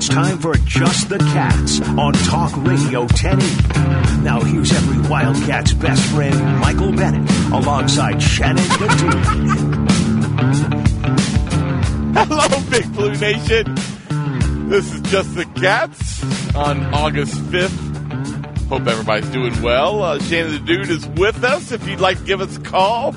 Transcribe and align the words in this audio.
It's 0.00 0.08
time 0.08 0.38
for 0.38 0.54
Just 0.64 1.10
the 1.10 1.18
Cats 1.18 1.78
on 1.82 2.14
Talk 2.14 2.56
Radio 2.64 3.00
1080. 3.00 4.22
Now 4.22 4.40
here's 4.40 4.72
every 4.72 4.96
Wildcat's 5.10 5.74
best 5.74 6.02
friend, 6.10 6.34
Michael 6.58 6.90
Bennett, 6.90 7.30
alongside 7.52 8.22
Shannon 8.22 8.66
Medina. 8.80 9.20
Hello, 12.24 12.48
Big 12.70 12.90
Blue 12.94 13.14
Nation. 13.16 13.74
This 14.70 14.90
is 14.90 15.02
Just 15.02 15.34
the 15.34 15.44
Cats 15.56 16.24
on 16.54 16.82
August 16.94 17.34
5th. 17.34 18.68
Hope 18.68 18.86
everybody's 18.86 19.28
doing 19.28 19.60
well. 19.60 20.02
Uh, 20.02 20.18
Shannon 20.18 20.52
the 20.52 20.60
Dude 20.60 20.88
is 20.88 21.06
with 21.08 21.44
us. 21.44 21.72
If 21.72 21.86
you'd 21.86 22.00
like 22.00 22.16
to 22.20 22.24
give 22.24 22.40
us 22.40 22.56
a 22.56 22.60
call, 22.60 23.14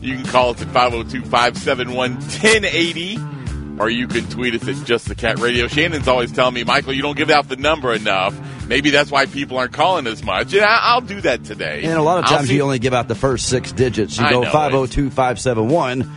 you 0.00 0.16
can 0.16 0.24
call 0.24 0.54
us 0.54 0.62
at 0.62 0.68
502 0.68 1.28
571 1.28 2.14
1080 2.14 3.35
or 3.78 3.90
you 3.90 4.08
can 4.08 4.28
tweet 4.28 4.54
us 4.54 4.68
at 4.68 4.86
Just 4.86 5.08
the 5.08 5.14
Cat 5.14 5.38
Radio. 5.38 5.68
Shannon's 5.68 6.08
always 6.08 6.32
telling 6.32 6.54
me, 6.54 6.64
Michael, 6.64 6.92
you 6.92 7.02
don't 7.02 7.16
give 7.16 7.30
out 7.30 7.48
the 7.48 7.56
number 7.56 7.92
enough. 7.92 8.38
Maybe 8.66 8.90
that's 8.90 9.10
why 9.10 9.26
people 9.26 9.58
aren't 9.58 9.72
calling 9.72 10.06
as 10.06 10.22
much. 10.24 10.54
And 10.54 10.64
I, 10.64 10.94
will 10.94 11.06
do 11.06 11.20
that 11.22 11.44
today. 11.44 11.82
And 11.84 11.94
a 11.94 12.02
lot 12.02 12.18
of 12.18 12.26
times 12.26 12.50
you 12.50 12.62
only 12.62 12.78
give 12.78 12.94
out 12.94 13.08
the 13.08 13.14
first 13.14 13.48
six 13.48 13.72
digits. 13.72 14.18
You 14.18 14.26
I 14.26 14.30
go 14.32 14.42
know, 14.42 14.50
502 14.50 15.10
571. 15.10 16.10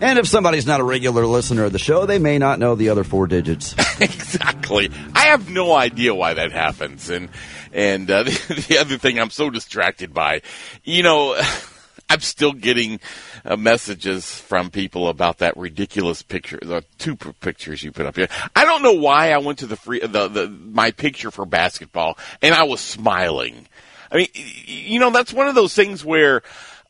And 0.00 0.18
if 0.18 0.26
somebody's 0.26 0.66
not 0.66 0.80
a 0.80 0.84
regular 0.84 1.24
listener 1.24 1.64
of 1.64 1.72
the 1.72 1.78
show, 1.78 2.04
they 2.04 2.18
may 2.18 2.38
not 2.38 2.58
know 2.58 2.74
the 2.74 2.88
other 2.88 3.04
four 3.04 3.26
digits. 3.26 3.74
exactly. 4.00 4.90
I 5.14 5.26
have 5.26 5.48
no 5.48 5.72
idea 5.72 6.14
why 6.14 6.34
that 6.34 6.52
happens. 6.52 7.10
And 7.10 7.28
and 7.72 8.10
uh, 8.10 8.24
the, 8.24 8.64
the 8.68 8.78
other 8.78 8.98
thing 8.98 9.18
I'm 9.18 9.30
so 9.30 9.50
distracted 9.50 10.12
by, 10.12 10.42
you 10.82 11.02
know, 11.02 11.34
I'm 12.14 12.20
still 12.20 12.52
getting 12.52 13.00
uh, 13.44 13.56
messages 13.56 14.38
from 14.38 14.70
people 14.70 15.08
about 15.08 15.38
that 15.38 15.56
ridiculous 15.56 16.22
picture, 16.22 16.60
the 16.62 16.84
two 16.96 17.16
pictures 17.16 17.82
you 17.82 17.90
put 17.90 18.06
up 18.06 18.14
here. 18.14 18.28
I 18.54 18.64
don't 18.64 18.84
know 18.84 18.92
why 18.92 19.32
I 19.32 19.38
went 19.38 19.58
to 19.58 19.66
the 19.66 19.74
free 19.74 19.98
the, 19.98 20.28
the 20.28 20.48
my 20.48 20.92
picture 20.92 21.32
for 21.32 21.44
basketball 21.44 22.16
and 22.40 22.54
I 22.54 22.62
was 22.62 22.80
smiling. 22.80 23.66
I 24.12 24.16
mean, 24.18 24.28
you 24.32 25.00
know, 25.00 25.10
that's 25.10 25.32
one 25.32 25.48
of 25.48 25.56
those 25.56 25.74
things 25.74 26.04
where 26.04 26.44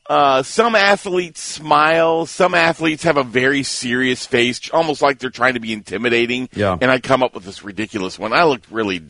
uh, 0.07 0.43
some 0.43 0.75
athletes 0.75 1.41
smile, 1.41 2.25
some 2.25 2.53
athletes 2.53 3.03
have 3.03 3.17
a 3.17 3.23
very 3.23 3.63
serious 3.63 4.25
face, 4.25 4.69
almost 4.69 5.01
like 5.01 5.17
they're 5.19 5.29
trying 5.29 5.55
to 5.55 5.59
be 5.59 5.73
intimidating. 5.73 6.47
Yeah. 6.53 6.77
And 6.79 6.91
I 6.91 6.99
come 6.99 7.23
up 7.23 7.33
with 7.33 7.43
this 7.43 7.63
ridiculous 7.63 8.19
one. 8.19 8.31
I 8.33 8.43
look 8.43 8.61
really, 8.69 9.01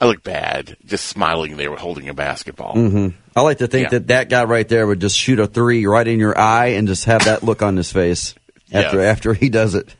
I 0.00 0.06
look 0.06 0.22
bad 0.22 0.76
just 0.86 1.04
smiling 1.06 1.56
there 1.56 1.74
holding 1.76 2.08
a 2.08 2.14
basketball. 2.14 2.74
Mm-hmm. 2.74 3.08
I 3.36 3.42
like 3.42 3.58
to 3.58 3.66
think 3.66 3.84
Yeah. 3.84 3.98
that 3.98 4.06
that 4.08 4.28
guy 4.30 4.44
right 4.44 4.66
there 4.68 4.86
would 4.86 5.00
just 5.00 5.16
shoot 5.16 5.38
a 5.38 5.46
three 5.46 5.84
right 5.86 6.06
in 6.06 6.18
your 6.18 6.36
eye 6.38 6.68
and 6.68 6.88
just 6.88 7.04
have 7.04 7.24
that 7.26 7.42
look 7.42 7.60
on 7.62 7.76
his 7.76 7.92
face 7.92 8.34
after 8.72 8.98
Yes. 8.98 9.16
after 9.16 9.34
he 9.34 9.48
does 9.50 9.74
it. 9.74 9.94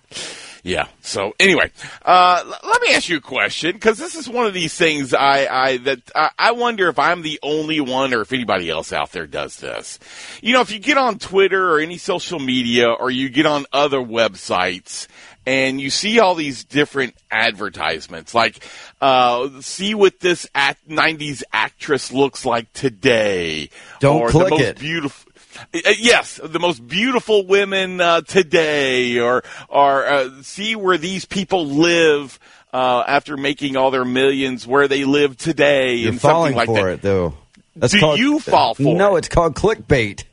Yeah. 0.62 0.89
So 1.01 1.34
anyway, 1.39 1.70
uh, 2.05 2.42
l- 2.45 2.70
let 2.70 2.83
me 2.83 2.95
ask 2.95 3.09
you 3.09 3.19
a 3.19 3.20
question 3.20 3.73
because 3.73 3.98
this 3.98 4.14
is 4.14 4.28
one 4.28 4.47
of 4.47 4.55
these 4.55 4.75
things 4.75 5.15
I, 5.15 5.47
I 5.47 5.77
that 5.78 6.11
I, 6.15 6.31
I 6.39 6.53
wonder 6.53 6.89
if 6.89 6.98
I'm 6.98 7.23
the 7.23 7.39
only 7.42 7.81
one 7.81 8.12
or 8.12 8.23
if 8.23 8.33
anybody 8.33 8.69
else 8.70 8.92
out 8.92 9.12
there 9.12 9.27
does 9.27 9.56
this. 9.56 9.98
You 10.42 10.53
know, 10.53 10.61
if 10.61 10.70
you 10.70 10.78
get 10.78 10.98
on 10.98 11.19
Twitter 11.19 11.73
or 11.73 11.81
any 11.81 11.98
social 11.98 12.39
media 12.39 12.91
or 12.91 13.11
you 13.11 13.28
get 13.28 13.47
on 13.47 13.67
other 13.73 13.98
websites 13.98 15.06
and 15.47 15.81
you 15.81 15.89
see 15.89 16.20
all 16.20 16.34
these 16.34 16.65
different 16.65 17.15
advertisements, 17.31 18.34
like 18.34 18.62
uh, 19.00 19.48
see 19.62 19.94
what 19.94 20.21
this 20.21 20.47
act, 20.54 20.87
'90s 20.88 21.43
actress 21.53 22.12
looks 22.12 22.44
like 22.44 22.71
today. 22.75 23.71
Don't 24.00 24.21
or 24.21 24.28
click 24.28 24.44
the 24.44 24.50
most 24.50 24.60
it. 24.62 24.78
Beautiful. 24.78 25.28
Uh, 25.75 25.91
yes, 25.99 26.41
the 26.43 26.59
most 26.59 26.87
beautiful 26.87 27.47
women 27.47 28.01
uh, 28.01 28.21
today, 28.23 29.19
or 29.19 29.43
or 29.69 30.07
uh, 30.07 30.31
see 30.43 30.77
where 30.77 30.99
these 30.99 31.25
people 31.25 31.67
live 31.67 32.39
uh, 32.73 33.05
after 33.07 33.37
making 33.37 33.77
all 33.77 33.91
their 33.91 34.05
millions, 34.05 34.67
where 34.67 34.89
they 34.89 35.05
live 35.05 35.37
today, 35.37 35.97
You're 35.97 36.11
and 36.11 36.21
something 36.21 36.35
falling 36.35 36.55
like 36.55 36.67
for 36.67 36.85
that. 36.85 36.93
it 36.95 37.03
though. 37.03 37.35
Do 37.81 38.17
you 38.17 38.41
fall 38.41 38.75
for 38.75 38.83
no, 38.95 39.17
it? 39.17 39.19
it's 39.21 39.29
called 39.29 39.55
clickbait. 39.55 40.25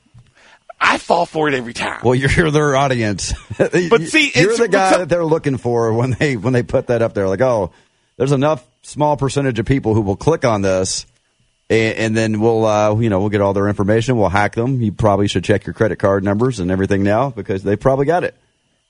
I 0.79 0.97
fall 0.97 1.25
for 1.25 1.47
it 1.47 1.53
every 1.53 1.73
time. 1.73 2.01
Well, 2.03 2.15
you're 2.15 2.51
their 2.51 2.75
audience. 2.75 3.33
But 3.57 4.01
see, 4.03 4.31
you're 4.35 4.51
it's- 4.51 4.59
the 4.59 4.67
guy 4.67 4.97
that 4.97 5.09
they're 5.09 5.25
looking 5.25 5.57
for 5.57 5.93
when 5.93 6.11
they 6.11 6.35
when 6.37 6.53
they 6.53 6.63
put 6.63 6.87
that 6.87 7.01
up 7.01 7.13
there. 7.13 7.27
Like, 7.27 7.41
oh, 7.41 7.71
there's 8.17 8.31
enough 8.31 8.65
small 8.81 9.15
percentage 9.17 9.57
of 9.59 9.65
people 9.65 9.93
who 9.93 10.01
will 10.01 10.15
click 10.17 10.43
on 10.45 10.61
this, 10.61 11.05
and, 11.69 11.97
and 11.97 12.17
then 12.17 12.39
we'll 12.39 12.65
uh, 12.65 12.95
you 12.95 13.09
know 13.09 13.19
we'll 13.19 13.29
get 13.29 13.41
all 13.41 13.53
their 13.53 13.67
information. 13.67 14.17
We'll 14.17 14.29
hack 14.29 14.55
them. 14.55 14.81
You 14.81 14.91
probably 14.91 15.27
should 15.27 15.43
check 15.43 15.65
your 15.65 15.73
credit 15.73 15.97
card 15.97 16.23
numbers 16.23 16.59
and 16.59 16.71
everything 16.71 17.03
now 17.03 17.29
because 17.29 17.63
they 17.63 17.75
probably 17.75 18.05
got 18.05 18.23
it. 18.23 18.35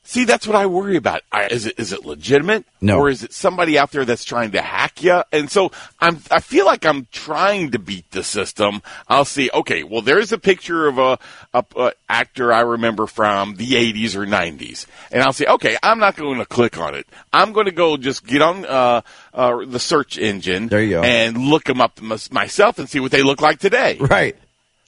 See, 0.08 0.24
that's 0.24 0.46
what 0.46 0.56
I 0.56 0.68
worry 0.68 0.98
about. 0.98 1.24
I, 1.32 1.48
is 1.48 1.66
it 1.66 1.80
is 1.80 1.92
it 1.92 2.06
legitimate, 2.06 2.64
No. 2.80 3.00
or 3.00 3.10
is 3.10 3.24
it 3.24 3.34
somebody 3.34 3.80
out 3.80 3.90
there 3.92 4.06
that's 4.06 4.24
trying 4.24 4.52
to 4.52 4.62
hack 4.62 5.02
you? 5.04 5.24
And 5.32 5.50
so 5.50 5.72
I'm, 6.00 6.20
I 6.30 6.42
feel 6.42 6.68
like 6.68 6.86
I'm 6.86 7.08
trying 7.12 7.72
to 7.72 7.80
beat 7.80 8.12
the 8.12 8.22
system. 8.24 8.84
I'll 9.08 9.26
see. 9.26 9.50
Okay, 9.52 9.82
well, 9.84 10.04
there's 10.04 10.32
a 10.32 10.38
picture 10.38 10.86
of 10.88 11.00
a, 11.00 11.18
a, 11.56 11.66
a 11.76 11.92
actor 12.08 12.54
I 12.54 12.62
remember 12.62 13.08
from 13.08 13.56
the 13.56 13.72
80s 13.72 14.16
or 14.16 14.28
90s, 14.28 14.86
and 15.12 15.24
I'll 15.24 15.34
say, 15.34 15.46
okay, 15.48 15.76
I'm 15.82 15.98
not 15.98 16.16
going 16.16 16.38
to 16.38 16.46
click 16.46 16.78
on 16.78 16.94
it. 16.94 17.08
I'm 17.34 17.52
going 17.52 17.66
to 17.66 17.72
go 17.72 17.98
just 17.98 18.28
get 18.28 18.44
on 18.44 18.64
uh, 18.64 19.02
uh, 19.34 19.66
the 19.66 19.80
search 19.80 20.20
engine. 20.20 20.68
There 20.68 20.84
you 20.84 20.92
go. 20.92 21.02
and 21.04 21.36
look 21.36 21.64
them 21.64 21.82
up 21.82 22.00
myself 22.02 22.78
and 22.78 22.88
see 22.88 23.00
what 23.00 23.10
they 23.12 23.24
look 23.24 23.42
like 23.42 23.58
today. 23.58 23.98
Right. 24.00 24.36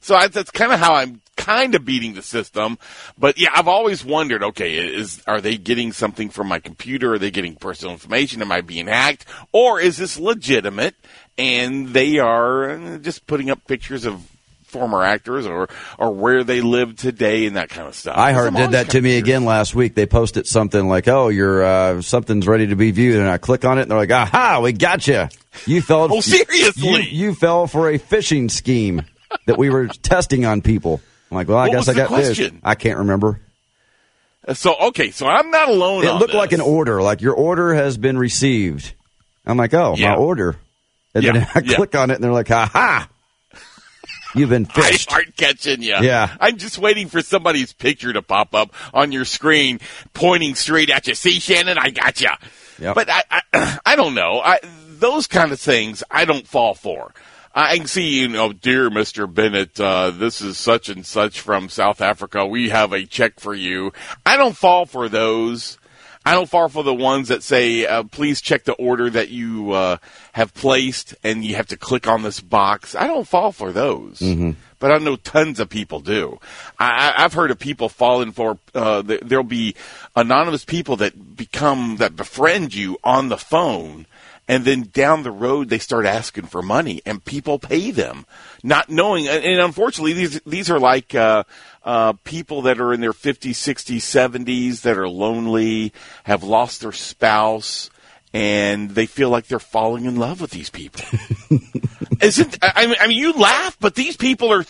So 0.01 0.13
I, 0.15 0.27
that's 0.27 0.51
kind 0.51 0.71
of 0.71 0.79
how 0.79 0.93
I'm 0.93 1.21
kind 1.37 1.75
of 1.75 1.85
beating 1.85 2.15
the 2.15 2.21
system. 2.21 2.77
But 3.17 3.37
yeah, 3.37 3.49
I've 3.55 3.69
always 3.69 4.03
wondered, 4.03 4.43
okay, 4.43 4.77
is, 4.77 5.23
are 5.27 5.39
they 5.39 5.57
getting 5.57 5.93
something 5.93 6.29
from 6.29 6.47
my 6.47 6.59
computer? 6.59 7.13
Are 7.13 7.19
they 7.19 7.31
getting 7.31 7.55
personal 7.55 7.93
information? 7.93 8.41
Am 8.41 8.51
I 8.51 8.61
being 8.61 8.87
hacked? 8.87 9.25
Or 9.53 9.79
is 9.79 9.97
this 9.97 10.19
legitimate 10.19 10.95
and 11.37 11.89
they 11.89 12.19
are 12.19 12.97
just 12.97 13.27
putting 13.27 13.49
up 13.49 13.65
pictures 13.67 14.05
of 14.05 14.21
former 14.67 15.01
actors 15.01 15.45
or, 15.45 15.69
or 15.97 16.11
where 16.11 16.43
they 16.43 16.61
live 16.61 16.95
today 16.97 17.45
and 17.45 17.55
that 17.55 17.69
kind 17.69 17.87
of 17.87 17.95
stuff. 17.95 18.17
I 18.17 18.33
heard 18.33 18.53
did 18.53 18.71
that 18.71 18.91
to 18.91 19.01
me 19.01 19.17
again 19.17 19.45
last 19.45 19.73
week. 19.73 19.95
They 19.95 20.05
posted 20.05 20.45
something 20.45 20.87
like, 20.87 21.07
"Oh, 21.07 21.29
your 21.29 21.63
uh, 21.63 22.01
something's 22.01 22.47
ready 22.47 22.67
to 22.67 22.75
be 22.75 22.91
viewed," 22.91 23.17
and 23.17 23.29
I 23.29 23.37
click 23.37 23.65
on 23.65 23.79
it, 23.79 23.83
and 23.83 23.91
they're 23.91 23.97
like, 23.97 24.11
"Aha, 24.11 24.59
we 24.61 24.73
got 24.73 25.07
you! 25.07 25.27
You 25.65 25.81
fell. 25.81 26.07
Oh, 26.11 26.21
seriously? 26.21 27.07
You, 27.09 27.27
you 27.27 27.33
fell 27.33 27.67
for 27.67 27.89
a 27.89 27.97
phishing 27.97 28.51
scheme 28.51 29.03
that 29.45 29.57
we 29.57 29.69
were 29.69 29.87
testing 30.03 30.45
on 30.45 30.61
people." 30.61 31.01
I'm 31.31 31.35
like, 31.37 31.47
"Well, 31.47 31.57
I 31.57 31.67
What 31.67 31.73
guess 31.75 31.87
I 31.89 31.93
got 31.93 32.07
question? 32.07 32.51
fished. 32.51 32.61
I 32.63 32.75
can't 32.75 32.99
remember. 32.99 33.41
Uh, 34.47 34.53
so, 34.53 34.75
okay, 34.87 35.11
so 35.11 35.27
I'm 35.27 35.51
not 35.51 35.67
alone 35.69 36.05
It 36.05 36.13
looked 36.13 36.33
like 36.33 36.53
an 36.53 36.61
order, 36.61 37.01
like 37.01 37.21
your 37.21 37.33
order 37.33 37.73
has 37.73 37.97
been 37.97 38.17
received. 38.17 38.93
I'm 39.45 39.57
like, 39.57 39.73
"Oh, 39.73 39.95
Yeah. 39.97 40.11
my 40.11 40.15
order," 40.17 40.55
and 41.13 41.23
then 41.25 41.37
I 41.55 41.59
yeah. 41.59 41.75
click 41.75 41.95
on 41.95 42.11
it, 42.11 42.15
and 42.15 42.23
they're 42.23 42.31
like, 42.31 42.49
"Aha, 42.51 43.09
you've 44.35 44.49
been 44.49 44.65
fishing. 44.65 44.83
I 44.83 44.91
fished." 44.91 45.01
start 45.09 45.35
catching 45.37 45.81
you. 45.81 45.95
Yeah. 46.01 46.35
I'm 46.39 46.57
just 46.57 46.77
waiting 46.77 47.07
for 47.09 47.21
somebody's 47.21 47.73
picture 47.73 48.13
to 48.13 48.21
pop 48.21 48.53
up 48.55 48.73
on 48.93 49.11
your 49.11 49.25
screen, 49.25 49.79
pointing 50.13 50.55
straight 50.55 50.89
at 50.89 51.07
you. 51.07 51.13
See, 51.15 51.39
Shannon, 51.39 51.77
I 51.77 51.89
got 51.89 52.21
you. 52.21 52.29
Yep. 52.79 52.95
But 52.95 53.09
I, 53.09 53.23
I, 53.53 53.79
I 53.85 53.95
don't 53.95 54.13
know. 54.13 54.39
I, 54.39 54.59
those 54.99 55.27
kind 55.27 55.51
of 55.51 55.59
things, 55.59 56.03
I 56.09 56.25
don't 56.25 56.47
fall 56.47 56.73
for. 56.73 57.13
I 57.57 57.77
can 57.77 57.87
see, 57.87 58.19
you 58.21 58.27
know, 58.27 58.53
dear 58.53 58.89
Mr. 58.91 59.31
Bennett, 59.31 59.79
uh, 59.79 60.11
this 60.11 60.41
is 60.41 60.57
such 60.57 60.89
and 60.89 61.03
such 61.05 61.41
from 61.41 61.69
South 61.69 62.01
Africa. 62.01 62.45
We 62.45 62.69
have 62.69 62.93
a 62.93 63.05
check 63.05 63.39
for 63.39 63.53
you. 63.55 63.93
I 64.25 64.37
don't 64.37 64.55
fall 64.55 64.85
for 64.85 65.09
those. 65.09 65.79
I 66.23 66.33
don't 66.33 66.49
fall 66.49 66.67
for 66.69 66.83
the 66.83 66.93
ones 66.93 67.29
that 67.29 67.41
say, 67.41 67.85
uh, 67.87 68.03
please 68.03 68.41
check 68.41 68.65
the 68.65 68.73
order 68.73 69.09
that 69.09 69.29
you 69.29 69.71
uh, 69.71 69.97
have 70.33 70.53
placed 70.53 71.15
and 71.23 71.43
you 71.43 71.55
have 71.55 71.67
to 71.67 71.77
click 71.77 72.05
on 72.07 72.21
this 72.21 72.41
box. 72.41 72.93
I 72.95 73.07
don't 73.07 73.27
fall 73.27 73.51
for 73.51 73.71
those. 73.71 74.21
But 74.79 74.91
I 74.91 74.97
know 74.99 75.15
tons 75.15 75.59
of 75.59 75.69
people 75.69 76.01
do. 76.01 76.37
I, 76.77 77.11
I- 77.17 77.23
I've 77.23 77.33
heard 77.33 77.49
of 77.49 77.57
people 77.57 77.89
falling 77.89 78.33
for, 78.33 78.59
uh, 78.75 79.01
th- 79.01 79.21
there'll 79.21 79.43
be 79.45 79.73
anonymous 80.15 80.63
people 80.65 80.97
that 80.97 81.35
become, 81.35 81.95
that 81.97 82.15
befriend 82.15 82.75
you 82.75 82.99
on 83.03 83.29
the 83.29 83.37
phone 83.37 84.05
and 84.47 84.63
then 84.63 84.83
down 84.93 85.23
the 85.23 85.31
road 85.31 85.69
they 85.69 85.79
start 85.79 86.05
asking 86.05 86.45
for 86.45 86.61
money 86.61 87.01
and 87.05 87.23
people 87.23 87.59
pay 87.59 87.91
them 87.91 88.25
not 88.63 88.89
knowing 88.89 89.27
and, 89.27 89.59
unfortunately 89.59 90.13
these 90.13 90.39
these 90.45 90.69
are 90.69 90.79
like 90.79 91.13
uh 91.15 91.43
uh 91.83 92.13
people 92.23 92.63
that 92.63 92.79
are 92.79 92.93
in 92.93 93.01
their 93.01 93.13
50s 93.13 93.51
60s 93.51 93.97
70s 93.97 94.81
that 94.81 94.97
are 94.97 95.09
lonely 95.09 95.93
have 96.23 96.43
lost 96.43 96.81
their 96.81 96.91
spouse 96.91 97.89
and 98.37 98.91
they 98.91 99.07
feel 99.07 99.31
like 99.31 99.47
they're 99.47 99.57
falling 99.59 100.05
in 100.05 100.15
love 100.17 100.41
with 100.41 100.51
these 100.51 100.69
people. 100.69 101.01
Isn't 102.21 102.57
I 102.61 102.85
mean, 102.85 102.95
I 102.99 103.07
mean 103.07 103.17
you 103.17 103.33
laugh, 103.33 103.77
but 103.79 103.95
these 103.95 104.15
people 104.15 104.51
are 104.53 104.63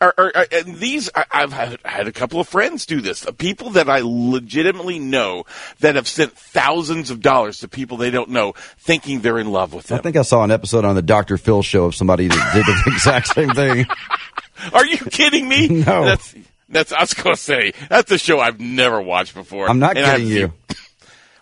are, 0.00 0.14
are, 0.18 0.32
are 0.34 0.46
and 0.50 0.76
these 0.76 1.08
I, 1.14 1.24
I've 1.30 1.52
had, 1.52 1.78
had 1.84 2.08
a 2.08 2.12
couple 2.12 2.40
of 2.40 2.48
friends 2.48 2.86
do 2.86 3.00
this. 3.00 3.24
People 3.38 3.70
that 3.70 3.88
I 3.88 4.00
legitimately 4.02 4.98
know 4.98 5.44
that 5.80 5.94
have 5.94 6.08
sent 6.08 6.32
thousands 6.36 7.10
of 7.10 7.20
dollars 7.20 7.58
to 7.60 7.68
people 7.68 7.96
they 7.98 8.10
don't 8.10 8.30
know, 8.30 8.52
thinking 8.78 9.20
they're 9.20 9.38
in 9.38 9.52
love 9.52 9.72
with 9.74 9.86
them. 9.88 9.98
I 9.98 10.02
think 10.02 10.16
I 10.16 10.22
saw 10.22 10.42
an 10.42 10.50
episode 10.50 10.84
on 10.84 10.94
the 10.96 11.02
Dr. 11.02 11.36
Phil 11.36 11.62
show 11.62 11.84
of 11.84 11.94
somebody 11.94 12.26
that 12.28 12.50
did 12.54 12.66
the 12.66 12.82
exact 12.92 13.28
same 13.28 13.50
thing. 13.50 13.86
Are 14.72 14.86
you 14.86 14.96
kidding 14.98 15.48
me? 15.48 15.68
No. 15.68 16.04
That's 16.04 16.34
that's 16.68 16.92
I 16.92 17.00
was 17.00 17.14
going 17.14 17.36
to 17.36 17.40
say 17.40 17.72
that's 17.88 18.10
a 18.10 18.18
show 18.18 18.40
I've 18.40 18.58
never 18.60 19.00
watched 19.00 19.34
before. 19.34 19.68
I'm 19.68 19.78
not 19.78 19.96
And 19.96 20.04
kidding 20.06 20.26
I've- 20.26 20.34
you. 20.40 20.52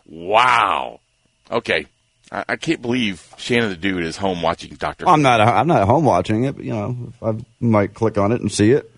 Wow. 0.07 1.01
Okay. 1.51 1.87
I, 2.31 2.45
I 2.51 2.57
can't 2.57 2.83
believe 2.83 3.27
Shannon 3.37 3.69
the 3.71 3.77
Dude 3.77 4.05
is 4.05 4.17
home 4.17 4.43
watching 4.43 4.75
Doctor. 4.75 5.09
I'm 5.09 5.23
not. 5.23 5.41
I'm 5.41 5.67
not 5.67 5.87
home 5.87 6.05
watching 6.05 6.45
it, 6.45 6.57
but 6.57 6.65
you 6.65 6.73
know, 6.73 7.13
I 7.23 7.35
might 7.61 7.95
click 7.95 8.19
on 8.19 8.33
it 8.33 8.41
and 8.41 8.51
see 8.51 8.73
it. 8.73 8.91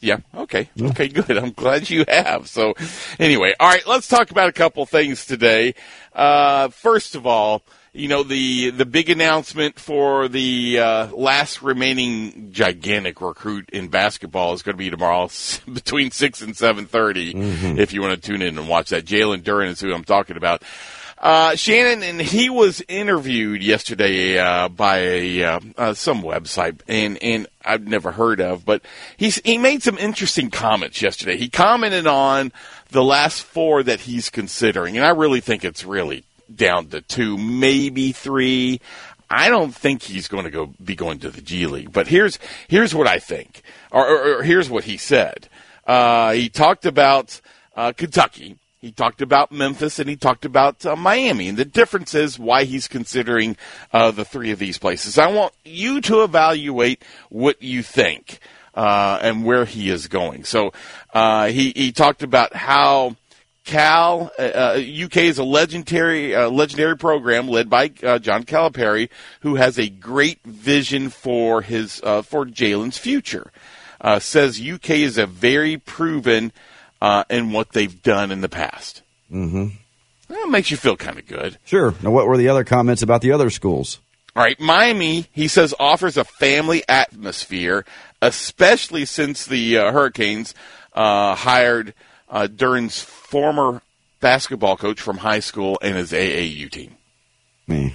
Yeah. 0.00 0.18
Okay. 0.34 0.70
Okay. 0.80 1.08
Good. 1.08 1.36
I'm 1.36 1.52
glad 1.52 1.90
you 1.90 2.04
have. 2.08 2.48
So, 2.48 2.74
anyway, 3.18 3.54
all 3.60 3.68
right. 3.68 3.86
Let's 3.86 4.08
talk 4.08 4.30
about 4.30 4.48
a 4.48 4.52
couple 4.52 4.86
things 4.86 5.26
today. 5.26 5.74
Uh, 6.14 6.68
first 6.68 7.14
of 7.14 7.26
all, 7.26 7.62
you 7.92 8.08
know 8.08 8.22
the 8.22 8.70
the 8.70 8.86
big 8.86 9.10
announcement 9.10 9.78
for 9.78 10.28
the 10.28 10.78
uh, 10.78 11.06
last 11.08 11.60
remaining 11.60 12.52
gigantic 12.52 13.20
recruit 13.20 13.68
in 13.70 13.88
basketball 13.88 14.54
is 14.54 14.62
going 14.62 14.74
to 14.74 14.78
be 14.78 14.90
tomorrow 14.90 15.28
between 15.72 16.10
six 16.10 16.40
and 16.40 16.56
seven 16.56 16.86
If 17.78 17.92
you 17.92 18.00
want 18.00 18.20
to 18.20 18.28
tune 18.28 18.42
in 18.42 18.58
and 18.58 18.68
watch 18.68 18.90
that, 18.90 19.04
Jalen 19.04 19.42
Duren 19.42 19.68
is 19.68 19.80
who 19.80 19.92
I'm 19.92 20.04
talking 20.04 20.36
about. 20.36 20.62
Uh, 21.20 21.54
Shannon, 21.54 22.02
and 22.02 22.18
he 22.18 22.48
was 22.48 22.82
interviewed 22.88 23.62
yesterday 23.62 24.38
uh, 24.38 24.70
by 24.70 24.98
a, 25.00 25.42
uh, 25.42 25.60
uh, 25.76 25.94
some 25.94 26.22
website, 26.22 26.80
and 26.88 27.22
and 27.22 27.46
I've 27.62 27.86
never 27.86 28.10
heard 28.10 28.40
of, 28.40 28.64
but 28.64 28.80
he's 29.18 29.36
he 29.44 29.58
made 29.58 29.82
some 29.82 29.98
interesting 29.98 30.50
comments 30.50 31.02
yesterday. 31.02 31.36
He 31.36 31.50
commented 31.50 32.06
on 32.06 32.52
the 32.90 33.04
last 33.04 33.42
four 33.42 33.82
that 33.82 34.00
he's 34.00 34.30
considering, 34.30 34.96
and 34.96 35.04
I 35.04 35.10
really 35.10 35.40
think 35.40 35.62
it's 35.62 35.84
really 35.84 36.24
down 36.54 36.86
to 36.86 37.02
two, 37.02 37.36
maybe 37.36 38.12
three. 38.12 38.80
I 39.28 39.50
don't 39.50 39.74
think 39.74 40.02
he's 40.02 40.26
going 40.26 40.44
to 40.44 40.50
go 40.50 40.72
be 40.82 40.96
going 40.96 41.18
to 41.18 41.30
the 41.30 41.42
G 41.42 41.66
League, 41.66 41.92
but 41.92 42.06
here's 42.06 42.38
here's 42.66 42.94
what 42.94 43.06
I 43.06 43.18
think, 43.18 43.60
or, 43.90 44.08
or, 44.08 44.38
or 44.38 44.42
here's 44.42 44.70
what 44.70 44.84
he 44.84 44.96
said. 44.96 45.50
Uh, 45.86 46.32
he 46.32 46.48
talked 46.48 46.86
about 46.86 47.42
uh, 47.76 47.92
Kentucky. 47.92 48.56
He 48.80 48.92
talked 48.92 49.20
about 49.20 49.52
Memphis 49.52 49.98
and 49.98 50.08
he 50.08 50.16
talked 50.16 50.46
about 50.46 50.86
uh, 50.86 50.96
Miami 50.96 51.48
and 51.48 51.58
the 51.58 51.66
difference 51.66 52.14
is 52.14 52.38
why 52.38 52.64
he's 52.64 52.88
considering 52.88 53.58
uh, 53.92 54.10
the 54.10 54.24
three 54.24 54.52
of 54.52 54.58
these 54.58 54.78
places. 54.78 55.18
I 55.18 55.30
want 55.30 55.52
you 55.66 56.00
to 56.00 56.22
evaluate 56.22 57.02
what 57.28 57.60
you 57.62 57.82
think 57.82 58.38
uh, 58.74 59.18
and 59.20 59.44
where 59.44 59.66
he 59.66 59.90
is 59.90 60.08
going. 60.08 60.44
So 60.44 60.72
uh, 61.12 61.48
he 61.48 61.72
he 61.76 61.92
talked 61.92 62.22
about 62.22 62.56
how 62.56 63.16
Cal 63.64 64.30
uh, 64.38 64.42
uh, 64.42 65.04
UK 65.04 65.18
is 65.18 65.38
a 65.38 65.44
legendary 65.44 66.34
uh, 66.34 66.48
legendary 66.48 66.96
program 66.96 67.48
led 67.48 67.68
by 67.68 67.92
uh, 68.02 68.18
John 68.18 68.44
Calipari, 68.44 69.10
who 69.40 69.56
has 69.56 69.78
a 69.78 69.90
great 69.90 70.42
vision 70.44 71.10
for 71.10 71.60
his 71.60 72.00
uh, 72.02 72.22
for 72.22 72.46
Jalen's 72.46 72.96
future. 72.96 73.52
Uh, 74.00 74.18
says 74.18 74.58
UK 74.58 74.90
is 74.90 75.18
a 75.18 75.26
very 75.26 75.76
proven 75.76 76.52
uh, 77.00 77.24
in 77.30 77.52
what 77.52 77.72
they've 77.72 78.02
done 78.02 78.30
in 78.30 78.40
the 78.40 78.48
past. 78.48 79.02
Mm-hmm. 79.32 79.68
That 80.28 80.48
makes 80.48 80.70
you 80.70 80.76
feel 80.76 80.96
kind 80.96 81.18
of 81.18 81.26
good. 81.26 81.58
Sure. 81.64 81.94
Now, 82.02 82.10
what 82.10 82.26
were 82.26 82.36
the 82.36 82.48
other 82.48 82.64
comments 82.64 83.02
about 83.02 83.20
the 83.20 83.32
other 83.32 83.50
schools? 83.50 83.98
All 84.36 84.42
right, 84.44 84.58
Miami, 84.60 85.26
he 85.32 85.48
says, 85.48 85.74
offers 85.80 86.16
a 86.16 86.22
family 86.24 86.84
atmosphere, 86.88 87.84
especially 88.22 89.04
since 89.04 89.44
the 89.44 89.76
uh, 89.78 89.90
Hurricanes 89.92 90.54
uh, 90.94 91.34
hired 91.34 91.94
uh, 92.28 92.46
Duren's 92.46 93.00
former 93.02 93.82
basketball 94.20 94.76
coach 94.76 95.00
from 95.00 95.16
high 95.18 95.40
school 95.40 95.78
and 95.82 95.96
his 95.96 96.12
AAU 96.12 96.70
team. 96.70 96.94
Me. 97.66 97.94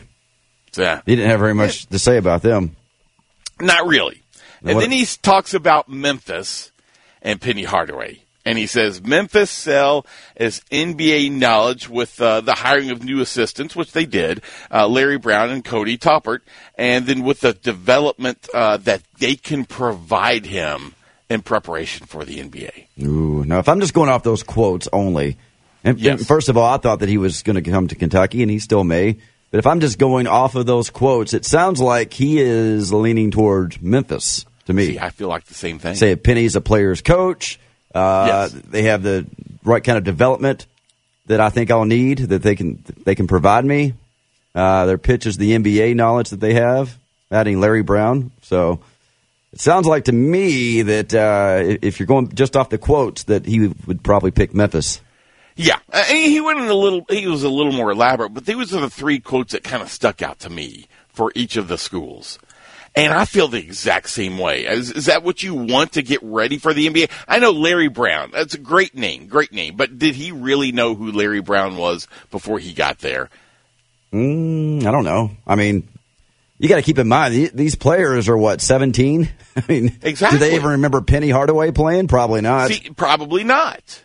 So, 0.74 0.82
yeah, 0.82 1.02
He 1.06 1.16
didn't 1.16 1.30
have 1.32 1.40
very 1.40 1.54
much 1.56 1.86
to 1.88 2.00
say 2.00 2.18
about 2.18 2.42
them. 2.42 2.76
not 3.62 3.88
really. 3.88 4.22
And 4.62 4.76
what- 4.76 4.82
then 4.82 4.92
he 4.92 5.06
talks 5.06 5.54
about 5.54 5.88
Memphis 5.88 6.72
and 7.22 7.40
Penny 7.40 7.64
Hardaway. 7.64 8.24
And 8.46 8.60
he 8.60 8.68
says 8.68 9.02
Memphis 9.02 9.50
sell 9.50 10.06
as 10.38 10.60
NBA 10.72 11.32
knowledge 11.32 11.90
with 11.90 12.22
uh, 12.22 12.42
the 12.42 12.54
hiring 12.54 12.92
of 12.92 13.04
new 13.04 13.20
assistants, 13.20 13.76
which 13.76 13.92
they 13.92 14.06
did, 14.06 14.44
uh, 14.72 14.88
Larry 14.88 15.18
Brown 15.18 15.50
and 15.50 15.66
Cody 15.66 15.98
Toppert, 15.98 16.42
and 16.78 17.08
then 17.08 17.24
with 17.24 17.42
the 17.42 17.54
development 17.54 18.48
uh, 18.54 18.78
that 18.78 19.02
they 19.18 19.36
can 19.36 19.66
provide 19.66 20.46
him 20.46 20.94
in 21.28 21.42
preparation 21.42 22.06
for 22.06 22.24
the 22.24 22.38
NBA. 22.38 22.88
Ooh. 23.04 23.44
Now, 23.46 23.58
if 23.58 23.68
I'm 23.68 23.80
just 23.80 23.96
going 23.96 24.10
off 24.10 24.22
those 24.22 24.44
quotes 24.44 24.88
only, 24.94 25.38
and, 25.84 26.00
Yes. 26.00 26.20
and 26.20 26.28
first 26.28 26.48
of 26.48 26.56
all, 26.56 26.72
I 26.72 26.78
thought 26.78 27.00
that 27.00 27.10
he 27.10 27.18
was 27.18 27.42
going 27.42 27.62
to 27.62 27.68
come 27.72 27.88
to 27.88 27.96
Kentucky, 27.96 28.44
and 28.44 28.52
he 28.52 28.60
still 28.60 28.84
may. 28.84 29.18
But 29.50 29.58
if 29.60 29.66
I'm 29.68 29.80
just 29.80 29.98
going 29.98 30.28
off 30.28 30.54
of 30.56 30.66
those 30.68 30.90
quotes, 30.92 31.34
it 31.34 31.46
sounds 31.46 31.80
like 31.82 32.14
he 32.14 32.40
is 32.40 32.94
leaning 32.94 33.32
towards 33.32 33.82
Memphis 33.82 34.46
to 34.66 34.74
me. 34.74 34.88
See, 34.88 35.00
I 35.00 35.10
feel 35.10 35.30
like 35.30 35.46
the 35.46 35.54
same 35.54 35.80
thing. 35.80 35.96
Say 35.96 36.16
Penny's 36.16 36.56
a 36.56 36.62
player's 36.62 37.02
coach. 37.02 37.60
Uh, 37.96 38.26
Yes. 38.28 38.52
They 38.52 38.84
have 38.84 39.02
the 39.02 39.26
right 39.64 39.84
kind 39.84 39.98
of 39.98 40.04
development 40.04 40.68
that 41.26 41.40
I 41.40 41.50
think 41.50 41.72
I'll 41.72 41.86
need 41.86 42.20
that 42.20 42.44
they 42.44 42.56
can 42.56 42.84
they 43.04 43.16
can 43.16 43.28
provide 43.28 43.66
me. 43.66 43.94
Uh, 44.54 44.86
their 44.86 44.98
pitch 44.98 45.26
is 45.26 45.38
the 45.38 45.52
NBA 45.52 45.96
knowledge 45.96 46.30
that 46.30 46.40
they 46.40 46.54
have, 46.54 46.98
adding 47.32 47.60
Larry 47.60 47.84
Brown. 47.84 48.32
So 48.42 48.80
it 49.52 49.60
sounds 49.60 49.88
like 49.88 50.06
to 50.06 50.12
me 50.12 50.82
that 50.84 51.14
uh, 51.14 51.78
if 51.82 52.00
you're 52.00 52.08
going 52.08 52.34
just 52.36 52.56
off 52.56 52.70
the 52.70 52.78
quotes, 52.78 53.24
that 53.24 53.46
he 53.46 53.68
would 53.88 54.04
probably 54.04 54.32
pick 54.32 54.54
Memphis. 54.54 55.02
Yeah, 55.58 55.80
uh, 55.92 56.04
he 56.04 56.42
went 56.42 56.60
in 56.60 56.68
a 56.68 56.74
little. 56.74 57.06
He 57.10 57.28
was 57.28 57.44
a 57.44 57.50
little 57.50 57.72
more 57.72 57.92
elaborate, 57.92 58.34
but 58.34 58.46
these 58.46 58.74
are 58.74 58.82
the 58.82 58.90
three 58.90 59.20
quotes 59.20 59.54
that 59.54 59.64
kind 59.64 59.82
of 59.82 59.90
stuck 59.90 60.22
out 60.22 60.40
to 60.40 60.50
me 60.50 60.88
for 61.08 61.32
each 61.34 61.56
of 61.56 61.70
the 61.70 61.78
schools. 61.78 62.38
And 62.96 63.12
I 63.12 63.26
feel 63.26 63.50
the 63.50 63.60
exact 63.60 64.10
same 64.10 64.38
way. 64.38 64.66
Is, 64.66 64.92
is 64.92 65.06
that 65.08 65.22
what 65.24 65.44
you 65.44 65.54
want 65.54 65.94
to 65.94 66.02
get 66.02 66.24
ready 66.24 66.58
for 66.58 66.74
the 66.74 66.88
NBA? 66.88 67.12
I 67.28 67.40
know 67.40 67.52
Larry 67.52 67.90
Brown. 67.90 68.32
That's 68.32 68.54
a 68.54 68.58
great 68.58 68.96
name, 68.96 69.28
great 69.28 69.52
name. 69.52 69.76
But 69.76 70.00
did 70.00 70.16
he 70.16 70.32
really 70.32 70.72
know 70.72 70.96
who 70.96 71.12
Larry 71.12 71.42
Brown 71.42 71.76
was 71.76 72.08
before 72.32 72.58
he 72.58 72.72
got 72.72 73.00
there? 73.00 73.30
Mm, 74.14 74.86
I 74.86 74.92
don't 74.92 75.04
know. 75.04 75.32
I 75.46 75.56
mean, 75.56 75.90
you 76.58 76.70
got 76.70 76.78
to 76.78 76.82
keep 76.82 76.98
in 76.98 77.10
mind 77.10 77.52
these 77.54 77.76
players 77.76 78.30
are 78.30 78.38
what 78.38 78.62
17. 78.62 79.30
I 79.58 79.64
mean, 79.68 79.98
Exactly. 80.02 80.40
Do 80.40 80.46
they 80.46 80.56
even 80.56 80.72
remember 80.72 81.02
Penny 81.02 81.30
Hardaway 81.30 81.72
playing? 81.72 82.08
Probably 82.08 82.40
not. 82.42 82.70
See, 82.70 82.92
probably 82.92 83.44
not. 83.44 84.04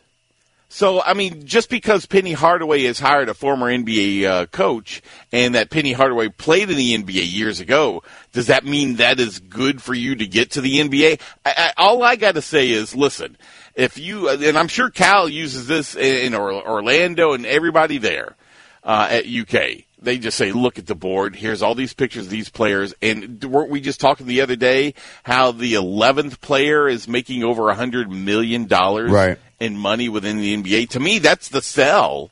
So, 0.73 1.03
I 1.03 1.15
mean, 1.15 1.47
just 1.47 1.69
because 1.69 2.07
Penny 2.07 2.33
Hardaway 2.33 2.85
has 2.85 3.01
hired 3.01 3.29
a 3.29 3.35
former 3.35 3.67
NBA 3.67 4.25
uh, 4.25 4.47
coach 4.47 5.03
and 5.33 5.57
that 5.57 5.69
Penny 5.69 5.93
Hardaway 5.93 6.29
played 6.29 6.71
in 6.71 6.77
the 6.77 6.97
NBA 6.97 7.33
years 7.33 7.59
ago, 7.59 8.05
does 8.31 8.47
that 8.47 8.65
mean 8.65 8.95
that 8.97 9.19
is 9.19 9.41
good 9.41 9.83
for 9.83 9.95
you 9.95 10.15
to 10.15 10.29
get 10.29 10.53
to 10.53 10.61
the 10.61 10.79
NBA? 10.79 11.21
I, 11.45 11.55
I, 11.57 11.73
all 11.77 12.05
I 12.05 12.15
got 12.15 12.37
to 12.37 12.41
say 12.41 12.71
is, 12.71 12.95
listen, 12.95 13.37
if 13.75 13.99
you, 13.99 14.29
and 14.29 14.57
I'm 14.57 14.69
sure 14.69 14.91
Cal 14.91 15.29
uses 15.29 15.67
this 15.67 15.97
in 15.97 16.35
Or- 16.35 16.65
Orlando 16.65 17.33
and 17.33 17.45
everybody 17.47 17.99
there 17.99 18.37
uh, 18.85 19.09
at 19.11 19.27
UK. 19.27 19.87
They 20.03 20.17
just 20.19 20.39
say, 20.39 20.53
look 20.53 20.79
at 20.79 20.87
the 20.87 20.95
board. 20.95 21.37
Here's 21.37 21.61
all 21.63 21.75
these 21.75 21.93
pictures 21.93 22.25
of 22.25 22.31
these 22.31 22.49
players. 22.49 22.95
And 23.03 23.43
weren't 23.45 23.71
we 23.71 23.81
just 23.81 24.01
talking 24.01 24.27
the 24.27 24.41
other 24.41 24.57
day 24.57 24.95
how 25.25 25.53
the 25.53 25.75
11th 25.75 26.41
player 26.41 26.89
is 26.89 27.07
making 27.07 27.45
over 27.45 27.65
$100 27.65 28.09
million 28.09 28.67
Right. 28.67 29.39
in 29.59 29.77
money 29.77 30.09
within 30.09 30.39
the 30.39 30.57
NBA? 30.57 30.89
To 30.91 31.01
me, 31.01 31.19
that's 31.19 31.49
the 31.51 31.61
sell. 31.61 32.31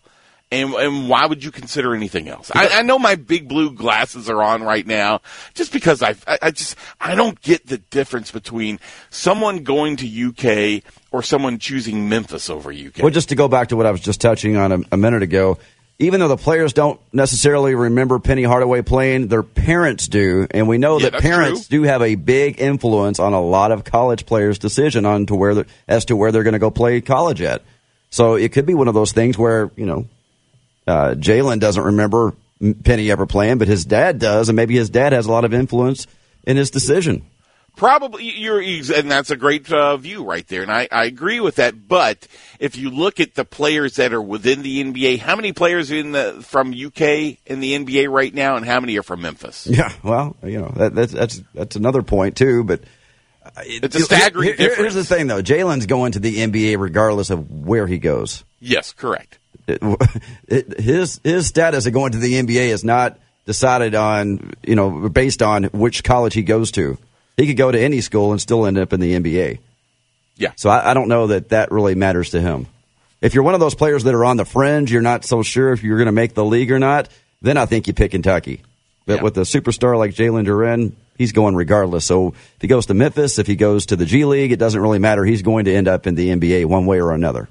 And, 0.51 0.73
and 0.73 1.11
why 1.11 1.27
would 1.27 1.45
you 1.45 1.51
consider 1.51 1.95
anything 1.95 2.27
else? 2.31 2.51
I, 2.55 2.69
I 2.69 2.83
know 2.83 2.99
my 2.99 3.17
big 3.17 3.49
blue 3.49 3.71
glasses 3.71 4.31
are 4.31 4.43
on 4.43 4.63
right 4.63 4.87
now, 4.87 5.21
just 5.53 5.71
because 5.71 6.03
I, 6.03 6.15
I, 6.27 6.39
I 6.41 6.51
just 6.53 6.75
I 6.99 7.15
don't 7.15 7.39
get 7.43 7.67
the 7.67 7.77
difference 7.77 8.31
between 8.31 8.81
someone 9.11 9.63
going 9.63 9.97
to 9.99 10.07
UK 10.29 10.83
or 11.11 11.23
someone 11.23 11.59
choosing 11.59 12.09
Memphis 12.09 12.49
over 12.49 12.73
UK. 12.73 13.01
Well, 13.03 13.11
just 13.11 13.29
to 13.29 13.35
go 13.35 13.47
back 13.47 13.69
to 13.69 13.77
what 13.77 13.85
I 13.85 13.91
was 13.91 14.01
just 14.01 14.23
touching 14.23 14.57
on 14.57 14.73
a, 14.73 14.79
a 14.93 14.97
minute 14.97 15.23
ago, 15.23 15.59
even 15.99 16.21
though 16.21 16.29
the 16.29 16.37
players 16.37 16.73
don't 16.73 17.01
necessarily 17.13 17.75
remember 17.75 18.19
Penny 18.21 18.45
Hardaway 18.45 18.83
playing, 18.83 19.27
their 19.29 19.43
parents 19.43 20.07
do, 20.09 20.47
and 20.51 20.69
we 20.69 20.79
know 20.79 20.99
Yeah, 21.01 21.11
that 21.11 21.21
parents 21.23 21.67
true. 21.67 21.81
do 21.81 21.83
have 21.89 22.03
a 22.03 22.15
big 22.15 22.61
influence 22.61 23.19
on 23.19 23.33
a 23.33 23.41
lot 23.41 23.73
of 23.73 23.85
college 23.85 24.25
players' 24.25 24.59
decision 24.59 25.05
on 25.05 25.27
to 25.27 25.35
where 25.35 25.65
as 25.89 26.05
to 26.07 26.17
where 26.17 26.31
they're 26.31 26.45
going 26.45 26.53
to 26.53 26.59
go 26.61 26.71
play 26.71 27.01
college 27.01 27.43
at. 27.43 27.63
So 28.11 28.35
it 28.37 28.53
could 28.53 28.65
be 28.67 28.75
one 28.75 28.89
of 28.89 28.95
those 28.95 29.13
things 29.13 29.37
where 29.37 29.71
you 29.77 29.87
know 29.87 30.07
uh, 30.87 31.15
Jalen 31.19 31.59
doesn't 31.61 31.83
remember 31.85 32.35
Penny 32.85 33.11
ever 33.11 33.27
playing, 33.27 33.59
but 33.59 33.69
his 33.69 33.85
dad 33.85 34.19
does, 34.19 34.49
and 34.49 34.57
maybe 34.57 34.75
his 34.75 34.91
dad 34.91 35.13
has 35.13 35.27
a 35.27 35.33
lot 35.33 35.45
of 35.45 35.53
influence 35.53 36.07
in 36.45 36.57
his 36.57 36.71
decision. 36.71 37.25
Probably 37.79 38.25
you're, 38.25 38.61
and 38.61 39.09
that's 39.09 39.31
a 39.31 39.37
great 39.37 39.71
uh, 39.71 39.97
view 39.97 40.25
right 40.25 40.45
there, 40.49 40.63
and 40.63 40.71
I, 40.71 40.89
I 40.91 41.05
agree 41.05 41.39
with 41.39 41.55
that. 41.57 41.87
But 41.87 42.27
if 42.59 42.77
you 42.77 42.91
look 42.91 43.21
at 43.21 43.37
the 43.37 43.45
players 43.45 43.95
that 43.97 44.13
are 44.13 44.21
within 44.21 44.63
the 44.63 44.83
NBA, 44.83 45.21
how 45.21 45.37
many 45.37 45.53
players 45.53 45.93
in 45.93 46.11
the 46.11 46.45
from 46.45 46.71
UK 46.73 47.39
in 47.47 47.61
the 47.61 47.79
NBA 47.79 48.11
right 48.11 48.35
now, 48.35 48.57
and 48.57 48.67
how 48.67 48.81
many 48.81 48.99
are 48.99 49.05
from 49.05 49.23
Memphis? 49.23 49.69
Yeah, 49.79 49.93
well, 50.03 50.35
you 50.43 50.59
know 50.61 50.73
that, 50.75 50.93
that's 50.93 51.13
that's 51.13 51.41
that's 51.55 51.77
another 51.77 52.03
point 52.03 52.37
too. 52.37 52.65
But 52.65 52.81
uh, 53.45 53.51
it's 53.59 53.95
a 53.95 54.01
staggering 54.01 54.49
here, 54.49 54.57
difference. 54.57 54.95
Here's 54.95 54.95
the 54.97 55.05
thing, 55.05 55.29
though: 55.29 55.41
Jalen's 55.41 55.87
going 55.87 56.13
to 56.13 56.19
the 56.19 56.39
NBA 56.39 56.81
regardless 56.81 57.31
of 57.31 57.49
where 57.65 57.87
he 57.87 57.99
goes. 57.99 58.43
Yes, 58.59 58.93
correct. 58.93 59.39
It, 59.69 59.81
it, 60.49 60.81
his 60.81 61.21
his 61.23 61.47
status 61.47 61.87
of 61.87 61.93
going 61.93 62.11
to 62.11 62.19
the 62.19 62.35
NBA 62.35 62.71
is 62.71 62.83
not 62.83 63.21
decided 63.47 63.95
on 63.95 64.53
you 64.65 64.75
know 64.75 65.09
based 65.09 65.43
on 65.43 65.65
which 65.67 66.03
college 66.03 66.35
he 66.35 66.43
goes 66.43 66.73
to. 66.73 66.99
He 67.39 67.47
could 67.47 67.57
go 67.57 67.71
to 67.73 67.81
any 67.81 68.03
school 68.03 68.33
and 68.33 68.41
still 68.41 68.67
end 68.67 68.77
up 68.77 68.93
in 68.93 69.01
the 69.01 69.15
NBA. 69.19 69.61
Yeah. 70.37 70.53
So 70.57 70.69
I, 70.69 70.91
I 70.91 70.95
don't 70.95 71.09
know 71.09 71.29
that 71.29 71.49
that 71.51 71.71
really 71.73 71.95
matters 71.95 72.31
to 72.31 72.41
him. 72.41 72.67
If 73.23 73.35
you're 73.35 73.45
one 73.45 73.55
of 73.55 73.61
those 73.61 73.75
players 73.75 74.05
that 74.05 74.15
are 74.15 74.25
on 74.25 74.37
the 74.37 74.45
fringe, 74.45 74.93
you're 74.93 75.03
not 75.03 75.25
so 75.25 75.43
sure 75.43 75.73
if 75.73 75.83
you're 75.83 75.97
going 75.99 76.07
to 76.07 76.13
make 76.13 76.35
the 76.35 76.45
league 76.45 76.71
or 76.71 76.79
not. 76.79 77.09
Then 77.41 77.57
I 77.57 77.65
think 77.67 77.87
you 77.87 77.95
pick 77.95 78.11
Kentucky. 78.11 78.63
But 79.07 79.17
Yeah. 79.19 79.23
with 79.23 79.39
a 79.39 79.43
superstar 79.43 79.97
like 79.97 80.15
Jalen 80.15 80.47
Duren, 80.47 80.93
he's 81.17 81.33
going 81.33 81.55
regardless. 81.55 82.05
So 82.05 82.29
if 82.29 82.61
he 82.61 82.67
goes 82.69 82.87
to 82.87 82.95
Memphis, 82.95 83.39
if 83.39 83.47
he 83.47 83.57
goes 83.57 83.87
to 83.87 83.97
the 83.97 84.05
G 84.05 84.25
League, 84.25 84.53
it 84.53 84.59
doesn't 84.59 84.81
really 84.81 84.99
matter. 84.99 85.25
He's 85.25 85.43
going 85.43 85.65
to 85.65 85.75
end 85.75 85.89
up 85.89 86.07
in 86.07 86.15
the 86.17 86.29
NBA 86.31 86.67
one 86.67 86.87
way 86.87 87.01
or 87.01 87.13
another. 87.13 87.49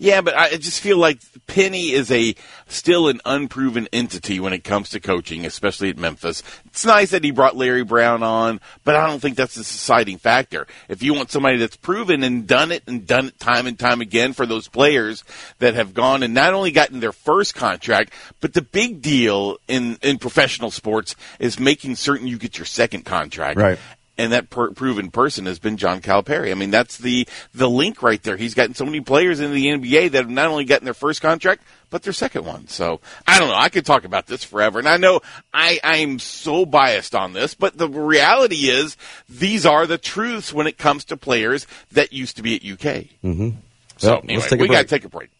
Yeah, 0.00 0.22
but 0.22 0.34
I 0.34 0.56
just 0.56 0.80
feel 0.80 0.96
like 0.96 1.20
Penny 1.46 1.90
is 1.90 2.10
a 2.10 2.34
still 2.68 3.08
an 3.08 3.20
unproven 3.26 3.86
entity 3.92 4.40
when 4.40 4.54
it 4.54 4.64
comes 4.64 4.88
to 4.90 5.00
coaching, 5.00 5.44
especially 5.44 5.90
at 5.90 5.98
Memphis. 5.98 6.42
It's 6.64 6.86
nice 6.86 7.10
that 7.10 7.22
he 7.22 7.32
brought 7.32 7.54
Larry 7.54 7.84
Brown 7.84 8.22
on, 8.22 8.62
but 8.82 8.96
I 8.96 9.06
don't 9.06 9.20
think 9.20 9.36
that's 9.36 9.56
the 9.56 9.60
deciding 9.60 10.16
factor. 10.16 10.66
If 10.88 11.02
you 11.02 11.12
want 11.12 11.30
somebody 11.30 11.58
that's 11.58 11.76
proven 11.76 12.24
and 12.24 12.46
done 12.46 12.72
it 12.72 12.82
and 12.86 13.06
done 13.06 13.26
it 13.26 13.38
time 13.38 13.66
and 13.66 13.78
time 13.78 14.00
again 14.00 14.32
for 14.32 14.46
those 14.46 14.68
players 14.68 15.22
that 15.58 15.74
have 15.74 15.92
gone 15.92 16.22
and 16.22 16.32
not 16.32 16.54
only 16.54 16.70
gotten 16.70 17.00
their 17.00 17.12
first 17.12 17.54
contract, 17.54 18.14
but 18.40 18.54
the 18.54 18.62
big 18.62 19.02
deal 19.02 19.58
in 19.68 19.98
in 20.00 20.16
professional 20.16 20.70
sports 20.70 21.14
is 21.38 21.60
making 21.60 21.94
certain 21.96 22.26
you 22.26 22.38
get 22.38 22.56
your 22.56 22.64
second 22.64 23.04
contract 23.04 23.58
Right. 23.58 23.78
And 24.20 24.32
that 24.32 24.50
per- 24.50 24.72
proven 24.72 25.10
person 25.10 25.46
has 25.46 25.58
been 25.58 25.76
John 25.76 26.00
Calipari. 26.00 26.50
I 26.50 26.54
mean, 26.54 26.70
that's 26.70 26.98
the 26.98 27.26
the 27.54 27.68
link 27.68 28.02
right 28.02 28.22
there. 28.22 28.36
He's 28.36 28.54
gotten 28.54 28.74
so 28.74 28.84
many 28.84 29.00
players 29.00 29.40
in 29.40 29.52
the 29.52 29.66
NBA 29.66 30.12
that 30.12 30.18
have 30.18 30.30
not 30.30 30.48
only 30.48 30.64
gotten 30.64 30.84
their 30.84 30.94
first 30.94 31.22
contract, 31.22 31.62
but 31.88 32.02
their 32.02 32.12
second 32.12 32.44
one. 32.44 32.68
So 32.68 33.00
I 33.26 33.38
don't 33.38 33.48
know. 33.48 33.56
I 33.56 33.70
could 33.70 33.86
talk 33.86 34.04
about 34.04 34.26
this 34.26 34.44
forever, 34.44 34.78
and 34.78 34.88
I 34.88 34.98
know 34.98 35.20
I 35.54 35.80
I'm 35.82 36.18
so 36.18 36.66
biased 36.66 37.14
on 37.14 37.32
this, 37.32 37.54
but 37.54 37.78
the 37.78 37.88
reality 37.88 38.68
is 38.68 38.96
these 39.28 39.64
are 39.64 39.86
the 39.86 39.98
truths 39.98 40.52
when 40.52 40.66
it 40.66 40.78
comes 40.78 41.04
to 41.06 41.16
players 41.16 41.66
that 41.92 42.12
used 42.12 42.36
to 42.36 42.42
be 42.42 42.56
at 42.56 42.62
UK. 42.62 43.06
Mm-hmm. 43.24 43.50
So 43.96 44.08
Well, 44.08 44.16
let's 44.16 44.28
anyway, 44.28 44.48
take 44.48 44.60
a 44.60 44.62
we 44.62 44.68
got 44.68 44.82
to 44.82 44.88
take 44.88 45.04
a 45.04 45.08
break. 45.08 45.30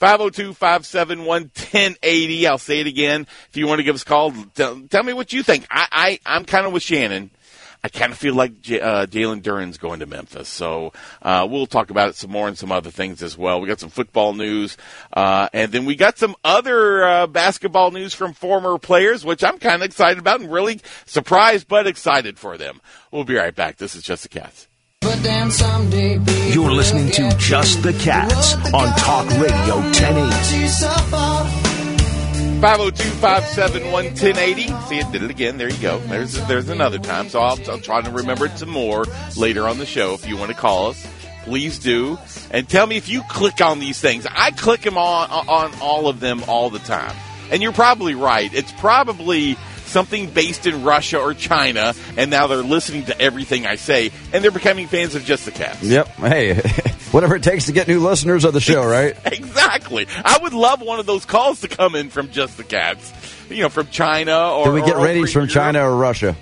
502-571-1080. 0.00 2.46
I'll 2.46 2.58
say 2.58 2.80
it 2.80 2.86
again. 2.86 3.26
If 3.48 3.56
you 3.56 3.66
want 3.66 3.78
to 3.78 3.84
give 3.84 3.94
us 3.94 4.02
a 4.02 4.06
call, 4.06 4.32
tell, 4.54 4.80
tell 4.90 5.02
me 5.02 5.12
what 5.12 5.32
you 5.32 5.42
think. 5.42 5.66
I, 5.70 5.86
I, 5.90 6.20
I'm 6.26 6.44
kind 6.44 6.66
of 6.66 6.72
with 6.72 6.82
Shannon. 6.82 7.30
I 7.84 7.88
kind 7.90 8.12
of 8.12 8.18
feel 8.18 8.34
like 8.34 8.62
J- 8.62 8.80
uh, 8.80 9.04
Jalen 9.04 9.42
Duren's 9.42 9.76
going 9.76 10.00
to 10.00 10.06
Memphis. 10.06 10.48
So 10.48 10.94
uh, 11.20 11.46
we'll 11.48 11.66
talk 11.66 11.90
about 11.90 12.08
it 12.08 12.16
some 12.16 12.30
more 12.30 12.48
and 12.48 12.56
some 12.56 12.72
other 12.72 12.90
things 12.90 13.22
as 13.22 13.36
well. 13.36 13.60
We 13.60 13.68
got 13.68 13.78
some 13.78 13.90
football 13.90 14.32
news. 14.32 14.78
Uh, 15.12 15.50
and 15.52 15.70
then 15.70 15.84
we 15.84 15.94
got 15.94 16.16
some 16.16 16.34
other 16.42 17.04
uh, 17.04 17.26
basketball 17.26 17.90
news 17.90 18.14
from 18.14 18.32
former 18.32 18.78
players, 18.78 19.22
which 19.22 19.44
I'm 19.44 19.58
kind 19.58 19.76
of 19.76 19.82
excited 19.82 20.18
about 20.18 20.40
and 20.40 20.50
really 20.50 20.80
surprised 21.04 21.68
but 21.68 21.86
excited 21.86 22.38
for 22.38 22.56
them. 22.56 22.80
We'll 23.12 23.24
be 23.24 23.36
right 23.36 23.54
back. 23.54 23.76
This 23.76 23.94
is 23.94 24.02
Just 24.02 24.22
the 24.22 24.30
Cats. 24.30 24.66
But 25.02 25.22
then 25.22 25.50
someday, 25.50 26.16
baby, 26.16 26.54
You're 26.54 26.72
listening 26.72 27.10
to 27.10 27.36
Just 27.36 27.82
the 27.82 27.92
Cats 27.92 28.54
the 28.54 28.74
on 28.74 28.96
Talk 28.96 29.28
Radio 29.38 29.76
1080. 29.76 31.63
Yourself 32.44 32.94
502-571-1080. 32.94 34.88
See, 34.88 34.98
it 34.98 35.12
did 35.12 35.22
it 35.22 35.30
again. 35.30 35.58
There 35.58 35.70
you 35.70 35.80
go. 35.80 35.98
There's 35.98 36.34
there's 36.46 36.68
another 36.68 36.98
time. 36.98 37.28
So 37.28 37.40
I'll, 37.40 37.58
I'll 37.70 37.78
try 37.78 38.00
to 38.00 38.10
remember 38.10 38.46
it 38.46 38.58
some 38.58 38.70
more 38.70 39.04
later 39.36 39.68
on 39.68 39.78
the 39.78 39.86
show. 39.86 40.14
If 40.14 40.26
you 40.26 40.36
want 40.36 40.50
to 40.50 40.56
call 40.56 40.88
us, 40.88 41.06
please 41.44 41.78
do. 41.78 42.18
And 42.50 42.68
tell 42.68 42.86
me 42.86 42.96
if 42.96 43.08
you 43.08 43.22
click 43.30 43.60
on 43.60 43.80
these 43.80 44.00
things. 44.00 44.26
I 44.30 44.50
click 44.50 44.80
them 44.80 44.96
on 44.96 45.30
on 45.30 45.72
all 45.80 46.08
of 46.08 46.20
them 46.20 46.42
all 46.48 46.70
the 46.70 46.78
time. 46.80 47.14
And 47.50 47.62
you're 47.62 47.72
probably 47.72 48.14
right. 48.14 48.52
It's 48.54 48.72
probably 48.72 49.56
something 49.94 50.28
based 50.28 50.66
in 50.66 50.82
Russia 50.82 51.20
or 51.20 51.32
China, 51.34 51.94
and 52.16 52.28
now 52.28 52.48
they're 52.48 52.58
listening 52.62 53.04
to 53.04 53.18
everything 53.18 53.64
I 53.64 53.76
say, 53.76 54.10
and 54.32 54.42
they're 54.42 54.50
becoming 54.50 54.88
fans 54.88 55.14
of 55.14 55.24
Just 55.24 55.44
the 55.44 55.52
Cats. 55.52 55.82
Yep. 55.82 56.08
Hey, 56.08 56.54
whatever 57.12 57.36
it 57.36 57.44
takes 57.44 57.66
to 57.66 57.72
get 57.72 57.86
new 57.86 58.00
listeners 58.00 58.44
of 58.44 58.52
the 58.52 58.60
show, 58.60 58.84
right? 58.84 59.16
Exactly. 59.44 60.06
I 60.24 60.38
would 60.42 60.52
love 60.52 60.80
one 60.82 60.98
of 60.98 61.06
those 61.06 61.24
calls 61.24 61.60
to 61.60 61.68
come 61.68 61.94
in 61.94 62.10
from 62.10 62.30
Just 62.30 62.56
the 62.56 62.64
Cats. 62.64 63.12
You 63.48 63.62
know, 63.62 63.68
from 63.68 63.88
China 63.88 64.50
or. 64.52 64.66
Do 64.66 64.72
we 64.72 64.82
get 64.82 64.96
ratings 64.96 65.32
from 65.32 65.42
Europe. 65.42 65.52
China 65.52 65.88
or 65.88 65.96
Russia? 65.96 66.36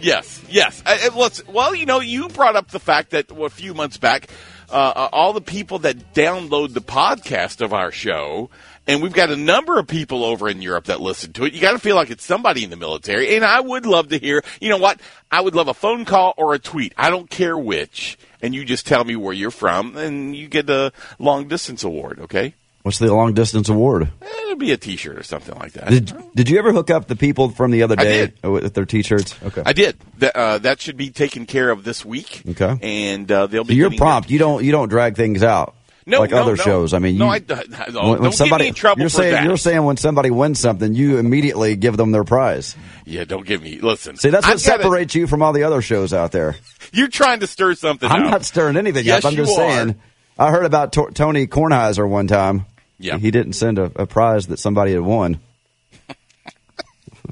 Yes, 0.00 0.42
yes. 0.48 0.82
Uh, 0.84 1.10
let's, 1.16 1.46
well, 1.48 1.74
you 1.74 1.86
know, 1.86 2.00
you 2.00 2.28
brought 2.28 2.56
up 2.56 2.68
the 2.68 2.80
fact 2.80 3.10
that 3.10 3.32
well, 3.32 3.46
a 3.46 3.50
few 3.50 3.74
months 3.74 3.96
back, 3.96 4.28
uh, 4.70 4.74
uh, 4.74 5.08
all 5.12 5.32
the 5.32 5.40
people 5.40 5.80
that 5.80 6.14
download 6.14 6.74
the 6.74 6.82
podcast 6.82 7.60
of 7.60 7.72
our 7.72 7.90
show, 7.90 8.50
and 8.88 9.00
we've 9.02 9.12
got 9.12 9.30
a 9.30 9.36
number 9.36 9.78
of 9.78 9.86
people 9.86 10.24
over 10.24 10.48
in 10.48 10.60
Europe 10.62 10.86
that 10.86 11.00
listen 11.00 11.32
to 11.34 11.44
it. 11.44 11.52
You 11.52 11.60
got 11.60 11.72
to 11.72 11.78
feel 11.78 11.94
like 11.94 12.10
it's 12.10 12.24
somebody 12.24 12.64
in 12.64 12.70
the 12.70 12.76
military, 12.76 13.36
and 13.36 13.44
I 13.44 13.60
would 13.60 13.86
love 13.86 14.08
to 14.08 14.18
hear. 14.18 14.42
You 14.60 14.70
know 14.70 14.78
what? 14.78 15.00
I 15.30 15.40
would 15.42 15.54
love 15.54 15.68
a 15.68 15.74
phone 15.74 16.04
call 16.04 16.34
or 16.36 16.54
a 16.54 16.58
tweet. 16.58 16.92
I 16.96 17.10
don't 17.10 17.30
care 17.30 17.56
which, 17.56 18.18
and 18.42 18.54
you 18.54 18.64
just 18.64 18.86
tell 18.86 19.04
me 19.04 19.14
where 19.14 19.34
you're 19.34 19.50
from, 19.52 19.96
and 19.96 20.34
you 20.34 20.48
get 20.48 20.68
a 20.70 20.92
long 21.20 21.46
distance 21.46 21.84
award. 21.84 22.18
Okay, 22.20 22.54
What's 22.82 22.98
the 22.98 23.12
long 23.14 23.34
distance 23.34 23.68
award? 23.68 24.04
Eh, 24.22 24.26
it'll 24.44 24.56
be 24.56 24.72
a 24.72 24.76
T-shirt 24.78 25.18
or 25.18 25.22
something 25.22 25.54
like 25.58 25.72
that. 25.72 25.90
Did 25.90 26.12
Did 26.34 26.48
you 26.48 26.58
ever 26.58 26.72
hook 26.72 26.90
up 26.90 27.06
the 27.06 27.16
people 27.16 27.50
from 27.50 27.70
the 27.70 27.82
other 27.82 27.96
day 27.96 28.32
with 28.42 28.72
their 28.72 28.86
T-shirts? 28.86 29.34
Okay. 29.44 29.62
I 29.66 29.74
did. 29.74 29.98
That, 30.18 30.34
uh, 30.36 30.58
that 30.58 30.80
should 30.80 30.96
be 30.96 31.10
taken 31.10 31.44
care 31.44 31.68
of 31.70 31.84
this 31.84 32.04
week. 32.04 32.42
Okay. 32.48 32.78
and 32.80 33.30
uh, 33.30 33.46
they'll 33.48 33.64
So 33.64 33.68
be. 33.68 33.74
you're 33.74 33.90
prompt. 33.90 34.30
You 34.30 34.38
don't 34.38 34.64
you 34.64 34.72
don't 34.72 34.88
drag 34.88 35.16
things 35.16 35.42
out. 35.42 35.74
No, 36.08 36.20
like 36.20 36.30
no, 36.30 36.38
other 36.42 36.56
no. 36.56 36.62
shows. 36.62 36.94
I 36.94 36.98
mean, 36.98 37.14
you, 37.14 37.18
no, 37.20 37.28
I, 37.28 37.34
I- 37.36 37.38
don't, 37.38 37.60
oh, 37.60 37.82
when, 37.82 37.92
don't 37.94 38.20
when 38.22 38.32
somebody 38.32 38.64
get 38.64 38.64
me 38.64 38.68
in 38.68 38.74
trouble 38.74 39.00
you're 39.00 39.08
saying 39.10 39.44
you're 39.44 39.56
saying 39.56 39.84
when 39.84 39.96
somebody 39.96 40.30
wins 40.30 40.58
something, 40.58 40.94
you 40.94 41.18
immediately 41.18 41.76
give 41.76 41.96
them 41.96 42.10
their 42.12 42.24
prize. 42.24 42.74
yeah, 43.04 43.24
don't 43.24 43.46
give 43.46 43.62
me. 43.62 43.78
Listen, 43.80 44.16
See, 44.16 44.30
that's 44.30 44.46
what 44.46 44.52
gotta- 44.52 44.82
separates 44.82 45.14
you 45.14 45.26
from 45.26 45.42
all 45.42 45.52
the 45.52 45.64
other 45.64 45.82
shows 45.82 46.12
out 46.12 46.32
there. 46.32 46.56
You're 46.92 47.08
trying 47.08 47.40
to 47.40 47.46
stir 47.46 47.74
something. 47.74 48.10
I'm 48.10 48.24
up. 48.24 48.30
not 48.30 48.44
stirring 48.44 48.76
anything 48.76 49.04
Yes, 49.04 49.24
up. 49.24 49.30
I'm 49.32 49.36
just 49.36 49.54
you 49.56 49.62
are. 49.62 49.70
saying. 49.70 50.00
I 50.38 50.50
heard 50.50 50.64
about 50.64 50.92
Tony 50.92 51.46
Kornheiser 51.46 52.08
one 52.08 52.26
time. 52.28 52.64
Yeah. 52.98 53.18
he 53.18 53.30
didn't 53.30 53.52
send 53.52 53.78
a, 53.78 53.92
a 53.94 54.06
prize 54.06 54.46
that 54.48 54.58
somebody 54.58 54.92
had 54.92 55.02
won. 55.02 55.40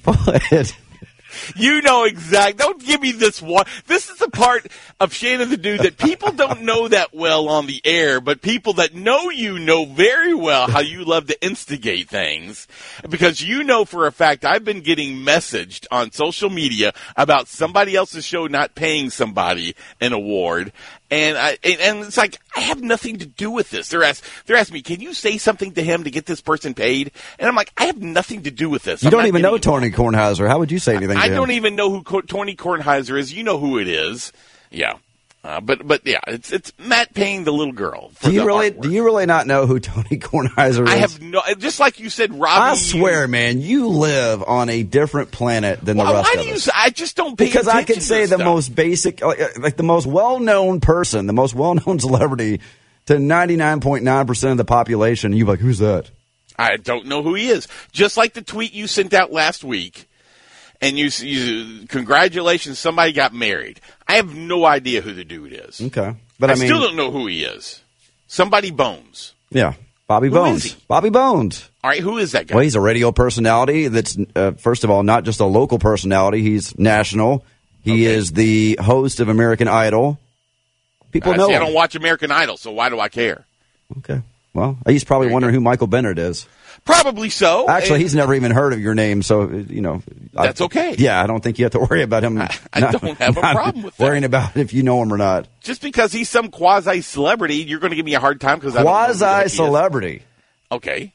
What? 0.05 0.77
You 1.55 1.83
know 1.83 2.05
exact. 2.05 2.59
Don't 2.59 2.85
give 2.85 3.01
me 3.01 3.13
this 3.13 3.41
one. 3.41 3.67
This 3.87 4.11
is 4.11 4.19
the 4.19 4.31
part 4.31 4.67
of 4.99 5.13
Shane 5.13 5.37
Shannon 5.37 5.51
the 5.51 5.57
Dude 5.59 5.81
that 5.81 5.99
people 5.99 6.33
don't 6.33 6.63
know 6.63 6.89
that 6.89 7.13
well 7.13 7.49
on 7.49 7.67
the 7.67 7.83
air, 7.85 8.21
but 8.23 8.41
people 8.41 8.75
that 8.75 8.95
know 8.95 9.29
you 9.29 9.59
know 9.59 9.85
very 9.85 10.33
well 10.33 10.67
how 10.71 10.81
you 10.81 11.05
love 11.05 11.27
to 11.27 11.45
instigate 11.45 12.09
things. 12.09 12.67
Because 13.07 13.43
you 13.43 13.63
know 13.63 13.85
for 13.85 14.07
a 14.07 14.13
fact 14.13 14.45
I've 14.45 14.65
been 14.65 14.81
getting 14.81 15.17
messaged 15.17 15.87
on 15.91 16.13
social 16.13 16.49
media 16.49 16.93
about 17.17 17.49
somebody 17.49 17.95
else's 17.95 18.25
show 18.25 18.47
not 18.47 18.75
paying 18.75 19.11
somebody 19.11 19.75
an 20.01 20.13
award. 20.13 20.73
And 21.09 21.39
I, 21.39 21.57
and, 21.63 21.81
and 21.81 21.99
it's 22.01 22.17
like, 22.17 22.39
I 22.57 22.61
have 22.61 22.83
nothing 22.83 23.19
to 23.19 23.27
do 23.27 23.51
with 23.51 23.71
this. 23.71 23.91
They're 23.91 24.03
ask, 24.03 24.25
they're 24.47 24.57
asking 24.57 24.75
me, 24.75 24.83
can 24.83 25.01
you 25.01 25.15
say 25.15 25.39
something 25.39 25.73
to 25.75 25.83
him 25.83 26.03
to 26.05 26.11
get 26.11 26.27
this 26.27 26.41
person 26.41 26.75
paid? 26.75 27.13
And 27.39 27.49
I'm 27.49 27.55
like, 27.55 27.73
I 27.77 27.87
have 27.87 28.03
nothing 28.03 28.43
to 28.43 28.51
do 28.51 28.69
with 28.69 28.83
this. 28.83 29.05
You 29.05 29.09
I'm 29.09 29.13
don't 29.13 29.27
even 29.27 29.43
know 29.43 29.57
Tony 29.57 29.91
Kornheiser. 29.91 30.49
How 30.49 30.59
would 30.59 30.73
you 30.73 30.81
say 30.81 30.97
anything? 30.97 31.17
to 31.17 31.26
I 31.33 31.35
don't 31.35 31.51
even 31.53 31.77
know 31.77 31.91
who 31.91 32.23
Tony 32.23 32.55
Kornheiser 32.57 33.19
is. 33.19 33.33
You 33.33 33.43
know 33.45 33.59
who 33.59 33.79
it 33.79 33.89
is. 33.89 34.33
Yeah. 34.71 34.95
Uh, 35.45 35.61
but 35.61 35.87
but 35.87 36.05
yeah, 36.05 36.19
it's 36.27 36.51
it's 36.51 36.73
Matt 36.77 37.15
paying 37.15 37.45
the 37.45 37.53
little 37.53 37.73
girl. 37.73 38.11
Do 38.23 38.33
you 38.33 38.45
really? 38.45 38.73
artwork. 38.73 38.81
Do 38.83 38.91
you 38.91 39.05
really 39.05 39.27
not 39.27 39.47
know 39.47 39.65
who 39.67 39.79
Tony 39.79 40.09
Kornheiser 40.19 40.85
is? 40.89 40.93
I 40.93 40.97
have 40.97 41.21
no. 41.23 41.41
Just 41.59 41.79
like 41.79 42.01
you 42.01 42.11
said, 42.11 42.33
Robbie. 42.35 42.73
I 42.73 42.75
swear, 42.75 43.29
man, 43.29 43.61
you 43.61 43.87
live 43.87 44.43
on 44.43 44.69
a 44.71 44.83
different 44.83 45.31
planet 45.31 45.81
than 45.85 45.99
Why, 45.99 46.09
the 46.09 46.15
rest 46.15 46.35
why 46.35 46.41
of 46.41 46.45
do 46.45 46.49
you? 46.49 46.55
us. 46.57 46.65
say- 46.65 46.73
I 46.75 46.91
just 46.91 47.15
don't 47.17 47.39
pay 47.39 47.45
because 47.45 47.69
I 47.69 47.85
can 47.85 48.01
say 48.01 48.23
the 48.23 48.27
stuff. 48.35 48.41
most 48.41 48.75
basic, 48.75 49.21
like, 49.23 49.57
like 49.59 49.77
the 49.77 49.85
most 49.85 50.07
well-known 50.09 50.81
person, 50.81 51.29
the 51.29 51.33
most 51.33 51.55
well-known 51.55 51.99
celebrity 52.01 52.61
to 53.05 53.17
ninety-nine 53.21 53.79
point 53.79 54.03
nine 54.03 54.27
percent 54.27 54.51
of 54.51 54.57
the 54.59 54.65
population. 54.65 55.33
You 55.33 55.45
like, 55.45 55.61
who's 55.61 55.79
that? 55.79 56.11
I 56.59 56.77
don't 56.77 57.07
know 57.07 57.23
who 57.23 57.35
he 57.35 57.51
is. 57.51 57.69
Just 57.93 58.17
like 58.17 58.33
the 58.33 58.43
tweet 58.43 58.73
you 58.73 58.89
sent 58.89 59.15
out 59.15 59.31
last 59.31 59.63
week, 59.63 60.09
and 60.81 60.99
you, 60.99 61.09
you 61.21 61.87
congratulations, 61.87 62.79
somebody 62.79 63.13
got 63.13 63.35
married. 63.35 63.81
I 64.09 64.15
have 64.17 64.35
no 64.35 64.65
idea 64.65 65.01
who 65.01 65.13
the 65.13 65.25
dude 65.25 65.53
is. 65.53 65.81
Okay, 65.81 66.15
but 66.39 66.51
I, 66.51 66.55
I, 66.55 66.57
mean, 66.57 66.69
still 66.69 66.81
don't 66.81 66.97
know 66.97 67.11
who 67.11 67.27
he 67.27 67.45
is. 67.45 67.83
Somebody 68.29 68.71
Bones. 68.71 69.35
yeah, 69.51 69.75
Bobby 70.07 70.29
Who 70.29 70.35
Bones. 70.35 70.75
Bobby 70.89 71.11
Bones. 71.11 71.69
All 71.83 71.91
right, 71.91 72.01
who 72.01 72.19
is 72.19 72.33
that 72.33 72.47
guy? 72.47 72.55
Well, 72.55 72.65
he's 72.65 72.75
a 72.75 72.81
radio 72.81 73.13
personality. 73.13 73.89
That's 73.89 74.17
uh, 74.35 74.53
first 74.53 74.85
of 74.85 74.91
all 74.91 75.03
not 75.03 75.25
just 75.25 75.41
a 75.41 75.47
local 75.47 75.79
personality. 75.79 76.43
He's 76.43 76.77
national. 76.79 77.45
He 77.83 78.07
Okay. 78.07 78.15
is 78.17 78.33
the 78.33 78.79
host 78.81 79.21
of 79.21 79.29
American 79.29 79.69
Idol. 79.69 80.19
People 81.13 81.33
I, 81.33 81.37
know 81.37 81.47
see, 81.47 81.55
I 81.55 81.61
don't 81.61 81.73
watch 81.73 81.95
American 81.95 82.33
Idol, 82.33 82.57
so 82.57 82.73
why 82.73 82.89
do 82.89 82.99
I 82.99 83.09
care? 83.09 83.45
Okay. 83.99 84.21
Well, 84.53 84.77
he's 84.87 85.05
probably 85.05 85.29
wondering 85.29 85.55
who 85.55 85.61
Michael 85.61 85.87
Bennett 85.87 86.19
is. 86.19 86.47
Probably 86.87 87.31
so. 87.31 87.69
Actually, 87.69 87.97
eh. 87.97 88.03
he's 88.03 88.15
never 88.15 88.33
even 88.33 88.53
heard 88.53 88.73
of 88.73 88.81
your 88.81 88.95
name, 88.95 89.21
so 89.21 89.51
you 89.51 89.81
know 89.81 90.03
That's 90.33 90.61
I, 90.61 90.65
okay. 90.67 90.95
Yeah, 90.97 91.21
I 91.21 91.27
don't 91.27 91.43
think 91.43 91.59
you 91.59 91.65
have 91.65 91.73
to 91.73 91.81
worry 91.81 92.03
about 92.03 92.23
him. 92.23 92.41
I 92.73 92.81
don't 92.81 93.19
have 93.19 93.37
a 93.37 93.41
problem 93.41 93.83
with 93.83 93.97
that. 93.97 94.05
worrying 94.05 94.23
about 94.23 94.57
if 94.57 94.73
you 94.73 94.85
know 94.85 95.03
him 95.03 95.13
or 95.13 95.19
not. 95.19 95.49
just 95.61 95.83
because 95.83 96.13
he's 96.13 96.29
some 96.29 96.49
quasi 96.49 97.01
celebrity, 97.01 97.57
you're 97.57 97.81
going 97.81 97.91
to 97.91 97.97
give 97.97 98.07
me 98.07 98.15
a 98.15 98.21
hard 98.21 98.41
time 98.41 98.59
because 98.59 98.77
I 98.77 98.85
don't 98.85 98.93
know 98.93 99.07
who 99.13 99.19
the 99.19 99.27
heck 99.27 99.37
he 99.37 99.57
Quasi 99.57 99.57
celebrity. 99.57 100.23
Okay. 100.71 101.13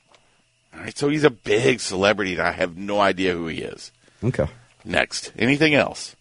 All 0.74 0.82
right. 0.82 0.98
So 0.98 1.08
he's 1.08 1.24
a 1.24 1.30
big 1.30 1.80
celebrity, 1.80 2.34
and 2.34 2.42
I 2.42 2.52
have 2.52 2.76
no 2.76 3.00
idea 3.00 3.34
who 3.34 3.48
he 3.48 3.60
is. 3.60 3.94
Okay. 4.22 4.48
Next, 4.84 5.32
anything 5.40 5.74
else? 5.74 6.18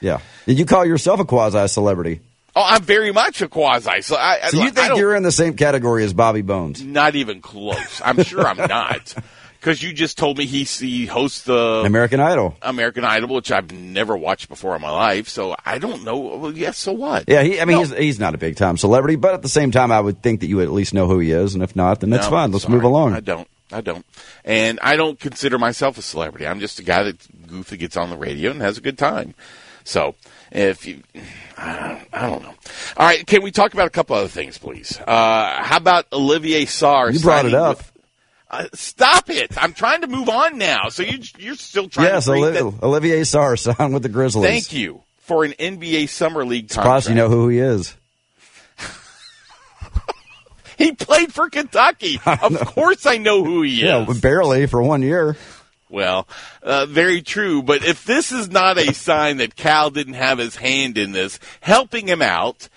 Yeah. 0.00 0.20
Did 0.44 0.58
you 0.58 0.66
call 0.66 0.84
yourself 0.84 1.18
a 1.18 1.24
quasi 1.24 1.66
celebrity? 1.68 2.20
Oh, 2.54 2.62
I'm 2.66 2.82
very 2.82 3.12
much 3.12 3.40
a 3.40 3.48
quasi. 3.48 4.02
So 4.02 4.16
I, 4.16 4.40
So 4.50 4.58
you 4.58 4.64
I 4.64 4.70
think 4.70 4.88
don't- 4.88 4.98
you're 4.98 5.14
in 5.16 5.22
the 5.22 5.32
same 5.32 5.54
category 5.56 6.04
as 6.04 6.12
Bobby 6.12 6.42
Bones? 6.42 6.82
not 6.82 7.14
even 7.14 7.40
close? 7.40 8.00
I'm 8.04 8.22
sure 8.22 8.46
I'm 8.46 8.56
not, 8.68 9.14
because 9.58 9.82
you 9.82 9.92
just 9.94 10.18
told 10.18 10.36
me 10.36 10.44
he 10.44 10.64
he 10.64 11.06
hosts 11.06 11.44
the 11.44 11.82
American 11.86 12.20
Idol. 12.20 12.56
American 12.60 13.04
Idol, 13.04 13.34
which 13.36 13.50
I've 13.50 13.72
never 13.72 14.16
watched 14.16 14.48
before 14.50 14.76
in 14.76 14.82
my 14.82 14.90
life. 14.90 15.28
So 15.28 15.56
I 15.64 15.78
don't 15.78 16.04
know. 16.04 16.18
Well, 16.18 16.52
yes. 16.56 16.76
so 16.76 16.92
what? 16.92 17.24
Yeah, 17.26 17.42
he, 17.42 17.58
I 17.60 17.64
mean, 17.64 17.76
No. 17.78 17.84
he's, 17.84 17.96
he's 17.96 18.20
not 18.20 18.34
a 18.34 18.38
big 18.38 18.56
time 18.56 18.76
celebrity, 18.76 19.16
but 19.16 19.32
at 19.34 19.40
the 19.42 19.48
same 19.48 19.70
time, 19.70 19.90
I 19.90 20.00
would 20.00 20.22
think 20.22 20.40
that 20.40 20.48
you 20.48 20.56
would 20.56 20.66
at 20.66 20.72
least 20.72 20.92
know 20.92 21.06
who 21.06 21.20
he 21.20 21.30
is, 21.30 21.54
and 21.54 21.62
if 21.62 21.74
not, 21.74 22.00
then 22.00 22.10
that's 22.10 22.26
No, 22.26 22.30
fine. 22.32 22.52
Let's 22.52 22.64
sorry. 22.64 22.74
move 22.74 22.84
along. 22.84 23.14
I 23.14 23.20
don't. 23.20 23.48
I 23.72 23.80
don't. 23.80 24.04
And 24.44 24.78
I 24.82 24.96
don't 24.96 25.18
consider 25.18 25.56
myself 25.58 25.96
a 25.96 26.02
celebrity. 26.02 26.46
I'm 26.46 26.60
just 26.60 26.78
a 26.78 26.82
guy 26.82 27.04
that 27.04 27.46
goofy 27.48 27.78
gets 27.78 27.96
on 27.96 28.10
the 28.10 28.18
radio 28.18 28.50
and 28.50 28.60
has 28.60 28.76
a 28.76 28.82
good 28.82 28.98
time. 28.98 29.34
So 29.84 30.14
if 30.50 30.86
you, 30.86 31.02
I 31.62 32.06
I 32.12 32.26
don't 32.28 32.42
know. 32.42 32.54
All 32.96 33.06
right, 33.06 33.26
can 33.26 33.42
we 33.42 33.50
talk 33.50 33.72
about 33.74 33.86
a 33.86 33.90
couple 33.90 34.16
other 34.16 34.28
things, 34.28 34.58
please? 34.58 34.98
Uh, 34.98 35.62
how 35.62 35.76
about 35.76 36.06
Olivier 36.12 36.64
Sarr? 36.66 37.12
You 37.12 37.20
brought 37.20 37.46
it 37.46 37.54
up. 37.54 37.78
with- 37.78 37.88
uh, 38.50 38.66
stop 38.74 39.30
it! 39.30 39.50
I'm 39.56 39.72
trying 39.72 40.02
to 40.02 40.06
move 40.08 40.28
on 40.28 40.58
now. 40.58 40.90
So 40.90 41.02
you, 41.02 41.20
you're 41.38 41.54
still 41.54 41.88
trying 41.88 42.08
Yes, 42.08 42.26
to 42.26 42.32
Oli- 42.32 42.50
that- 42.52 42.82
Olivier 42.82 43.22
Sarr 43.22 43.58
signed 43.76 43.94
with 43.94 44.02
the 44.02 44.10
Grizzlies. 44.10 44.46
Thank 44.46 44.72
you 44.74 45.02
for 45.20 45.44
an 45.44 45.52
NBA 45.52 46.08
summer 46.10 46.44
league 46.44 46.68
contract. 46.68 46.86
Plus, 46.86 47.08
you 47.08 47.14
know 47.14 47.28
who 47.30 47.48
he 47.48 47.58
is. 47.60 47.94
he 50.78 50.92
played 50.92 51.32
for 51.32 51.48
Kentucky. 51.48 52.20
Of 52.26 52.58
course, 52.74 53.06
I 53.06 53.18
know 53.18 53.44
who 53.44 53.62
he 53.62 53.74
is. 53.76 53.80
Yeah, 53.82 54.06
barely 54.20 54.66
for 54.66 54.82
one 54.82 55.02
year. 55.02 55.36
Well, 55.92 56.26
uh, 56.62 56.86
very 56.86 57.20
true. 57.20 57.62
But 57.62 57.84
if 57.84 58.04
this 58.06 58.32
is 58.32 58.50
not 58.50 58.78
a 58.78 58.94
sign 58.94 59.36
that 59.36 59.56
Cal 59.56 59.90
didn't 59.90 60.14
have 60.14 60.38
his 60.38 60.56
hand 60.56 60.96
in 60.96 61.12
this, 61.12 61.38
helping 61.60 62.08
him 62.08 62.22
out, 62.22 62.70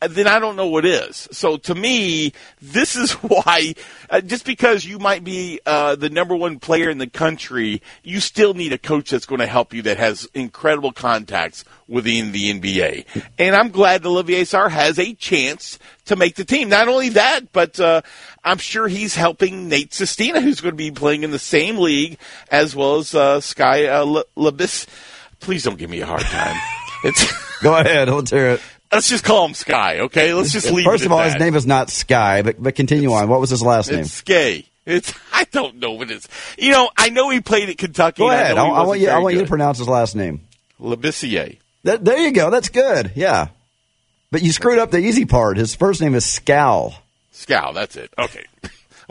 then 0.00 0.26
I 0.26 0.38
don't 0.38 0.56
know 0.56 0.66
what 0.66 0.84
is. 0.84 1.28
So 1.30 1.56
to 1.58 1.74
me, 1.74 2.32
this 2.60 2.96
is 2.96 3.12
why, 3.22 3.74
uh, 4.08 4.20
just 4.20 4.44
because 4.44 4.84
you 4.84 4.98
might 4.98 5.24
be 5.24 5.60
uh, 5.66 5.96
the 5.96 6.10
number 6.10 6.34
one 6.34 6.58
player 6.58 6.88
in 6.88 6.98
the 6.98 7.06
country, 7.06 7.82
you 8.02 8.20
still 8.20 8.54
need 8.54 8.72
a 8.72 8.78
coach 8.78 9.10
that's 9.10 9.26
going 9.26 9.40
to 9.40 9.46
help 9.46 9.74
you 9.74 9.82
that 9.82 9.98
has 9.98 10.26
incredible 10.34 10.92
contacts 10.92 11.64
within 11.86 12.32
the 12.32 12.58
NBA. 12.58 13.04
And 13.38 13.54
I'm 13.54 13.70
glad 13.70 14.06
Olivier 14.06 14.42
Sarr 14.42 14.70
has 14.70 14.98
a 14.98 15.12
chance 15.14 15.78
to 16.06 16.16
make 16.16 16.36
the 16.36 16.44
team. 16.44 16.68
Not 16.68 16.88
only 16.88 17.10
that, 17.10 17.52
but 17.52 17.78
uh, 17.78 18.02
I'm 18.42 18.58
sure 18.58 18.88
he's 18.88 19.14
helping 19.14 19.68
Nate 19.68 19.92
Sestina, 19.92 20.40
who's 20.40 20.60
going 20.60 20.72
to 20.72 20.76
be 20.76 20.90
playing 20.90 21.24
in 21.24 21.30
the 21.30 21.38
same 21.38 21.76
league 21.76 22.18
as 22.50 22.74
well 22.74 22.96
as 22.96 23.14
uh, 23.14 23.40
Sky 23.40 23.86
uh. 23.86 24.22
Please 25.40 25.64
don't 25.64 25.78
give 25.78 25.90
me 25.90 26.00
a 26.00 26.06
hard 26.06 26.22
time. 26.22 26.56
It's. 27.02 27.62
Go 27.62 27.74
ahead, 27.74 28.10
let's 28.10 28.30
hear 28.30 28.48
it. 28.48 28.60
Let's 28.92 29.08
just 29.08 29.24
call 29.24 29.46
him 29.46 29.54
Sky, 29.54 30.00
okay? 30.00 30.34
Let's 30.34 30.52
just 30.52 30.70
leave 30.70 30.84
First 30.84 31.04
of 31.04 31.12
all, 31.12 31.18
that. 31.18 31.32
his 31.32 31.40
name 31.40 31.54
is 31.54 31.66
not 31.66 31.90
Sky, 31.90 32.42
but 32.42 32.60
but 32.60 32.74
continue 32.74 33.12
on. 33.12 33.28
What 33.28 33.40
was 33.40 33.50
his 33.50 33.62
last 33.62 33.90
name? 33.90 34.00
It's 34.00 34.12
Skay. 34.12 34.66
It's 34.84 35.14
I 35.32 35.44
don't 35.52 35.76
know 35.76 35.92
what 35.92 36.10
it's. 36.10 36.28
You 36.58 36.72
know, 36.72 36.90
I 36.96 37.10
know 37.10 37.30
he 37.30 37.40
played 37.40 37.68
at 37.68 37.78
Kentucky. 37.78 38.18
Go 38.18 38.30
ahead. 38.30 38.58
I, 38.58 38.66
I, 38.66 38.84
want 38.84 39.00
you. 39.00 39.08
I 39.08 39.18
want 39.18 39.34
you 39.34 39.42
to 39.42 39.48
pronounce 39.48 39.78
his 39.78 39.88
last 39.88 40.16
name. 40.16 40.40
Labissiere. 40.80 41.58
That, 41.84 42.04
there 42.04 42.18
you 42.18 42.32
go. 42.32 42.50
That's 42.50 42.68
good. 42.68 43.12
Yeah. 43.14 43.48
But 44.30 44.42
you 44.42 44.52
screwed 44.52 44.78
up 44.78 44.90
the 44.90 44.98
easy 44.98 45.24
part. 45.24 45.56
His 45.56 45.74
first 45.74 46.00
name 46.00 46.14
is 46.14 46.24
Skal. 46.24 46.94
Scow. 47.32 47.72
That's 47.72 47.96
it. 47.96 48.12
Okay. 48.18 48.44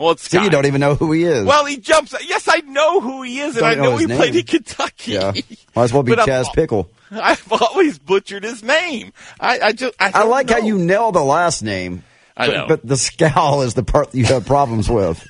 Well, 0.00 0.12
it's 0.12 0.22
So 0.22 0.38
Sky. 0.38 0.44
you 0.44 0.50
don't 0.50 0.64
even 0.64 0.80
know 0.80 0.94
who 0.94 1.12
he 1.12 1.24
is. 1.24 1.44
Well, 1.44 1.66
he 1.66 1.76
jumps. 1.76 2.14
Yes, 2.26 2.48
I 2.48 2.60
know 2.60 3.00
who 3.00 3.20
he 3.22 3.38
is, 3.40 3.56
and 3.58 3.66
I 3.66 3.74
know 3.74 3.82
know 3.82 3.96
he 3.98 4.06
played 4.06 4.34
in 4.34 4.44
Kentucky. 4.44 5.12
yeah. 5.12 5.32
Might 5.76 5.84
as 5.84 5.92
well 5.92 6.02
be 6.02 6.12
But 6.12 6.20
I'm- 6.20 6.28
Chaz 6.28 6.52
Pickle. 6.54 6.90
I've 7.10 7.52
always 7.52 7.98
butchered 7.98 8.44
his 8.44 8.62
name. 8.62 9.12
I, 9.38 9.58
I 9.60 9.72
just. 9.72 9.94
I, 10.00 10.12
I 10.14 10.22
like 10.22 10.48
how 10.48 10.58
you 10.58 10.78
nail 10.78 11.12
the 11.12 11.22
last 11.24 11.62
name. 11.62 12.02
I 12.36 12.46
but, 12.46 12.52
know. 12.54 12.66
But 12.68 12.86
the 12.86 12.96
scowl 12.96 13.62
is 13.62 13.74
the 13.74 13.82
part 13.82 14.12
that 14.12 14.16
you 14.18 14.24
have 14.26 14.46
problems 14.46 14.88
with. 14.88 15.26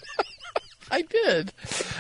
I 0.93 1.03
did. 1.03 1.53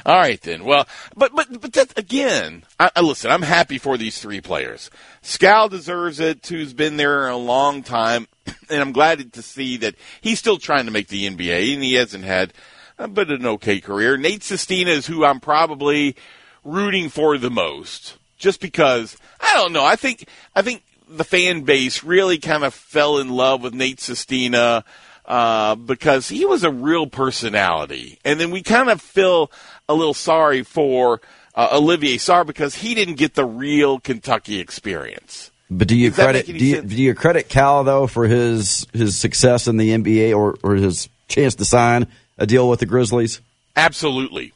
All 0.05 0.17
right 0.17 0.41
then. 0.41 0.65
Well, 0.65 0.87
but 1.17 1.35
but 1.35 1.61
but 1.61 1.73
that 1.75 1.97
again. 1.99 2.65
I, 2.79 2.91
I 2.97 3.01
listen. 3.01 3.31
I'm 3.31 3.43
happy 3.43 3.79
for 3.79 3.97
these 3.97 4.21
three 4.21 4.41
players. 4.41 4.91
Skal 5.23 5.69
deserves 5.69 6.19
it. 6.19 6.45
Who's 6.47 6.73
been 6.73 6.97
there 6.97 7.29
a 7.29 7.37
long 7.37 7.83
time, 7.83 8.27
and 8.69 8.81
I'm 8.81 8.93
glad 8.93 9.33
to 9.33 9.43
see 9.43 9.77
that 9.79 9.95
he's 10.21 10.39
still 10.39 10.59
trying 10.59 10.87
to 10.87 10.91
make 10.91 11.09
the 11.09 11.29
NBA, 11.29 11.75
and 11.75 11.83
he 11.83 11.95
hasn't 11.95 12.25
had, 12.25 12.53
uh, 12.99 13.07
but 13.07 13.31
an 13.31 13.47
okay 13.47 13.81
career. 13.81 14.17
Nate 14.17 14.43
Sestina 14.43 14.91
is 14.91 15.07
who 15.07 15.25
I'm 15.25 15.41
probably 15.41 16.17
rooting 16.65 17.09
for 17.09 17.39
the 17.39 17.51
most, 17.51 18.19
just 18.39 18.61
because 18.61 19.17
I 19.41 19.55
don't 19.55 19.73
know. 19.73 19.85
I 19.85 19.97
think 19.97 20.27
I 20.57 20.63
think 20.63 20.83
the 21.09 21.25
fan 21.25 21.63
base 21.63 22.03
really 22.03 22.39
kind 22.39 22.65
of 22.65 22.75
fell 22.75 23.19
in 23.19 23.29
love 23.29 23.63
with 23.63 23.75
Nate 23.75 24.01
Sestina 24.01 24.85
uh, 25.27 25.75
because 25.75 26.29
he 26.29 26.45
was 26.45 26.65
a 26.65 26.71
real 26.71 27.07
personality. 27.07 28.19
And 28.25 28.41
then 28.41 28.51
we 28.51 28.63
kind 28.63 28.91
of 28.91 29.01
feel 29.01 29.51
a 29.89 29.95
little 29.95 30.15
sorry 30.15 30.63
for 30.63 31.21
uh, 31.55 31.69
Olivier 31.73 32.17
Sarr 32.17 32.47
because 32.47 32.77
he 32.77 32.95
didn't 32.95 33.15
get 33.17 33.35
the 33.35 33.45
real 33.45 34.01
Kentucky 34.01 34.61
experience. 34.61 35.51
But 35.71 35.87
do 35.87 35.97
you 35.97 36.11
credit 36.11 36.47
do 36.47 36.53
you, 36.53 36.83
do 36.83 37.01
you 37.01 37.15
credit 37.15 37.49
Cal 37.49 37.85
though 37.85 38.09
for 38.09 38.27
his 38.27 38.87
his 38.93 39.17
success 39.17 39.69
in 39.69 39.77
the 39.77 39.91
NBA 39.91 40.37
or, 40.37 40.57
or 40.65 40.75
his 40.75 41.09
chance 41.29 41.55
to 41.57 41.65
sign 41.65 42.09
a 42.39 42.47
deal 42.47 42.69
with 42.69 42.81
the 42.81 42.87
Grizzlies? 42.87 43.41
Absolutely. 43.77 44.53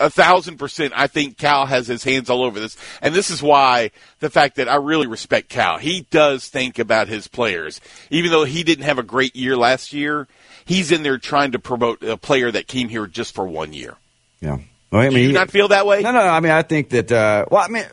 A 0.00 0.10
thousand 0.10 0.58
percent. 0.58 0.92
I 0.96 1.06
think 1.06 1.38
Cal 1.38 1.64
has 1.66 1.86
his 1.86 2.02
hands 2.02 2.28
all 2.28 2.42
over 2.42 2.58
this. 2.58 2.76
And 3.00 3.14
this 3.14 3.30
is 3.30 3.40
why 3.42 3.92
the 4.18 4.28
fact 4.30 4.56
that 4.56 4.68
I 4.68 4.76
really 4.76 5.06
respect 5.06 5.48
Cal. 5.48 5.78
He 5.78 6.06
does 6.10 6.48
think 6.48 6.78
about 6.80 7.06
his 7.06 7.28
players. 7.28 7.80
Even 8.10 8.32
though 8.32 8.42
he 8.44 8.64
didn't 8.64 8.84
have 8.84 8.98
a 8.98 9.04
great 9.04 9.36
year 9.36 9.56
last 9.56 9.92
year, 9.92 10.26
he's 10.64 10.90
in 10.90 11.04
there 11.04 11.18
trying 11.18 11.52
to 11.52 11.60
promote 11.60 12.02
a 12.02 12.16
player 12.16 12.50
that 12.50 12.66
came 12.66 12.88
here 12.88 13.06
just 13.06 13.32
for 13.34 13.46
one 13.46 13.72
year. 13.72 13.94
Yeah. 14.40 14.58
Well, 14.90 15.02
I 15.02 15.08
Do 15.08 15.14
mean, 15.14 15.22
you 15.22 15.28
he- 15.28 15.34
not 15.34 15.50
feel 15.50 15.68
that 15.68 15.86
way? 15.86 16.02
No, 16.02 16.10
no, 16.10 16.18
no. 16.18 16.28
I 16.30 16.40
mean, 16.40 16.52
I 16.52 16.62
think 16.62 16.88
that. 16.90 17.12
Uh, 17.12 17.44
well, 17.50 17.62
I 17.62 17.68
mean, 17.68 17.84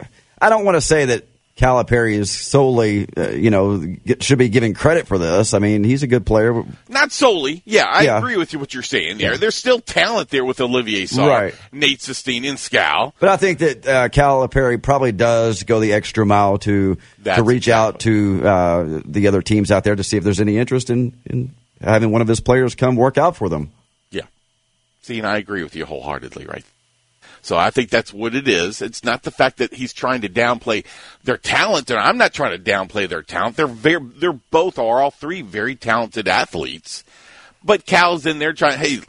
I 0.42 0.50
don't 0.50 0.66
want 0.66 0.76
to 0.76 0.82
say 0.82 1.06
that 1.06 1.26
Calipari 1.58 2.16
is 2.16 2.32
solely, 2.32 3.08
uh, 3.16 3.30
you 3.30 3.52
know, 3.52 3.86
should 4.22 4.40
be 4.40 4.50
given 4.50 4.74
credit 4.74 5.06
for 5.06 5.20
this. 5.20 5.54
I 5.54 5.60
mean, 5.60 5.84
he's 5.84 6.02
a 6.02 6.08
good 6.08 6.26
player. 6.26 6.64
Not 6.90 7.12
solely. 7.12 7.62
Yeah, 7.64 7.86
I 7.86 8.02
Yeah. 8.04 8.18
agree 8.18 8.38
with 8.38 8.54
you 8.54 8.60
what 8.60 8.74
you're 8.74 8.82
saying 8.82 9.20
there. 9.20 9.38
There's 9.38 9.54
still 9.54 9.80
talent 9.80 10.30
there 10.30 10.44
with 10.44 10.60
Olivier 10.60 11.04
Sarr, 11.04 11.28
Right. 11.28 11.56
Nate 11.72 12.02
Sestina, 12.02 12.48
and 12.50 12.60
Skal. 12.60 13.14
But 13.20 13.30
I 13.30 13.38
think 13.38 13.60
that 13.60 13.88
uh, 13.88 14.10
Calipari 14.10 14.82
probably 14.82 15.12
does 15.12 15.62
go 15.62 15.80
the 15.80 15.94
extra 15.94 16.26
mile 16.26 16.58
to 16.60 16.98
That's 17.22 17.38
to 17.38 17.44
reach 17.44 17.70
out 17.70 18.00
to 18.02 18.42
uh, 18.48 19.02
the 19.06 19.28
other 19.28 19.44
teams 19.44 19.70
out 19.72 19.84
there 19.84 19.96
to 19.96 20.04
see 20.04 20.18
if 20.18 20.24
there's 20.24 20.42
any 20.42 20.58
interest 20.58 20.90
in, 20.90 21.14
in 21.28 21.54
having 21.80 22.10
one 22.12 22.22
of 22.24 22.28
his 22.28 22.40
players 22.40 22.74
come 22.74 22.96
work 22.96 23.20
out 23.20 23.36
for 23.38 23.48
them. 23.48 23.72
Yeah. 24.10 24.24
See, 25.04 25.20
and 25.20 25.28
I 25.28 25.38
agree 25.38 25.62
with 25.64 25.76
you 25.76 25.86
wholeheartedly, 25.86 26.46
right? 26.48 26.64
So 27.44 27.58
I 27.58 27.72
think 27.72 27.90
that's 27.90 28.14
what 28.14 28.36
it 28.36 28.48
is. 28.48 28.82
It's 28.82 29.04
not 29.04 29.24
the 29.24 29.32
fact 29.32 29.58
that 29.58 29.74
he's 29.74 29.92
trying 29.92 30.22
to 30.22 30.30
downplay 30.30 30.86
their 31.24 31.38
talent. 31.38 31.92
And 31.92 32.00
I'm 32.00 32.18
not 32.18 32.34
trying 32.34 32.58
to 32.58 32.72
downplay 32.72 33.08
their 33.08 33.22
talent. 33.22 33.58
They're 33.58 33.68
very, 33.68 34.02
they're 34.02 34.32
both 34.32 34.80
are 34.80 35.02
all 35.02 35.12
three 35.12 35.42
very 35.42 35.76
talented 35.76 36.30
athletes. 36.30 37.04
But 37.62 37.86
Cal's 37.86 38.26
in 38.26 38.40
there 38.40 38.54
trying, 38.54 38.78
hey, 38.80 39.00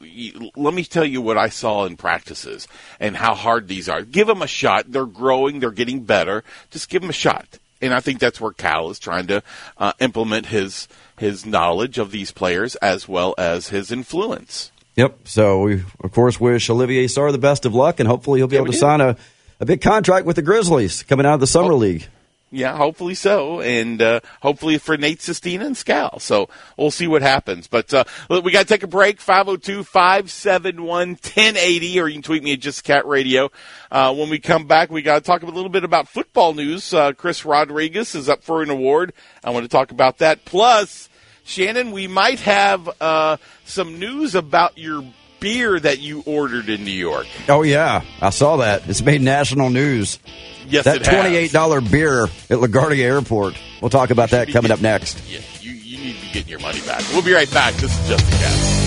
let 0.56 0.74
me 0.74 0.84
tell 0.84 1.04
you 1.04 1.20
what 1.20 1.38
I 1.38 1.48
saw 1.48 1.84
in 1.84 1.96
practices 1.96 2.68
and 3.00 3.16
how 3.16 3.34
hard 3.34 3.68
these 3.68 3.88
are. 3.88 4.02
Give 4.02 4.26
them 4.26 4.42
a 4.42 4.46
shot. 4.48 4.90
They're 4.90 5.06
growing. 5.06 5.60
They're 5.60 5.70
getting 5.70 6.04
better. 6.04 6.44
Just 6.70 6.88
give 6.88 7.02
them 7.02 7.10
a 7.10 7.14
shot. 7.14 7.58
And 7.80 7.94
I 7.94 8.00
think 8.00 8.18
that's 8.18 8.40
where 8.40 8.52
Cal 8.52 8.90
is 8.90 8.98
trying 8.98 9.26
to 9.28 9.42
uh, 9.78 9.92
implement 10.00 10.46
his 10.46 10.88
his 11.18 11.46
knowledge 11.46 11.98
of 11.98 12.10
these 12.10 12.32
players 12.32 12.74
as 12.76 13.08
well 13.08 13.34
as 13.38 13.68
his 13.68 13.92
influence. 13.92 14.72
Yep. 14.96 15.18
So 15.24 15.62
we, 15.62 15.82
of 16.02 16.12
course, 16.12 16.38
wish 16.40 16.70
Olivier 16.70 17.06
Sarr 17.06 17.32
the 17.32 17.38
best 17.38 17.64
of 17.66 17.74
luck, 17.74 17.98
and 18.00 18.08
hopefully 18.08 18.38
he'll 18.40 18.46
be 18.46 18.54
Yeah, 18.56 18.60
able 18.62 18.66
to 18.66 18.72
do. 18.72 18.78
sign 18.78 19.00
a, 19.00 19.16
a 19.60 19.64
big 19.66 19.80
contract 19.80 20.26
with 20.26 20.36
the 20.36 20.42
Grizzlies 20.42 21.02
coming 21.02 21.26
out 21.26 21.34
of 21.34 21.40
the 21.40 21.46
summer 21.48 21.72
Oh. 21.72 21.76
league. 21.76 22.06
yeah, 22.52 22.76
hopefully 22.76 23.14
so, 23.16 23.60
and 23.60 24.00
uh, 24.00 24.20
hopefully 24.40 24.78
for 24.78 24.96
Nate 24.96 25.20
Sestina 25.20 25.66
and 25.66 25.76
Skal. 25.76 26.20
So 26.20 26.48
we'll 26.76 26.92
see 26.92 27.08
what 27.08 27.22
happens. 27.22 27.66
But 27.66 27.92
uh, 27.92 28.04
we 28.30 28.52
got 28.52 28.60
to 28.60 28.66
take 28.68 28.84
a 28.84 28.86
break. 28.86 29.18
502-571-1080, 29.20 31.96
or 32.02 32.06
you 32.08 32.14
can 32.14 32.22
tweet 32.22 32.42
me 32.44 32.52
at 32.52 32.60
Just 32.60 32.84
Cat 32.84 33.06
Radio. 33.06 33.50
Uh, 33.90 34.14
when 34.14 34.28
we 34.30 34.38
come 34.38 34.66
back, 34.66 34.90
we 34.90 35.02
got 35.02 35.16
to 35.16 35.20
talk 35.22 35.42
a 35.42 35.46
little 35.46 35.68
bit 35.70 35.84
about 35.84 36.08
football 36.08 36.54
news. 36.54 36.94
Uh, 36.94 37.12
Chris 37.12 37.44
Rodriguez 37.44 38.14
is 38.14 38.28
up 38.28 38.42
for 38.44 38.62
an 38.62 38.70
award. 38.70 39.12
I 39.42 39.50
want 39.50 39.64
to 39.64 39.68
talk 39.68 39.90
about 39.90 40.18
that. 40.18 40.44
Plus, 40.44 41.08
Shannon, 41.44 41.90
we 41.92 42.08
might 42.08 42.40
have 42.40 42.88
uh, 43.00 43.36
some 43.64 43.98
news 43.98 44.34
about 44.34 44.78
your 44.78 45.04
beer 45.40 45.78
that 45.78 45.98
you 46.00 46.22
ordered 46.26 46.68
in 46.70 46.84
New 46.84 46.90
York. 46.90 47.26
Oh 47.48 47.62
yeah, 47.62 48.02
I 48.20 48.30
saw 48.30 48.56
that. 48.58 48.88
It's 48.88 49.02
made 49.02 49.20
national 49.20 49.68
news. 49.70 50.18
Yes, 50.66 50.84
that 50.86 51.02
it 51.02 51.04
twenty-eight 51.04 51.52
dollar 51.52 51.82
beer 51.82 52.24
at 52.24 52.30
LaGuardia 52.48 53.04
Airport. 53.04 53.54
We'll 53.82 53.90
talk 53.90 54.08
about 54.10 54.30
that 54.30 54.46
coming 54.48 54.70
getting- 54.70 54.72
up 54.72 54.80
next. 54.80 55.22
Yeah, 55.28 55.40
you, 55.60 55.72
you 55.72 55.98
need 55.98 56.16
to 56.16 56.22
be 56.22 56.32
getting 56.32 56.48
your 56.48 56.60
money 56.60 56.80
back. 56.80 57.02
We'll 57.12 57.22
be 57.22 57.34
right 57.34 57.50
back. 57.52 57.74
This 57.74 57.92
is 58.00 58.08
Just 58.08 58.26
a 58.26 58.30
Cat. 58.38 58.80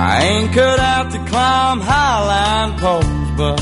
I 0.00 0.22
ain't 0.24 0.52
cut 0.52 0.78
out 0.78 1.10
to 1.10 1.18
climb 1.30 1.80
highline 1.80 2.78
poles, 2.78 3.36
but 3.36 3.60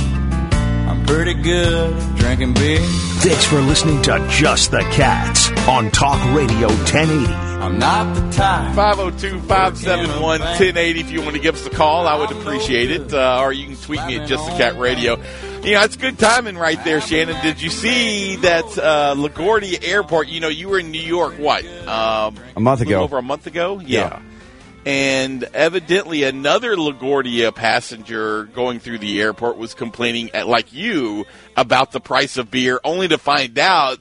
I'm 0.90 1.07
pretty 1.07 1.35
good 1.35 1.92
at 1.94 2.16
drinking 2.18 2.55
beer. 2.55 2.81
Thanks 3.20 3.44
for 3.46 3.61
listening 3.61 4.02
to 4.02 4.26
Just 4.31 4.72
the 4.72 4.81
Cats 4.81 5.48
on 5.68 5.90
Talk 5.90 6.22
Radio 6.35 6.68
1080. 6.68 7.33
I'm 7.35 7.79
not 7.79 8.14
the 8.14 8.20
type. 8.31 8.74
502 8.76 9.40
571 9.40 10.40
1080 10.40 11.00
if 11.00 11.11
you 11.11 11.20
want 11.22 11.35
to 11.35 11.40
give 11.40 11.57
us 11.57 11.66
a 11.66 11.70
call. 11.70 12.07
I 12.07 12.16
would 12.16 12.31
appreciate 12.31 12.90
it. 12.90 13.12
Uh, 13.12 13.40
or 13.42 13.52
you 13.52 13.66
can 13.66 13.76
tweet 13.76 14.05
me 14.07 14.18
at 14.18 14.29
Just 14.29 14.46
the 14.46 14.52
Cat 14.52 14.79
Radio. 14.79 15.16
You 15.64 15.72
know, 15.72 15.83
it's 15.83 15.96
good 15.96 16.18
timing 16.18 16.57
right 16.57 16.83
there, 16.85 17.00
Shannon. 17.00 17.40
Did 17.42 17.61
you 17.61 17.70
see 17.70 18.37
that 18.37 18.64
uh, 18.79 19.14
LaGuardia 19.16 19.83
Airport? 19.88 20.29
You 20.29 20.38
know, 20.38 20.48
you 20.48 20.68
were 20.68 20.79
in 20.79 20.92
New 20.92 21.00
York, 21.00 21.35
what? 21.38 21.64
Um, 21.88 22.37
A 22.55 22.61
month 22.61 22.81
little 22.81 22.94
ago. 22.94 23.02
Over 23.02 23.18
a 23.18 23.22
month 23.22 23.48
ago? 23.48 23.81
Yeah. 23.81 24.22
And 24.85 25.42
evidently, 25.52 26.22
another 26.22 26.76
LaGuardia 26.76 27.52
passenger 27.52 28.44
going 28.44 28.79
through 28.79 28.98
the 28.98 29.20
airport 29.20 29.57
was 29.57 29.74
complaining, 29.74 30.31
at, 30.31 30.46
like 30.46 30.72
you, 30.72 31.24
about 31.57 31.90
the 31.90 31.98
price 31.98 32.37
of 32.37 32.52
beer, 32.52 32.79
only 32.85 33.09
to 33.09 33.18
find 33.18 33.59
out 33.59 33.98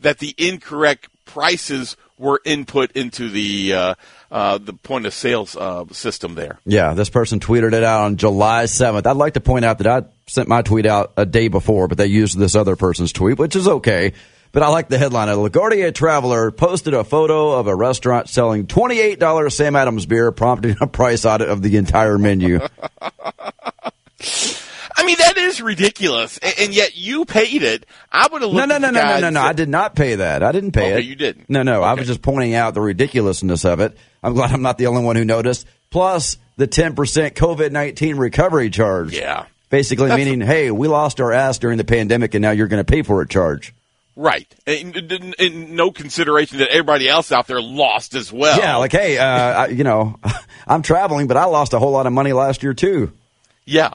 that 0.00 0.18
the 0.18 0.34
incorrect 0.38 1.08
prices 1.24 1.96
were 2.18 2.40
input 2.44 2.92
into 2.92 3.28
the 3.28 3.74
uh, 3.74 3.94
uh, 4.30 4.58
the 4.58 4.72
point 4.72 5.06
of 5.06 5.14
sales 5.14 5.56
uh, 5.56 5.84
system 5.92 6.34
there. 6.34 6.58
Yeah, 6.64 6.94
this 6.94 7.10
person 7.10 7.40
tweeted 7.40 7.72
it 7.72 7.84
out 7.84 8.04
on 8.04 8.16
July 8.16 8.64
7th. 8.64 9.06
I'd 9.06 9.16
like 9.16 9.34
to 9.34 9.40
point 9.40 9.64
out 9.64 9.78
that 9.78 9.86
I 9.86 10.06
sent 10.26 10.48
my 10.48 10.62
tweet 10.62 10.86
out 10.86 11.12
a 11.16 11.26
day 11.26 11.48
before, 11.48 11.88
but 11.88 11.98
they 11.98 12.06
used 12.06 12.38
this 12.38 12.54
other 12.54 12.76
person's 12.76 13.12
tweet, 13.12 13.38
which 13.38 13.54
is 13.54 13.68
okay. 13.68 14.12
But 14.52 14.62
I 14.62 14.68
like 14.68 14.88
the 14.88 14.96
headline. 14.96 15.28
A 15.28 15.32
LaGuardia 15.32 15.94
traveler 15.94 16.50
posted 16.50 16.94
a 16.94 17.04
photo 17.04 17.52
of 17.52 17.66
a 17.66 17.74
restaurant 17.74 18.28
selling 18.28 18.66
$28 18.66 19.52
Sam 19.52 19.76
Adams 19.76 20.06
beer, 20.06 20.32
prompting 20.32 20.76
a 20.80 20.86
price 20.86 21.26
audit 21.26 21.50
of 21.50 21.60
the 21.60 21.76
entire 21.76 22.16
menu. 22.16 22.60
I 24.96 25.04
mean, 25.04 25.16
that 25.18 25.36
is 25.36 25.60
ridiculous, 25.60 26.38
and, 26.38 26.54
and 26.58 26.74
yet 26.74 26.96
you 26.96 27.24
paid 27.26 27.62
it. 27.62 27.84
I 28.10 28.26
would 28.32 28.40
have 28.42 28.50
No, 28.50 28.56
looked. 28.56 28.68
no, 28.68 28.74
at 28.76 28.80
no, 28.80 28.90
no, 28.90 29.00
no, 29.02 29.20
no, 29.20 29.30
no. 29.30 29.40
I 29.42 29.52
did 29.52 29.68
not 29.68 29.94
pay 29.94 30.14
that. 30.16 30.42
I 30.42 30.52
didn't 30.52 30.72
pay 30.72 30.92
Okay, 30.92 31.00
it. 31.00 31.04
you 31.04 31.14
didn't. 31.14 31.50
No, 31.50 31.62
no. 31.62 31.82
I 31.82 31.94
was 31.94 32.06
just 32.06 32.22
pointing 32.22 32.54
out 32.54 32.74
the 32.74 32.80
ridiculousness 32.80 33.64
of 33.64 33.80
it. 33.80 33.96
I'm 34.22 34.32
glad 34.34 34.52
I'm 34.52 34.62
not 34.62 34.78
the 34.78 34.86
only 34.86 35.04
one 35.04 35.16
who 35.16 35.24
noticed. 35.24 35.66
Plus 35.90 36.38
the 36.56 36.66
10% 36.66 36.94
COVID 37.34 37.70
19 37.72 38.16
recovery 38.16 38.70
charge. 38.70 39.14
Yeah. 39.14 39.44
Basically 39.68 40.08
That's- 40.08 40.24
meaning, 40.26 40.46
hey, 40.46 40.70
we 40.70 40.88
lost 40.88 41.20
our 41.20 41.32
ass 41.32 41.58
during 41.58 41.76
the 41.76 41.84
pandemic 41.84 42.34
and 42.34 42.42
now 42.42 42.52
you're 42.52 42.66
going 42.68 42.84
to 42.84 42.90
pay 42.90 43.02
for 43.02 43.20
it 43.22 43.28
charge. 43.30 43.74
Right, 44.18 44.46
and, 44.66 44.96
and- 44.96 45.34
and 45.38 45.70
no 45.76 45.90
consideration 45.90 46.58
that 46.58 46.68
everybody 46.70 47.06
else 47.06 47.32
out 47.32 47.46
there 47.48 47.60
lost 47.60 48.14
as 48.14 48.32
well. 48.32 48.56
Yeah, 48.58 48.76
like, 48.76 48.92
hey, 48.92 49.18
uh, 49.18 49.24
I, 49.26 49.66
you 49.68 49.84
know, 49.84 50.18
I'm 50.66 50.80
traveling, 50.80 51.26
but 51.26 51.36
I 51.36 51.44
lost 51.44 51.74
a 51.74 51.78
whole 51.78 51.90
lot 51.92 52.06
of 52.06 52.14
money 52.14 52.32
last 52.32 52.62
year 52.62 52.72
too. 52.72 53.12
Yeah. 53.66 53.90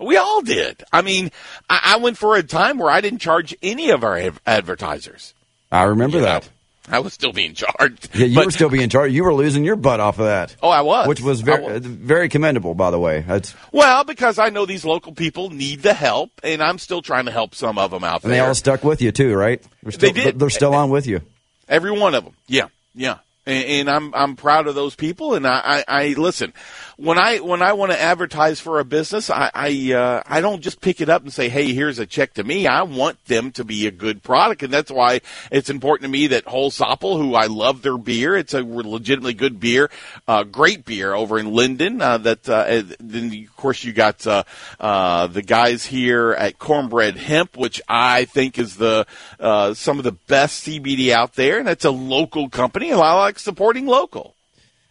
We 0.00 0.16
all 0.16 0.42
did. 0.42 0.82
I 0.92 1.02
mean, 1.02 1.30
I, 1.70 1.94
I 1.94 1.96
went 1.98 2.16
for 2.18 2.36
a 2.36 2.42
time 2.42 2.78
where 2.78 2.90
I 2.90 3.00
didn't 3.00 3.20
charge 3.20 3.54
any 3.62 3.90
of 3.90 4.04
our 4.04 4.16
ad- 4.18 4.40
advertisers. 4.46 5.34
I 5.70 5.84
remember 5.84 6.18
You 6.18 6.22
know, 6.24 6.28
that. 6.30 6.48
I 6.86 6.98
was 6.98 7.14
still 7.14 7.32
being 7.32 7.54
charged. 7.54 8.10
Yeah, 8.14 8.26
you 8.26 8.34
But- 8.34 8.44
were 8.46 8.50
still 8.50 8.68
being 8.68 8.90
charged. 8.90 9.14
You 9.14 9.24
were 9.24 9.32
losing 9.32 9.64
your 9.64 9.76
butt 9.76 10.00
off 10.00 10.18
of 10.18 10.26
that. 10.26 10.54
Oh, 10.62 10.68
I 10.68 10.82
was. 10.82 11.08
Which 11.08 11.20
was 11.22 11.40
very, 11.40 11.62
was. 11.62 11.86
very 11.86 12.28
commendable, 12.28 12.74
by 12.74 12.90
the 12.90 12.98
way. 12.98 13.24
That's, 13.26 13.54
Well, 13.72 14.04
because 14.04 14.38
I 14.38 14.50
know 14.50 14.66
these 14.66 14.84
local 14.84 15.12
people 15.12 15.48
need 15.48 15.80
the 15.82 15.94
help, 15.94 16.30
and 16.42 16.62
I'm 16.62 16.78
still 16.78 17.00
trying 17.00 17.24
to 17.24 17.30
help 17.32 17.54
some 17.54 17.78
of 17.78 17.90
them 17.90 18.04
out 18.04 18.22
and 18.22 18.32
they 18.32 18.40
all 18.40 18.54
stuck 18.54 18.84
with 18.84 19.00
you 19.00 19.12
too, 19.12 19.34
right? 19.34 19.62
They're 19.82 19.92
still, 19.92 20.12
They 20.12 20.22
did. 20.24 20.38
They're 20.38 20.50
still 20.50 20.74
on 20.74 20.90
with 20.90 21.06
you. 21.06 21.22
Every 21.68 21.90
one 21.90 22.14
of 22.14 22.24
them. 22.24 22.34
Yeah, 22.48 22.66
yeah. 22.94 23.18
And, 23.46 23.64
and 23.64 23.90
I'm 23.90 24.14
I'm 24.14 24.36
proud 24.36 24.66
of 24.66 24.74
those 24.74 24.94
people. 24.94 25.34
And 25.34 25.46
I, 25.46 25.84
I, 25.88 26.02
I 26.02 26.06
listen 26.18 26.52
when 26.96 27.18
I 27.18 27.40
when 27.40 27.62
I 27.62 27.72
want 27.72 27.92
to 27.92 28.00
advertise 28.00 28.60
for 28.60 28.78
a 28.78 28.84
business, 28.84 29.30
I 29.30 29.50
I, 29.54 29.92
uh, 29.92 30.22
I 30.26 30.40
don't 30.40 30.60
just 30.60 30.80
pick 30.80 31.00
it 31.00 31.08
up 31.08 31.22
and 31.22 31.32
say, 31.32 31.48
hey, 31.48 31.72
here's 31.72 31.98
a 31.98 32.06
check 32.06 32.34
to 32.34 32.44
me. 32.44 32.66
I 32.66 32.82
want 32.82 33.24
them 33.26 33.50
to 33.52 33.64
be 33.64 33.86
a 33.86 33.90
good 33.90 34.22
product, 34.22 34.62
and 34.62 34.72
that's 34.72 34.90
why 34.90 35.20
it's 35.50 35.70
important 35.70 36.04
to 36.04 36.10
me 36.10 36.28
that 36.28 36.44
Holsopple, 36.44 37.18
who 37.18 37.34
I 37.34 37.46
love 37.46 37.82
their 37.82 37.98
beer, 37.98 38.36
it's 38.36 38.54
a 38.54 38.62
legitimately 38.62 39.34
good 39.34 39.58
beer, 39.58 39.90
uh, 40.28 40.44
great 40.44 40.84
beer 40.84 41.14
over 41.14 41.38
in 41.38 41.52
Lyndon. 41.52 42.00
Uh, 42.00 42.18
that 42.18 42.48
uh, 42.48 42.82
then 43.00 43.32
of 43.32 43.56
course 43.56 43.82
you 43.82 43.92
got 43.92 44.26
uh, 44.26 44.44
uh, 44.78 45.26
the 45.26 45.42
guys 45.42 45.84
here 45.84 46.32
at 46.32 46.58
Cornbread 46.58 47.16
Hemp, 47.16 47.56
which 47.56 47.82
I 47.88 48.24
think 48.26 48.58
is 48.58 48.76
the 48.76 49.06
uh, 49.40 49.74
some 49.74 49.98
of 49.98 50.04
the 50.04 50.12
best 50.12 50.64
CBD 50.66 51.10
out 51.10 51.34
there, 51.34 51.58
and 51.58 51.68
it's 51.68 51.84
a 51.84 51.90
local 51.90 52.48
company, 52.48 52.90
and 52.90 53.00
I 53.00 53.14
like 53.14 53.38
supporting 53.38 53.86
local. 53.86 54.34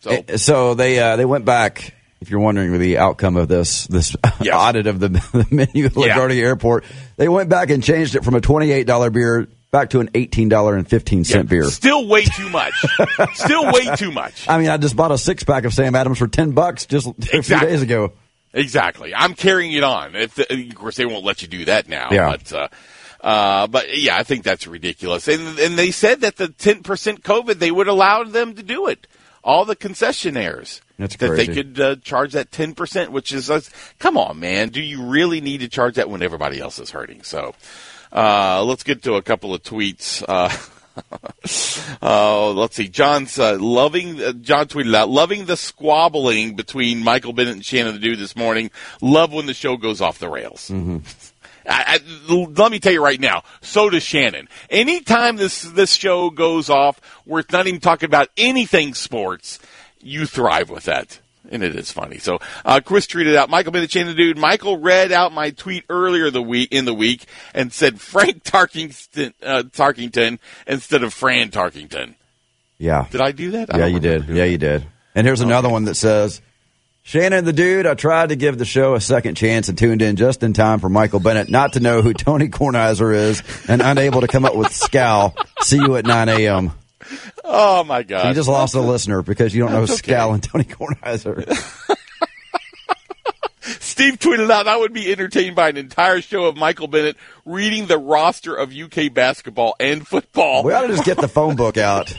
So 0.04 0.12
Eh, 0.12 0.38
So 0.38 0.74
they 0.76 1.00
uh, 1.00 1.16
they 1.16 1.26
went 1.26 1.46
back. 1.46 1.94
If 2.22 2.30
you're 2.30 2.39
wondering 2.39 2.78
the 2.80 3.00
outcome 3.00 3.36
of 3.36 3.48
this 3.50 3.86
this 3.88 4.16
Yes. 4.42 4.54
audit 4.56 4.88
of 4.88 5.00
the, 5.00 5.08
the 5.10 5.48
menu 5.52 5.86
at 5.88 5.96
Yeah. 5.98 6.16
LaGuardia 6.18 6.42
Airport, 6.44 6.86
they 7.18 7.28
went 7.28 7.50
back 7.50 7.70
and 7.70 7.84
changed 7.84 8.16
it 8.16 8.24
from 8.24 8.36
a 8.36 8.42
twenty 8.42 8.72
eight 8.72 8.86
dollar 8.88 9.10
beer 9.10 9.48
back 9.72 9.89
to 9.89 10.00
an 10.00 10.10
eighteen 10.13 10.48
dollar 10.50 10.76
and 10.76 10.88
fifteen 10.88 11.24
cent 11.24 11.50
beer. 11.50 11.63
still 11.66 12.08
way 12.08 12.24
too 12.24 12.50
much. 12.50 12.74
still 13.34 13.66
way 13.74 13.94
too 13.98 14.12
much. 14.12 14.48
I 14.48 14.58
mean, 14.58 14.70
I 14.70 14.78
just 14.78 14.96
bought 14.96 15.12
a 15.12 15.18
six 15.18 15.44
pack 15.44 15.66
of 15.66 15.74
Sam 15.74 15.96
Adams 15.96 16.20
for 16.20 16.28
ten 16.28 16.52
bucks 16.52 16.86
just 16.86 17.08
a 17.34 17.42
few 17.44 17.60
days 17.60 17.82
ago. 17.82 18.13
Exactly. 18.54 19.13
I'm 19.16 19.34
carrying 19.34 19.72
it 19.74 19.84
on. 19.84 20.16
If 20.16 20.36
the, 20.36 20.70
of 20.70 20.76
course 20.76 20.96
they 20.96 21.06
won't 21.08 21.26
let 21.26 21.42
you 21.42 21.48
do 21.48 21.66
that 21.66 21.89
now. 21.89 22.10
Yeah. 22.12 22.30
But 22.30 22.54
uh, 22.54 22.68
uh, 23.20 23.68
but 23.68 23.98
yeah, 23.98 24.16
I 24.16 24.24
think 24.24 24.44
that's 24.44 24.68
ridiculous. 24.68 25.28
And 25.28 25.58
and 25.60 25.78
they 25.78 25.92
said 25.92 26.22
that 26.22 26.36
the 26.38 26.48
10% 26.50 26.84
COVID 27.22 27.56
they 27.56 27.72
would 27.72 27.88
allow 27.88 28.24
them 28.24 28.54
to 28.56 28.63
do 28.63 28.88
it. 28.88 29.08
All 29.44 29.66
the 29.66 29.76
concessionaires 29.76 30.82
That's 30.98 31.16
that 31.18 31.28
crazy. 31.28 31.48
they 31.48 31.54
could 31.54 31.80
uh, 31.80 31.96
charge 31.98 32.34
that 32.34 32.52
10%, 32.52 33.10
which 33.10 33.34
is 33.34 33.50
uh, 33.50 33.62
come 34.00 34.18
on, 34.18 34.40
man. 34.40 34.70
Do 34.70 34.82
you 34.82 35.04
really 35.04 35.42
need 35.42 35.60
to 35.60 35.68
charge 35.68 35.96
that 35.96 36.10
when 36.10 36.22
everybody 36.24 36.60
else 36.60 36.80
is 36.80 36.92
hurting? 36.92 37.24
So 37.24 37.54
uh, 38.12 38.64
let's 38.64 38.84
get 38.84 39.04
to 39.04 39.16
a 39.16 39.22
couple 39.22 39.54
of 39.54 39.62
tweets. 39.64 40.24
Uh, 40.28 40.50
Oh, 42.02 42.54
let's 42.56 42.76
see. 42.76 42.88
John's 42.88 43.40
uh, 43.40 43.58
loving. 43.60 44.22
Uh, 44.22 44.34
John 44.34 44.68
tweeted 44.68 44.94
out, 44.96 45.10
loving 45.10 45.46
the 45.46 45.58
squabbling 45.58 46.56
between 46.56 47.04
Michael 47.04 47.34
Bennett 47.34 47.54
and 47.56 47.66
Shannon 47.66 47.94
the 47.96 48.00
Dude 48.00 48.20
this 48.20 48.36
morning. 48.36 48.70
Love 49.02 49.34
when 49.34 49.46
the 49.48 49.54
show 49.54 49.76
goes 49.78 50.02
off 50.02 50.20
the 50.20 50.30
rails. 50.30 50.72
I, 51.65 51.99
I, 51.99 52.34
let 52.56 52.71
me 52.71 52.80
tell 52.80 52.93
you 52.93 53.04
right 53.04 53.19
now. 53.19 53.43
So 53.62 53.89
does 53.89 54.04
Shannon. 54.04 54.47
Anytime 54.69 55.38
this 55.38 55.62
this 55.63 55.93
show 55.93 56.30
goes 56.30 56.69
off, 56.69 56.99
where 57.26 57.39
it's 57.41 57.52
not 57.52 57.67
even 57.67 57.80
talking 57.80 58.08
about 58.08 58.30
anything 58.38 58.93
sports, 58.93 59.60
you 60.02 60.26
thrive 60.26 60.69
with 60.69 60.86
that. 60.86 61.19
And 61.52 61.62
it 61.62 61.76
is 61.76 61.91
funny. 61.91 62.19
So, 62.19 62.39
uh, 62.63 62.80
Chris 62.84 63.06
tweeted 63.06 63.36
out, 63.36 63.49
Michael 63.49 63.73
Bennett, 63.73 63.91
Shannon 63.91 64.15
Dude. 64.15 64.38
Michael 64.38 64.78
read 64.78 65.12
out 65.12 65.34
my 65.34 65.52
tweet 65.52 65.84
earlier 65.89 66.32
the 66.32 66.41
week, 66.41 66.69
in 66.71 66.86
the 66.86 66.93
week 66.93 67.26
and 67.54 67.71
said 67.71 67.99
Frank 67.99 68.43
Tarkenton, 68.43 69.34
uh, 69.43 69.63
Tarkenton 69.63 70.39
instead 70.65 71.04
of 71.04 71.13
Fran 71.13 71.52
Tarkenton. 71.52 72.15
Yeah, 72.78 73.08
Did 73.12 73.21
I 73.21 73.32
do 73.34 73.52
that? 73.52 73.73
I 73.73 73.80
yeah, 73.80 73.86
you 73.88 73.99
did. 73.99 74.28
Yeah, 74.30 74.45
you 74.45 74.58
did. 74.58 74.86
And 75.15 75.28
here's 75.28 75.41
another 75.41 75.69
one 75.69 75.86
that 75.86 75.95
says. 75.95 76.41
Shannon 77.06 77.44
the 77.44 77.52
dude, 77.52 77.86
I 77.86 77.96
tried 77.96 78.30
to 78.30 78.38
give 78.38 78.58
the 78.58 78.66
show 78.66 78.96
a 78.96 79.02
second 79.02 79.36
chance 79.36 79.68
and 79.68 79.78
tuned 79.78 80.02
in 80.02 80.16
just 80.16 80.42
in 80.42 80.54
time 80.54 80.80
for 80.80 80.88
Michael 80.88 81.20
Bennett 81.20 81.50
not 81.50 81.74
to 81.74 81.82
know 81.82 82.02
who 82.02 82.13
Tony 82.13 82.48
Kornheiser 82.48 83.13
is 83.13 83.44
and 83.68 83.82
unable 83.82 84.22
to 84.22 84.28
come 84.28 84.46
up 84.46 84.56
with 84.56 84.72
scowl. 84.72 85.36
See 85.62 85.78
you 85.78 85.98
at 85.98 86.06
9 86.06 86.30
a.m. 86.30 86.72
Oh 87.44 87.84
my 87.84 88.04
God. 88.04 88.30
You 88.30 88.34
just 88.34 88.48
lost 88.48 88.74
a 88.74 88.80
listener 88.80 89.22
because 89.22 89.54
you 89.54 89.62
don't 89.62 89.74
know 89.74 89.82
okay. 89.84 89.96
Skal 89.96 90.34
and 90.34 90.42
Tony 90.42 90.63
Kornheiser. 90.63 91.46
Steve 93.82 94.18
tweeted 94.18 94.50
out, 94.50 94.68
I 94.68 94.78
would 94.78 94.94
be 94.94 95.12
entertained 95.12 95.58
by 95.58 95.70
an 95.70 95.78
entire 95.78 96.22
show 96.22 96.46
of 96.46 96.56
Michael 96.56 96.88
Bennett 96.88 97.18
reading 97.46 97.88
the 97.88 97.98
roster 97.98 98.56
of 98.56 98.74
UK 98.74 99.13
basketball 99.13 99.76
and 99.78 100.08
football. 100.08 100.63
We 100.63 100.72
ought 100.72 100.82
to 100.82 100.88
just 100.88 101.06
get 101.06 101.18
the 101.18 101.28
phone 101.28 101.58
book 101.58 101.78
out 101.78 102.18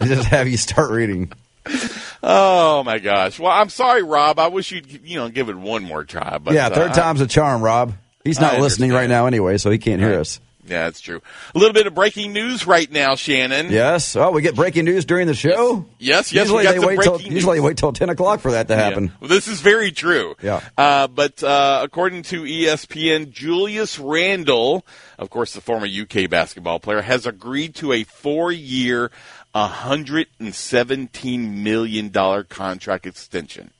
and 0.00 0.10
just 0.10 0.28
have 0.28 0.48
you 0.48 0.56
start 0.56 0.90
reading. 0.90 1.32
Oh 2.22 2.82
my 2.84 2.98
gosh. 2.98 3.38
Well, 3.38 3.52
I'm 3.52 3.68
sorry, 3.68 4.02
Rob. 4.02 4.38
I 4.38 4.48
wish 4.48 4.72
you'd 4.72 5.06
you 5.06 5.16
know 5.16 5.28
give 5.28 5.48
it 5.48 5.56
one 5.56 5.84
more 5.84 6.04
try. 6.04 6.38
But 6.38 6.54
yeah, 6.54 6.68
uh, 6.68 6.74
third 6.74 6.94
time's 6.94 7.20
a 7.20 7.26
charm, 7.26 7.62
Rob. 7.62 7.92
He's 8.24 8.40
not 8.40 8.60
listening 8.60 8.92
right 8.92 9.08
now 9.08 9.26
anyway, 9.26 9.56
so 9.58 9.70
he 9.70 9.78
can't 9.78 10.00
hear 10.00 10.18
us. 10.18 10.40
Yeah, 10.68 10.84
that's 10.84 11.00
true. 11.00 11.22
A 11.54 11.58
little 11.58 11.72
bit 11.72 11.86
of 11.86 11.94
breaking 11.94 12.32
news 12.32 12.66
right 12.66 12.90
now, 12.90 13.14
Shannon. 13.14 13.70
Yes. 13.70 14.16
Oh, 14.16 14.32
we 14.32 14.42
get 14.42 14.56
breaking 14.56 14.84
news 14.84 15.04
during 15.04 15.28
the 15.28 15.34
show. 15.34 15.86
Yes, 15.98 16.32
yes, 16.32 16.50
we 16.50 16.56
Usually 16.64 16.80
they 16.80 16.84
wait 16.84 17.00
till 17.02 17.20
usually 17.20 17.58
news. 17.58 17.64
wait 17.64 17.76
till 17.76 17.92
ten 17.92 18.10
o'clock 18.10 18.40
for 18.40 18.50
that 18.52 18.66
to 18.68 18.74
happen. 18.74 19.04
Yeah. 19.04 19.10
Well, 19.20 19.28
this 19.28 19.46
is 19.46 19.60
very 19.60 19.92
true. 19.92 20.34
Yeah. 20.42 20.60
Uh, 20.76 21.06
but 21.06 21.42
uh, 21.42 21.80
according 21.84 22.22
to 22.24 22.42
ESPN, 22.42 23.30
Julius 23.30 23.98
Randle, 24.00 24.84
of 25.18 25.30
course, 25.30 25.52
the 25.52 25.60
former 25.60 25.86
UK 25.86 26.28
basketball 26.28 26.80
player, 26.80 27.00
has 27.00 27.26
agreed 27.26 27.76
to 27.76 27.92
a 27.92 28.02
four-year, 28.02 29.12
$117 29.56 31.54
million 31.62 32.10
contract 32.48 33.06
extension. 33.06 33.70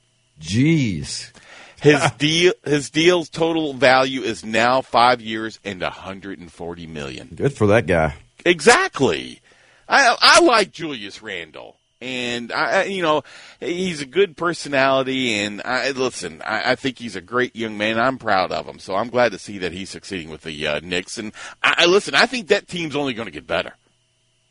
Jeez. 0.41 1.33
His 1.81 2.11
deal, 2.19 2.53
his 2.65 2.91
deal's 2.91 3.29
total 3.29 3.75
value 3.75 4.23
is 4.23 4.45
now 4.45 4.81
five 4.83 5.21
years 5.21 5.59
and 5.65 5.81
140 5.83 6.87
million. 6.87 7.29
Good 7.35 7.53
for 7.53 7.67
that 7.69 7.87
guy. 7.87 8.15
Exactly. 8.45 9.41
I 9.89 10.17
I 10.21 10.41
like 10.41 10.73
Julius 10.73 11.23
Randle, 11.23 11.77
and 12.01 12.51
I 12.53 12.81
I- 12.81 12.85
you 12.85 13.03
know 13.03 13.23
he's 13.61 14.01
a 14.01 14.07
good 14.07 14.37
personality, 14.37 15.35
and 15.35 15.63
I 15.65 15.91
listen. 15.93 16.43
I, 16.45 16.73
I 16.73 16.75
think 16.75 16.99
he's 16.99 17.15
a 17.15 17.21
great 17.21 17.55
young 17.55 17.79
man. 17.79 17.99
I'm 18.01 18.19
proud 18.19 18.51
of 18.51 18.67
him, 18.67 18.79
so 18.81 18.97
I'm 18.97 19.09
glad 19.11 19.31
to 19.33 19.39
see 19.39 19.59
that 19.59 19.73
he's 19.73 19.91
succeeding 19.91 20.29
with 20.31 20.43
the 20.43 20.67
uh, 20.67 20.81
Knicks. 20.83 21.19
And 21.19 21.33
I, 21.63 21.75
I 21.79 21.87
listen. 21.87 22.15
I 22.17 22.27
think 22.27 22.49
that 22.49 22.67
team's 22.67 22.97
only 22.97 23.15
going 23.15 23.27
to 23.27 23.33
get 23.33 23.47
better. 23.47 23.75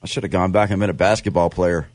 I 0.05 0.07
should 0.07 0.21
have 0.21 0.31
gone 0.31 0.51
back 0.51 0.69
and 0.69 0.79
been 0.79 0.91
a 0.91 0.93
basketball 0.93 1.49
player. 1.49 1.87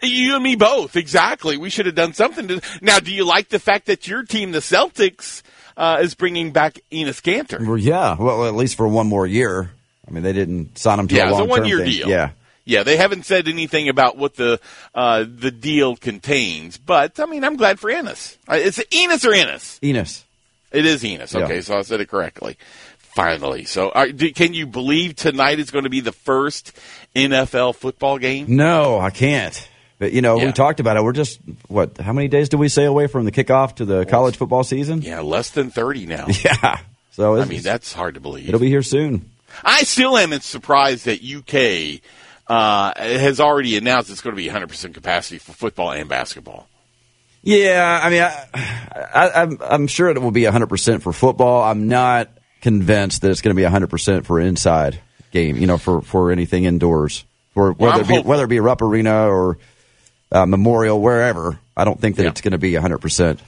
You 0.00 0.36
and 0.36 0.44
me 0.44 0.54
both. 0.54 0.94
Exactly. 0.94 1.56
We 1.56 1.70
should 1.70 1.86
have 1.86 1.96
done 1.96 2.12
something. 2.12 2.46
To, 2.46 2.60
now, 2.80 3.00
do 3.00 3.12
you 3.12 3.24
like 3.24 3.48
the 3.48 3.58
fact 3.58 3.86
that 3.86 4.06
your 4.06 4.22
team, 4.22 4.52
the 4.52 4.60
Celtics, 4.60 5.42
uh, 5.76 5.98
is 6.00 6.14
bringing 6.14 6.52
back 6.52 6.78
Enos 6.92 7.20
Kanter? 7.20 7.66
Well, 7.66 7.76
yeah. 7.76 8.14
Well, 8.16 8.46
at 8.46 8.54
least 8.54 8.76
for 8.76 8.86
one 8.86 9.08
more 9.08 9.26
year. 9.26 9.72
I 10.06 10.10
mean, 10.12 10.22
they 10.22 10.32
didn't 10.32 10.78
sign 10.78 11.00
him 11.00 11.08
to 11.08 11.16
Yeah, 11.16 11.24
a 11.24 11.28
it's 11.30 11.36
a 11.38 11.40
long 11.40 11.48
one-year 11.48 11.78
thing. 11.78 11.90
deal. 11.90 12.08
Yeah. 12.08 12.30
Yeah, 12.64 12.84
they 12.84 12.96
haven't 12.96 13.26
said 13.26 13.48
anything 13.48 13.88
about 13.88 14.16
what 14.16 14.36
the 14.36 14.60
uh, 14.94 15.24
the 15.28 15.50
deal 15.50 15.96
contains, 15.96 16.78
but 16.78 17.18
I 17.18 17.26
mean, 17.26 17.42
I'm 17.42 17.56
glad 17.56 17.80
for 17.80 17.90
Enos. 17.90 18.38
Uh, 18.48 18.54
It's 18.54 18.80
Enos 18.94 19.24
or 19.24 19.34
Enos? 19.34 19.80
Enos. 19.82 20.24
It 20.70 20.86
is 20.86 21.04
Enos. 21.04 21.34
Yeah. 21.34 21.40
Okay, 21.40 21.60
so 21.60 21.76
I 21.76 21.82
said 21.82 22.00
it 22.00 22.08
correctly. 22.08 22.56
Finally, 23.14 23.64
so 23.64 23.90
uh, 23.90 24.06
do, 24.06 24.32
can 24.32 24.54
you 24.54 24.66
believe 24.66 25.16
tonight 25.16 25.58
is 25.58 25.70
going 25.70 25.84
to 25.84 25.90
be 25.90 26.00
the 26.00 26.12
first 26.12 26.72
NFL 27.14 27.76
football 27.76 28.18
game? 28.18 28.46
No, 28.56 28.98
I 28.98 29.10
can't. 29.10 29.68
But 29.98 30.12
you 30.12 30.22
know, 30.22 30.38
Yeah. 30.38 30.46
we 30.46 30.52
talked 30.52 30.80
about 30.80 30.96
it. 30.96 31.04
We're 31.04 31.12
just 31.12 31.38
what? 31.68 31.98
How 31.98 32.12
many 32.12 32.28
days 32.28 32.48
do 32.48 32.56
we 32.58 32.68
say 32.68 32.84
away 32.86 33.06
from 33.08 33.24
the 33.24 33.30
kickoff 33.32 33.76
to 33.76 33.84
the 33.84 34.04
college 34.06 34.36
football 34.36 34.64
season? 34.64 35.02
Yeah, 35.02 35.20
less 35.20 35.50
than 35.50 35.70
thirty 35.70 36.06
now. 36.06 36.26
Yeah. 36.44 36.78
So 37.10 37.36
I 37.36 37.44
mean, 37.44 37.60
that's 37.60 37.92
hard 37.92 38.14
to 38.14 38.20
believe. 38.20 38.48
it'll 38.48 38.58
be 38.60 38.68
here 38.70 38.82
soon. 38.82 39.30
I 39.62 39.82
still 39.82 40.16
am 40.16 40.32
surprised 40.40 41.04
that 41.04 41.22
UK 41.22 42.00
uh, 42.48 42.94
has 42.98 43.38
already 43.38 43.76
announced 43.76 44.10
it's 44.10 44.22
going 44.22 44.34
to 44.34 44.42
be 44.42 44.48
100% 44.48 44.94
capacity 44.94 45.36
for 45.36 45.52
football 45.52 45.92
and 45.92 46.08
basketball. 46.08 46.66
Yeah, 47.42 48.00
I 48.02 48.08
mean, 48.10 48.22
I, 48.22 48.46
I, 49.14 49.42
I'm 49.42 49.58
I'm 49.60 49.86
sure 49.88 50.08
it 50.08 50.22
will 50.22 50.30
be 50.30 50.44
100 50.44 50.68
percent 50.68 51.02
for 51.02 51.12
football. 51.12 51.62
I'm 51.62 51.86
not 51.88 52.30
convinced 52.62 53.20
that 53.22 53.30
it's 53.30 53.42
going 53.42 53.54
to 53.54 53.58
be 53.58 53.64
100 53.64 53.90
percent 53.90 54.24
for 54.24 54.40
inside 54.40 54.98
game. 55.32 55.56
You 55.56 55.66
know, 55.66 55.76
for 55.78 56.00
for 56.00 56.30
anything 56.32 56.64
indoors, 56.64 57.24
for 57.52 57.72
whether 57.72 58.00
it 58.00 58.08
be 58.08 58.20
whether 58.20 58.44
it 58.44 58.48
be 58.48 58.56
a 58.56 58.62
Rupp 58.62 58.80
Arena 58.80 59.28
or 59.28 59.58
uh, 60.30 60.46
Memorial, 60.46 60.98
wherever. 61.00 61.58
I 61.76 61.84
don't 61.84 62.00
think 62.00 62.16
that 62.16 62.22
Yeah. 62.24 62.28
it's 62.30 62.40
going 62.40 62.52
to 62.52 62.58
be 62.58 62.72
100 62.74 62.98
percent. 62.98 63.40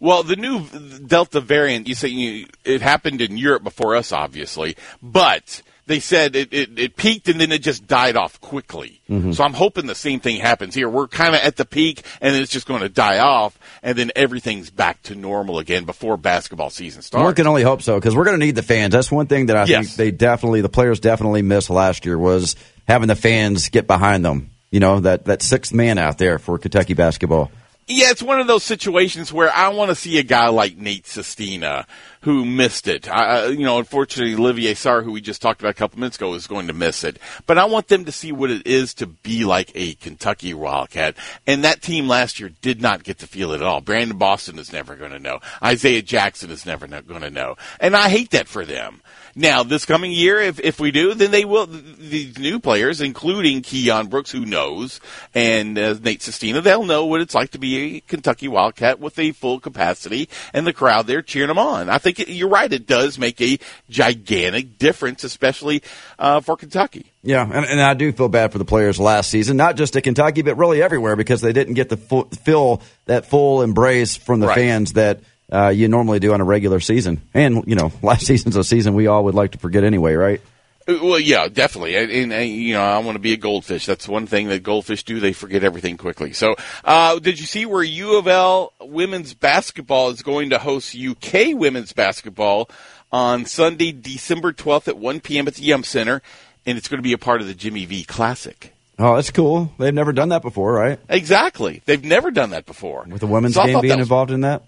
Well, 0.00 0.22
the 0.24 0.34
new 0.36 0.64
Delta 1.06 1.40
variant, 1.40 1.86
you 1.86 1.94
say 1.94 2.08
you, 2.08 2.46
it 2.64 2.80
happened 2.82 3.20
in 3.20 3.36
Europe 3.38 3.62
before 3.62 3.94
us, 3.94 4.10
obviously, 4.10 4.76
but 5.00 5.62
they 5.86 6.00
said 6.00 6.36
it, 6.36 6.52
it, 6.52 6.78
it 6.78 6.96
peaked 6.96 7.28
and 7.28 7.40
then 7.40 7.50
it 7.52 7.62
just 7.62 7.86
died 7.86 8.16
off 8.16 8.40
quickly. 8.40 9.00
Mm-hmm. 9.10 9.32
So 9.32 9.42
I'm 9.44 9.52
hoping 9.52 9.86
the 9.86 9.94
same 9.94 10.20
thing 10.20 10.40
happens 10.40 10.74
here. 10.74 10.88
We're 10.88 11.08
kind 11.08 11.34
of 11.34 11.40
at 11.42 11.56
the 11.56 11.64
peak 11.64 12.02
and 12.20 12.36
it's 12.36 12.52
just 12.52 12.66
going 12.66 12.82
to 12.82 12.88
die 12.88 13.18
off 13.18 13.58
and 13.82 13.98
then 13.98 14.12
everything's 14.14 14.70
back 14.70 15.02
to 15.04 15.14
normal 15.14 15.58
again 15.58 15.84
before 15.84 16.16
basketball 16.16 16.70
season 16.70 17.02
starts. 17.02 17.24
One 17.24 17.34
can 17.34 17.46
only 17.46 17.62
hope 17.62 17.82
so 17.82 17.96
because 17.98 18.14
we're 18.14 18.24
going 18.24 18.38
to 18.38 18.44
need 18.46 18.54
the 18.54 18.62
fans. 18.62 18.92
That's 18.92 19.10
one 19.10 19.26
thing 19.26 19.46
that 19.46 19.56
I 19.56 19.64
Yes. 19.64 19.86
think 19.86 19.96
they 19.96 20.10
definitely, 20.12 20.60
the 20.60 20.68
players 20.68 21.00
definitely 21.00 21.42
missed 21.42 21.68
last 21.70 22.06
year 22.06 22.18
was 22.18 22.54
having 22.86 23.08
the 23.08 23.16
fans 23.16 23.68
get 23.68 23.86
behind 23.86 24.24
them. 24.24 24.50
You 24.70 24.80
know 24.80 25.00
that 25.00 25.26
that 25.26 25.42
sixth 25.42 25.74
man 25.74 25.98
out 25.98 26.16
there 26.16 26.38
for 26.38 26.56
Kentucky 26.58 26.94
basketball. 26.94 27.50
Yeah, 27.94 28.10
it's 28.10 28.22
one 28.22 28.40
of 28.40 28.46
those 28.46 28.64
situations 28.64 29.34
where 29.34 29.52
I 29.52 29.68
want 29.68 29.90
to 29.90 29.94
see 29.94 30.18
a 30.18 30.22
guy 30.22 30.48
like 30.48 30.78
Nate 30.78 31.06
Sestina 31.06 31.86
who 32.22 32.46
missed 32.46 32.88
it. 32.88 33.06
I, 33.06 33.48
you 33.48 33.64
know, 33.64 33.78
unfortunately, 33.78 34.34
Olivier 34.34 34.72
Sarr, 34.72 35.04
who 35.04 35.12
we 35.12 35.20
just 35.20 35.42
talked 35.42 35.60
about 35.60 35.72
a 35.72 35.74
couple 35.74 35.98
minutes 35.98 36.16
ago, 36.16 36.32
is 36.32 36.46
going 36.46 36.68
to 36.68 36.72
miss 36.72 37.04
it. 37.04 37.18
But 37.46 37.58
I 37.58 37.66
want 37.66 37.88
them 37.88 38.06
to 38.06 38.12
see 38.12 38.32
what 38.32 38.50
it 38.50 38.66
is 38.66 38.94
to 38.94 39.06
be 39.06 39.44
like 39.44 39.72
a 39.74 39.92
Kentucky 39.94 40.54
Wildcat. 40.54 41.16
And 41.46 41.64
that 41.64 41.82
team 41.82 42.08
last 42.08 42.40
year 42.40 42.50
did 42.62 42.80
not 42.80 43.04
get 43.04 43.18
to 43.18 43.26
feel 43.26 43.52
it 43.52 43.56
at 43.56 43.62
all. 43.62 43.82
Brandon 43.82 44.16
Boston 44.16 44.58
is 44.58 44.72
never 44.72 44.96
going 44.96 45.12
to 45.12 45.18
know. 45.18 45.40
Isaiah 45.62 46.02
Jackson 46.02 46.50
is 46.50 46.64
never 46.64 46.86
going 46.86 47.20
to 47.20 47.30
know. 47.30 47.56
And 47.78 47.94
I 47.94 48.08
hate 48.08 48.30
that 48.30 48.48
for 48.48 48.64
them. 48.64 49.02
Now, 49.34 49.62
this 49.62 49.84
coming 49.84 50.12
year, 50.12 50.38
if, 50.40 50.60
if 50.60 50.78
we 50.78 50.90
do, 50.90 51.14
then 51.14 51.30
they 51.30 51.44
will, 51.44 51.66
these 51.66 52.38
new 52.38 52.60
players, 52.60 53.00
including 53.00 53.62
Keion 53.62 54.10
Brooks, 54.10 54.30
who 54.30 54.44
knows, 54.44 55.00
and 55.34 55.78
uh, 55.78 55.94
Nate 56.02 56.20
Sestina, 56.22 56.60
they'll 56.60 56.84
know 56.84 57.06
what 57.06 57.20
it's 57.22 57.34
like 57.34 57.50
to 57.52 57.58
be 57.58 57.96
a 57.96 58.00
Kentucky 58.00 58.48
Wildcat 58.48 59.00
with 59.00 59.18
a 59.18 59.32
full 59.32 59.58
capacity 59.58 60.28
and 60.52 60.66
the 60.66 60.72
crowd 60.72 61.06
there 61.06 61.22
cheering 61.22 61.48
them 61.48 61.58
on. 61.58 61.88
I 61.88 61.98
think 61.98 62.20
it, 62.20 62.28
you're 62.28 62.48
right. 62.48 62.70
It 62.72 62.86
does 62.86 63.18
make 63.18 63.40
a 63.40 63.58
gigantic 63.88 64.78
difference, 64.78 65.24
especially 65.24 65.82
uh, 66.18 66.40
for 66.40 66.56
Kentucky. 66.56 67.06
Yeah, 67.22 67.44
and, 67.44 67.64
and 67.64 67.80
I 67.80 67.94
do 67.94 68.12
feel 68.12 68.28
bad 68.28 68.52
for 68.52 68.58
the 68.58 68.64
players 68.64 68.98
last 68.98 69.30
season, 69.30 69.56
not 69.56 69.76
just 69.76 69.96
at 69.96 70.02
Kentucky, 70.02 70.42
but 70.42 70.56
really 70.56 70.82
everywhere 70.82 71.16
because 71.16 71.40
they 71.40 71.52
didn't 71.52 71.74
get 71.74 71.88
the 71.88 71.96
full, 71.96 72.24
feel 72.24 72.82
that 73.06 73.26
full 73.26 73.62
embrace 73.62 74.16
from 74.16 74.40
the 74.40 74.48
Right. 74.48 74.56
fans 74.56 74.94
that 74.94 75.20
uh, 75.52 75.68
you 75.68 75.86
normally 75.88 76.18
do 76.18 76.32
on 76.32 76.40
a 76.40 76.44
regular 76.44 76.80
season. 76.80 77.20
And 77.34 77.64
you 77.66 77.74
know, 77.76 77.92
last 78.02 78.26
season's 78.26 78.56
a 78.56 78.64
season 78.64 78.94
we 78.94 79.06
all 79.06 79.24
would 79.24 79.34
like 79.34 79.52
to 79.52 79.58
forget 79.58 79.84
anyway, 79.84 80.14
right? 80.14 80.40
Uh, 80.88 80.98
Well, 81.02 81.20
yeah, 81.20 81.46
definitely. 81.48 81.94
And, 81.94 82.10
and, 82.10 82.32
and, 82.32 82.50
you 82.50 82.74
know, 82.74 82.82
I 82.82 82.98
want 82.98 83.14
to 83.14 83.20
be 83.20 83.32
a 83.32 83.36
goldfish. 83.36 83.86
That's 83.86 84.08
one 84.08 84.26
thing 84.26 84.48
that 84.48 84.62
goldfish 84.64 85.04
do. 85.04 85.20
They 85.20 85.32
forget 85.32 85.62
everything 85.62 85.96
quickly. 85.96 86.32
So, 86.32 86.56
uh, 86.84 87.18
did 87.20 87.38
you 87.38 87.46
see 87.46 87.66
where 87.66 87.82
U 87.84 88.16
of 88.18 88.26
L 88.26 88.72
women's 88.80 89.32
basketball 89.34 90.10
is 90.10 90.22
going 90.22 90.50
to 90.50 90.58
host 90.58 90.96
UK 90.96 91.54
women's 91.54 91.92
basketball 91.92 92.68
on 93.12 93.44
Sunday, 93.44 93.92
December 93.92 94.52
12th 94.52 94.88
at 94.88 94.98
1 94.98 95.20
p.m. 95.20 95.46
at 95.46 95.54
the 95.54 95.62
Yum 95.62 95.84
Center? 95.84 96.20
And 96.66 96.78
it's 96.78 96.88
going 96.88 96.98
to 96.98 97.02
be 97.02 97.12
a 97.12 97.18
part 97.18 97.40
of 97.40 97.46
the 97.46 97.54
Jimmy 97.54 97.84
V 97.86 98.02
Classic. 98.04 98.72
Oh, 98.98 99.16
that's 99.16 99.30
cool. 99.30 99.72
They've 99.78 99.92
never 99.94 100.12
done 100.12 100.28
that 100.30 100.42
before, 100.42 100.72
right? 100.74 100.98
Exactly. 101.08 101.82
They've 101.86 102.04
never 102.04 102.30
done 102.30 102.50
that 102.50 102.66
before. 102.66 103.04
With 103.08 103.20
the 103.20 103.26
women's 103.26 103.54
So 103.54 103.64
game 103.64 103.80
being 103.80 103.98
was- 103.98 104.04
involved 104.06 104.30
in 104.30 104.40
that. 104.42 104.62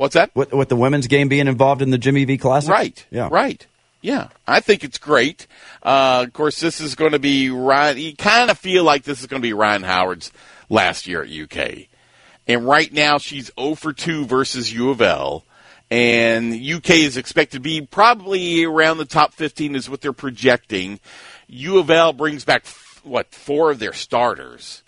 What's 0.00 0.14
that? 0.14 0.34
With, 0.34 0.54
with 0.54 0.70
the 0.70 0.76
women's 0.76 1.08
game 1.08 1.28
being 1.28 1.46
involved 1.46 1.82
in 1.82 1.90
the 1.90 1.98
Jimmy 1.98 2.24
V 2.24 2.38
Classic, 2.38 2.70
Right. 2.70 3.06
Yeah, 3.10 3.28
Right. 3.30 3.66
Yeah. 4.00 4.28
I 4.48 4.60
think 4.60 4.82
it's 4.82 4.96
great. 4.96 5.46
Uh, 5.82 6.24
of 6.26 6.32
course, 6.32 6.58
this 6.58 6.80
is 6.80 6.94
going 6.94 7.12
to 7.12 7.18
be 7.18 7.50
Rhyne. 7.50 7.98
You 7.98 8.16
kind 8.16 8.50
of 8.50 8.58
feel 8.58 8.82
like 8.82 9.02
this 9.02 9.20
is 9.20 9.26
going 9.26 9.42
to 9.42 9.46
be 9.46 9.52
Rhyne 9.52 9.82
Howard's 9.82 10.32
last 10.70 11.06
year 11.06 11.22
at 11.22 11.28
UK. 11.28 11.88
And 12.48 12.66
right 12.66 12.90
now, 12.90 13.18
she's 13.18 13.50
0 13.60 13.74
for 13.74 13.92
2 13.92 14.24
versus 14.24 14.72
U 14.72 14.88
of 14.88 15.02
L. 15.02 15.44
And 15.90 16.54
UK 16.54 16.90
is 16.92 17.18
expected 17.18 17.58
to 17.58 17.60
be 17.60 17.82
probably 17.82 18.64
around 18.64 18.96
the 18.96 19.04
top 19.04 19.34
15 19.34 19.74
is 19.74 19.90
what 19.90 20.00
they're 20.00 20.14
projecting. 20.14 20.98
U 21.46 21.76
of 21.76 21.90
L 21.90 22.14
brings 22.14 22.46
back, 22.46 22.62
f- 22.64 23.02
what, 23.04 23.34
four 23.34 23.70
of 23.70 23.78
their 23.78 23.92
starters 23.92 24.82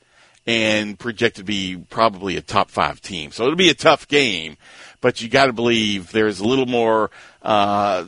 and 0.47 0.99
projected 0.99 1.43
to 1.43 1.45
be 1.45 1.77
probably 1.77 2.37
a 2.37 2.43
top 2.43 2.71
five 2.71 3.01
team. 3.01 3.31
So 3.31 3.45
it'll 3.45 3.57
be 3.57 3.71
a 3.71 3.75
tough 3.75 4.09
game, 4.09 4.57
but 5.03 5.21
you 5.21 5.29
got 5.29 5.47
to 5.47 5.53
believe 5.53 6.11
there's 6.13 6.41
a 6.41 6.45
little 6.47 6.65
more 6.65 7.11
uh, 7.43 8.07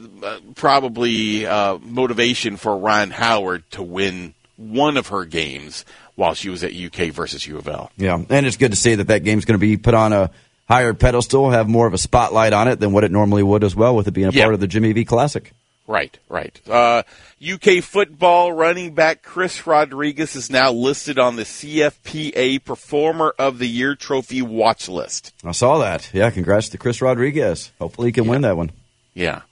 probably 0.55 1.45
uh, 1.47 1.77
motivation 1.79 2.57
for 2.57 2.77
Rhyne 2.79 3.11
Howard 3.11 3.71
to 3.73 3.83
win 3.83 4.33
one 4.57 4.97
of 4.97 5.09
her 5.09 5.25
games 5.25 5.85
while 6.15 6.33
she 6.35 6.49
was 6.49 6.63
at 6.65 6.73
UK 6.75 7.09
versus 7.13 7.47
U 7.47 7.59
of 7.59 7.69
L. 7.69 7.91
Yeah, 7.97 8.23
and 8.31 8.47
it's 8.47 8.57
good 8.57 8.71
to 8.71 8.77
see 8.77 8.95
that 8.95 9.09
that 9.09 9.25
game's 9.25 9.45
going 9.45 9.59
to 9.59 9.67
be 9.67 9.77
put 9.77 9.95
on 9.95 10.13
a 10.13 10.31
higher 10.69 10.95
pedestal, 10.95 11.51
have 11.51 11.69
more 11.69 11.87
of 11.87 11.93
a 11.93 11.99
spotlight 11.99 12.53
on 12.53 12.69
it 12.69 12.81
than 12.81 12.93
what 12.93 13.05
it 13.05 13.11
normally 13.11 13.43
would 13.43 13.65
as 13.65 13.75
well, 13.77 13.95
with 13.97 14.07
it 14.09 14.13
being 14.13 14.29
a 14.29 14.31
Yeah. 14.31 14.45
part 14.45 14.55
of 14.55 14.61
the 14.61 14.67
Jimmy 14.69 14.93
V 14.93 15.05
Classic. 15.05 15.53
Right, 15.87 16.19
right. 16.31 16.59
Uh, 16.69 17.03
UK 17.47 17.83
football 17.83 18.53
running 18.53 18.95
back 18.95 19.23
Chris 19.23 19.67
Rodriguez 19.67 20.35
is 20.35 20.49
now 20.49 20.73
listed 20.73 21.19
on 21.19 21.37
the 21.37 21.43
CFPA 21.43 22.65
Performer 22.65 23.35
of 23.39 23.59
the 23.59 23.69
Year 23.69 23.95
trophy 23.95 24.41
watch 24.41 24.89
list. 24.89 25.33
I 25.45 25.53
saw 25.53 25.79
that. 25.79 26.09
Yeah, 26.15 26.31
congrats 26.31 26.71
to 26.71 26.79
Chris 26.79 27.03
Rodriguez. 27.03 27.71
Hopefully, 27.79 28.09
he 28.09 28.13
can 28.13 28.27
win 28.27 28.43
that 28.43 28.57
one. 28.57 28.71
Yeah. 29.13 29.43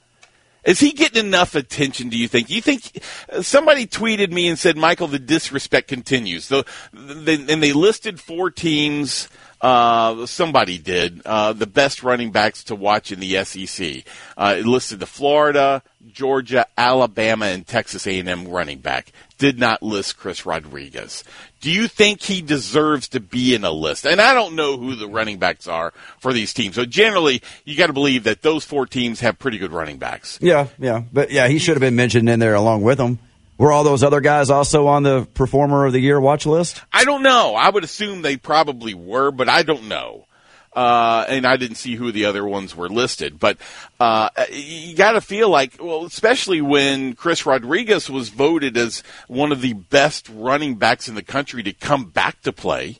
Is 0.64 0.78
he 0.78 0.92
getting 0.92 1.26
enough 1.26 1.54
attention, 1.54 2.08
do 2.08 2.16
you 2.16 2.28
think? 2.28 2.48
You 2.48 2.62
think 2.62 3.02
somebody 3.40 3.86
tweeted 3.86 4.30
me 4.30 4.48
and 4.48 4.58
said, 4.58 4.76
Michael, 4.76 5.08
the 5.08 5.18
disrespect 5.18 5.88
continues. 5.88 6.48
The, 6.48 6.64
and 6.92 7.62
they 7.62 7.72
listed 7.72 8.20
four 8.20 8.48
teams 8.50 9.28
Uh, 9.62 10.26
somebody 10.26 10.76
did 10.76 11.22
uh, 11.24 11.52
the 11.52 11.68
best 11.68 12.02
running 12.02 12.32
backs 12.32 12.64
to 12.64 12.74
watch 12.74 13.12
in 13.12 13.20
the 13.20 13.44
SEC. 13.44 14.02
Uh, 14.36 14.56
it 14.58 14.66
listed 14.66 14.98
the 14.98 15.06
Florida, 15.06 15.82
Georgia, 16.08 16.66
Alabama, 16.76 17.46
and 17.46 17.64
Texas 17.64 18.06
A&M 18.08 18.48
running 18.48 18.80
back. 18.80 19.12
Did 19.38 19.60
not 19.60 19.80
list 19.80 20.18
Chris 20.18 20.44
Rodriguez. 20.44 21.22
Do 21.60 21.70
you 21.70 21.86
think 21.86 22.22
he 22.22 22.42
deserves 22.42 23.08
to 23.08 23.20
be 23.20 23.54
in 23.54 23.62
a 23.62 23.70
list? 23.70 24.04
And 24.04 24.20
I 24.20 24.34
don't 24.34 24.56
know 24.56 24.76
who 24.76 24.96
the 24.96 25.08
running 25.08 25.38
backs 25.38 25.68
are 25.68 25.92
for 26.18 26.32
these 26.32 26.52
teams. 26.52 26.74
So 26.74 26.84
generally, 26.84 27.40
you 27.64 27.76
got 27.76 27.86
to 27.86 27.92
believe 27.92 28.24
that 28.24 28.42
those 28.42 28.64
four 28.64 28.84
teams 28.84 29.20
have 29.20 29.38
pretty 29.38 29.58
good 29.58 29.72
running 29.72 29.98
backs. 29.98 30.38
Yeah, 30.40 30.68
yeah, 30.78 31.02
but 31.12 31.30
yeah, 31.30 31.46
he 31.46 31.58
should 31.58 31.76
have 31.76 31.80
been 31.80 31.96
mentioned 31.96 32.28
in 32.28 32.40
there 32.40 32.54
along 32.54 32.82
with 32.82 32.98
them. 32.98 33.20
Were 33.62 33.70
all 33.70 33.84
those 33.84 34.02
other 34.02 34.20
guys 34.20 34.50
also 34.50 34.88
on 34.88 35.04
the 35.04 35.24
Performer 35.34 35.86
of 35.86 35.92
the 35.92 36.00
Year 36.00 36.20
watch 36.20 36.46
list? 36.46 36.82
I 36.92 37.04
don't 37.04 37.22
know. 37.22 37.54
I 37.54 37.70
would 37.70 37.84
assume 37.84 38.20
they 38.20 38.36
probably 38.36 38.92
were, 38.92 39.30
but 39.30 39.48
I 39.48 39.62
don't 39.62 39.86
know. 39.86 40.26
Uh, 40.72 41.24
and 41.28 41.46
I 41.46 41.58
didn't 41.58 41.76
see 41.76 41.94
who 41.94 42.10
the 42.10 42.24
other 42.24 42.44
ones 42.44 42.74
were 42.74 42.88
listed, 42.88 43.38
but 43.38 43.58
uh, 44.00 44.30
you 44.50 44.96
got 44.96 45.12
to 45.12 45.20
feel 45.20 45.48
like, 45.48 45.76
well, 45.78 46.04
especially 46.04 46.60
when 46.60 47.12
Chris 47.12 47.46
Rodriguez 47.46 48.10
was 48.10 48.30
voted 48.30 48.76
as 48.76 49.04
one 49.28 49.52
of 49.52 49.60
the 49.60 49.74
best 49.74 50.28
running 50.28 50.74
backs 50.74 51.08
in 51.08 51.14
the 51.14 51.22
country 51.22 51.62
to 51.62 51.72
come 51.72 52.06
back 52.06 52.42
to 52.42 52.52
play. 52.52 52.98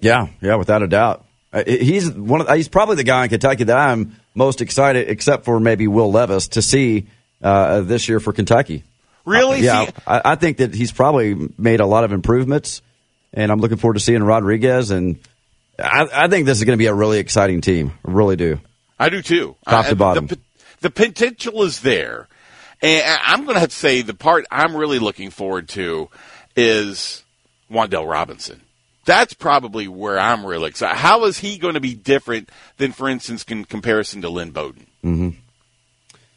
Yeah, 0.00 0.26
yeah, 0.42 0.56
without 0.56 0.82
a 0.82 0.86
doubt. 0.86 1.24
Uh, 1.50 1.62
he's 1.66 2.10
one. 2.10 2.42
Of, 2.42 2.54
he's 2.54 2.68
probably 2.68 2.96
the 2.96 3.04
guy 3.04 3.24
in 3.24 3.30
Kentucky 3.30 3.64
that 3.64 3.78
I'm 3.78 4.16
most 4.34 4.60
excited, 4.60 5.08
except 5.08 5.46
for 5.46 5.58
maybe 5.58 5.88
Will 5.88 6.12
Levis, 6.12 6.48
to 6.48 6.60
see 6.60 7.06
uh, 7.40 7.80
this 7.80 8.06
year 8.06 8.20
for 8.20 8.34
Kentucky. 8.34 8.84
Really? 9.28 9.60
yeah, 9.60 9.86
See, 9.86 9.92
I, 10.06 10.22
I 10.24 10.34
think 10.36 10.58
that 10.58 10.74
he's 10.74 10.92
probably 10.92 11.36
made 11.58 11.80
a 11.80 11.86
lot 11.86 12.04
of 12.04 12.12
improvements, 12.12 12.82
and 13.32 13.52
I'm 13.52 13.60
looking 13.60 13.76
forward 13.78 13.94
to 13.94 14.00
seeing 14.00 14.22
Rodriguez. 14.22 14.90
And 14.90 15.18
I, 15.78 16.08
I 16.12 16.28
think 16.28 16.46
this 16.46 16.58
is 16.58 16.64
going 16.64 16.76
to 16.76 16.82
be 16.82 16.86
a 16.86 16.94
really 16.94 17.18
exciting 17.18 17.60
team. 17.60 17.92
I 18.06 18.10
really 18.10 18.36
do. 18.36 18.60
I 18.98 19.08
do 19.10 19.22
too. 19.22 19.56
Top 19.68 19.86
to 19.86 19.96
bottom. 19.96 20.26
The, 20.26 20.38
the 20.80 20.90
potential 20.90 21.62
is 21.62 21.80
there. 21.80 22.26
And 22.82 23.02
I- 23.04 23.32
I'm 23.32 23.44
going 23.44 23.54
to 23.54 23.60
have 23.60 23.70
to 23.70 23.74
say 23.76 24.02
the 24.02 24.14
part 24.14 24.44
I'm 24.50 24.74
really 24.76 24.98
looking 24.98 25.30
forward 25.30 25.68
to 25.70 26.08
is 26.56 27.22
Wan'Dale 27.70 28.10
Robinson. 28.10 28.62
That's 29.04 29.32
probably 29.34 29.88
where 29.88 30.18
I'm 30.18 30.44
really 30.44 30.68
excited. 30.68 30.96
How 30.96 31.24
is 31.24 31.38
he 31.38 31.56
going 31.58 31.74
to 31.74 31.80
be 31.80 31.94
different 31.94 32.50
than, 32.76 32.92
for 32.92 33.08
instance, 33.08 33.42
in 33.44 33.64
comparison 33.64 34.22
to 34.22 34.28
Lynn 34.28 34.50
Bowden? 34.50 34.86
Mm-hmm. 35.04 35.28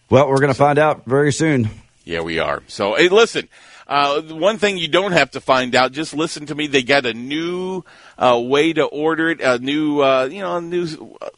Well, 0.10 0.30
we're 0.30 0.38
going 0.38 0.50
to 0.50 0.54
find 0.54 0.78
out 0.80 1.06
very 1.06 1.32
soon. 1.34 1.70
Yeah, 2.12 2.22
we 2.22 2.40
are. 2.40 2.62
So, 2.68 2.96
hey, 2.96 3.08
listen. 3.08 3.48
Uh, 3.88 4.22
one 4.22 4.58
thing 4.58 4.78
you 4.78 4.88
don't 4.88 5.12
have 5.14 5.32
to 5.32 5.42
find 5.42 5.76
out, 5.76 5.92
just 5.92 6.14
listen 6.14 6.46
to 6.46 6.56
me. 6.56 6.68
They 6.68 6.82
got 6.84 7.06
a 7.06 7.14
new 7.14 7.84
uh, 8.18 8.40
way 8.42 8.72
to 8.74 8.84
order 8.84 9.30
it. 9.30 9.42
A 9.42 9.60
new, 9.60 10.02
uh, 10.02 10.26
you 10.32 10.40
know, 10.42 10.58
a 10.58 10.62
new. 10.62 10.88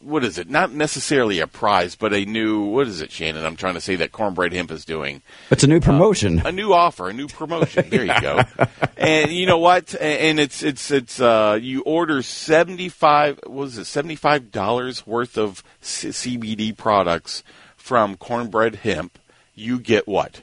What 0.00 0.24
is 0.24 0.36
it? 0.38 0.48
Not 0.50 0.72
necessarily 0.72 1.38
a 1.40 1.46
prize, 1.46 1.94
but 1.96 2.12
a 2.12 2.24
new. 2.24 2.62
What 2.62 2.86
is 2.88 3.00
it, 3.00 3.10
Shannon? 3.12 3.44
I'm 3.44 3.56
trying 3.56 3.74
to 3.74 3.80
say 3.80 3.96
that 3.96 4.10
Cornbread 4.12 4.52
Hemp 4.52 4.70
is 4.72 4.84
doing 4.84 5.22
It's 5.50 5.62
a 5.64 5.66
new 5.68 5.80
promotion. 5.80 6.42
a 6.44 6.52
new 6.52 6.72
offer, 6.72 7.08
a 7.08 7.12
new 7.12 7.26
promotion. 7.28 7.88
There 7.88 8.04
you 8.04 8.20
go. 8.20 8.40
and 8.96 9.32
you 9.32 9.46
know 9.46 9.58
what? 9.58 9.94
And 10.00 10.38
it's 10.40 10.62
it's 10.64 10.90
it's 10.90 11.20
uh, 11.20 11.58
you 11.60 11.82
order 11.82 12.20
seventy 12.22 12.88
five. 12.88 13.38
Was 13.46 13.78
it 13.78 13.84
seventy 13.86 14.16
five 14.16 14.50
dollars 14.52 15.06
worth 15.06 15.38
of 15.38 15.62
C- 15.80 16.08
CBD 16.08 16.76
products 16.76 17.42
from 17.76 18.16
Cornbread 18.16 18.76
Hemp? 18.76 19.18
You 19.56 19.78
get 19.80 20.06
what? 20.08 20.42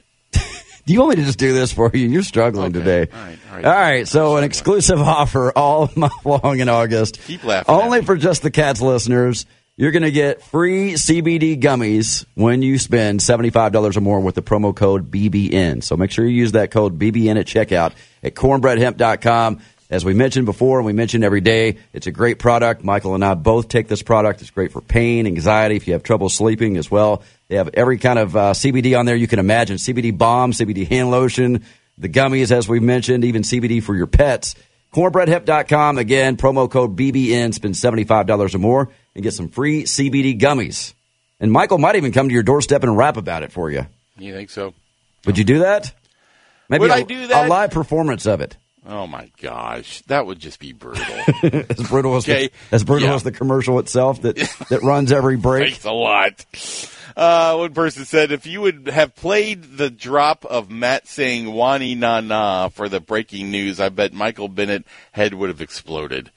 Do 0.84 0.92
you 0.92 0.98
want 1.00 1.10
me 1.10 1.16
to 1.16 1.26
just 1.26 1.38
do 1.38 1.52
this 1.52 1.72
for 1.72 1.90
you? 1.94 2.08
You're 2.08 2.22
struggling 2.22 2.74
Okay. 2.76 2.78
today. 2.84 3.12
All 3.12 3.20
right, 3.24 3.38
all 3.50 3.56
right. 3.56 3.64
All 3.64 3.72
right, 3.72 4.08
so 4.08 4.36
an 4.36 4.44
exclusive 4.44 5.00
offer 5.00 5.52
all 5.56 5.90
month 5.96 6.12
long 6.24 6.58
in 6.58 6.68
August. 6.68 7.20
Keep 7.22 7.44
laughing 7.44 7.74
Only 7.74 8.02
for 8.02 8.16
just 8.16 8.42
the 8.42 8.50
cats 8.50 8.80
listeners. 8.80 9.46
You're 9.76 9.92
going 9.92 10.02
to 10.02 10.10
get 10.10 10.42
free 10.42 10.92
CBD 10.92 11.58
gummies 11.60 12.26
when 12.34 12.60
you 12.62 12.78
spend 12.78 13.20
$75 13.20 13.96
or 13.96 14.00
more 14.02 14.20
with 14.20 14.34
the 14.34 14.42
promo 14.42 14.74
code 14.76 15.10
BBN. 15.10 15.82
So 15.82 15.96
make 15.96 16.10
sure 16.10 16.26
you 16.26 16.36
use 16.36 16.52
that 16.52 16.70
code 16.70 16.98
BBN 16.98 17.38
at 17.40 17.46
checkout 17.46 17.92
at 18.22 18.34
cornbreadhemp.com. 18.34 19.60
As 19.88 20.04
we 20.06 20.14
mentioned 20.14 20.46
before, 20.46 20.78
and 20.78 20.86
we 20.86 20.94
mention 20.94 21.22
every 21.22 21.42
day, 21.42 21.76
it's 21.92 22.06
a 22.06 22.10
great 22.12 22.38
product. 22.38 22.82
Michael 22.82 23.14
and 23.14 23.22
I 23.22 23.34
both 23.34 23.68
take 23.68 23.88
this 23.88 24.02
product. 24.02 24.40
It's 24.40 24.50
great 24.50 24.72
for 24.72 24.80
pain, 24.80 25.26
anxiety, 25.26 25.76
if 25.76 25.86
you 25.86 25.92
have 25.92 26.02
trouble 26.02 26.30
sleeping 26.30 26.78
as 26.78 26.90
well. 26.90 27.22
They 27.52 27.58
have 27.58 27.68
every 27.74 27.98
kind 27.98 28.18
of 28.18 28.34
uh, 28.34 28.40
CBD 28.54 28.98
on 28.98 29.04
there 29.04 29.14
you 29.14 29.26
can 29.28 29.38
imagine 29.38 29.76
CBD 29.76 30.16
balm, 30.16 30.52
CBD 30.52 30.88
hand 30.88 31.10
lotion, 31.10 31.62
the 31.98 32.08
gummies, 32.08 32.50
as 32.50 32.66
we 32.66 32.80
mentioned, 32.80 33.26
even 33.26 33.42
CBD 33.42 33.82
for 33.82 33.94
your 33.94 34.06
pets. 34.06 34.54
Cornbreadhemp.com. 34.94 35.98
Again, 35.98 36.38
promo 36.38 36.70
code 36.70 36.96
BBN. 36.96 37.52
Spend 37.52 37.74
$75 37.74 38.54
or 38.54 38.58
more 38.58 38.88
and 39.14 39.22
get 39.22 39.34
some 39.34 39.48
free 39.48 39.82
CBD 39.82 40.40
gummies. 40.40 40.94
And 41.40 41.52
Michael 41.52 41.76
might 41.76 41.96
even 41.96 42.10
come 42.12 42.28
to 42.28 42.32
your 42.32 42.42
doorstep 42.42 42.84
and 42.84 42.96
rap 42.96 43.18
about 43.18 43.42
it 43.42 43.52
for 43.52 43.70
you. 43.70 43.86
You 44.16 44.32
think 44.32 44.48
so? 44.48 44.72
Would 45.26 45.36
you 45.36 45.44
do 45.44 45.58
that? 45.58 45.92
Maybe 46.70 46.80
Would 46.80 46.90
a, 46.90 46.94
I 46.94 47.02
do 47.02 47.26
that? 47.26 47.44
a 47.44 47.48
live 47.50 47.70
performance 47.70 48.24
of 48.24 48.40
it. 48.40 48.56
Oh 48.88 49.06
my 49.06 49.30
gosh, 49.42 50.00
that 50.06 50.24
would 50.24 50.38
just 50.40 50.58
be 50.58 50.72
brutal. 50.72 51.04
As 51.42 51.86
brutal 51.88 52.16
as 52.16 52.24
Okay. 52.24 52.46
the, 52.48 52.52
as 52.74 52.82
brutal 52.82 53.08
Yeah. 53.10 53.14
as 53.14 53.22
the 53.22 53.30
commercial 53.30 53.78
itself 53.78 54.22
that 54.22 54.36
that 54.70 54.82
runs 54.82 55.12
every 55.12 55.36
break. 55.36 55.68
Thanks 55.74 55.84
a 55.84 55.92
lot. 55.92 56.44
Uh, 57.16 57.56
one 57.56 57.74
person 57.74 58.04
said, 58.04 58.32
if 58.32 58.46
you 58.46 58.60
would 58.60 58.88
have 58.88 59.14
played 59.14 59.76
the 59.76 59.90
drop 59.90 60.44
of 60.44 60.70
Matt 60.70 61.06
saying 61.06 61.52
"Wani 61.52 61.94
na 61.94 62.20
na" 62.20 62.68
for 62.68 62.88
the 62.88 63.00
breaking 63.00 63.50
news, 63.50 63.80
I 63.80 63.88
bet 63.88 64.12
Michael 64.12 64.48
Bennett 64.48 64.84
head 65.12 65.34
would 65.34 65.48
have 65.50 65.60
exploded. 65.60 66.30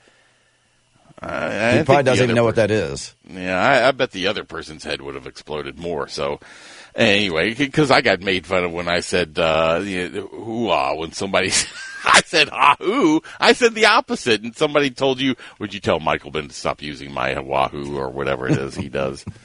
Uh, 1.22 1.78
He 1.78 1.84
probably 1.84 2.04
doesn't 2.04 2.24
even 2.26 2.36
know 2.36 2.44
what 2.44 2.56
that 2.58 2.72
is. 2.72 3.16
Yeah, 3.28 3.58
I, 3.58 3.88
I 3.88 3.92
bet 3.92 4.12
the 4.12 4.28
other 4.28 4.44
person's 4.44 4.84
head 4.84 5.02
would 5.02 5.16
have 5.16 5.28
exploded 5.28 5.80
more. 5.80 6.08
So, 6.10 6.40
anyway, 6.94 7.54
because 7.54 7.90
I 7.90 8.02
got 8.02 8.20
made 8.22 8.46
fun 8.46 8.66
of 8.66 8.74
when 8.74 8.90
I 8.90 9.00
said 9.00 9.40
uh, 9.40 9.82
you 9.84 10.10
know, 10.10 10.28
"hoo-ah" 10.28 10.96
when 10.96 11.14
somebody. 11.14 11.52
I 12.08 12.22
said 12.26 12.50
"wahoo." 12.52 13.22
I 13.40 13.54
said 13.54 13.74
the 13.74 13.86
opposite, 13.88 14.44
and 14.44 14.56
somebody 14.56 14.92
told 14.92 15.20
you, 15.20 15.36
"Would 15.58 15.74
you 15.74 15.80
tell 15.80 16.00
Michael 16.00 16.32
Ben 16.32 16.48
to 16.50 16.54
stop 16.54 16.82
using 16.82 17.12
my 17.12 17.40
wahoo 17.40 17.98
or 17.98 18.10
whatever 18.10 18.48
it 18.48 18.58
is 18.58 18.76
he 18.76 18.90
does?" 18.90 19.26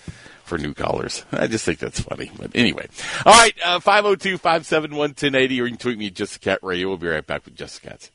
For 0.51 0.59
new 0.59 0.75
callers. 0.75 1.25
I 1.33 1.47
just 1.47 1.65
think 1.65 1.79
that's 1.79 2.01
funny. 2.01 2.29
But 2.37 2.51
anyway. 2.57 2.89
All 3.25 3.33
right, 3.33 3.55
uh, 3.65 3.79
502 3.79 4.37
571 4.37 4.99
1080, 5.11 5.61
or 5.61 5.65
you 5.67 5.71
can 5.71 5.79
tweet 5.79 5.97
me 5.97 6.09
at 6.09 6.15
Just 6.15 6.35
a 6.35 6.39
Cat 6.41 6.59
Radio. 6.63 6.89
We'll 6.89 6.97
be 6.97 7.07
right 7.07 7.25
back 7.25 7.45
with 7.45 7.55
Just 7.55 7.79
a 7.79 7.89
Cats. 7.89 8.11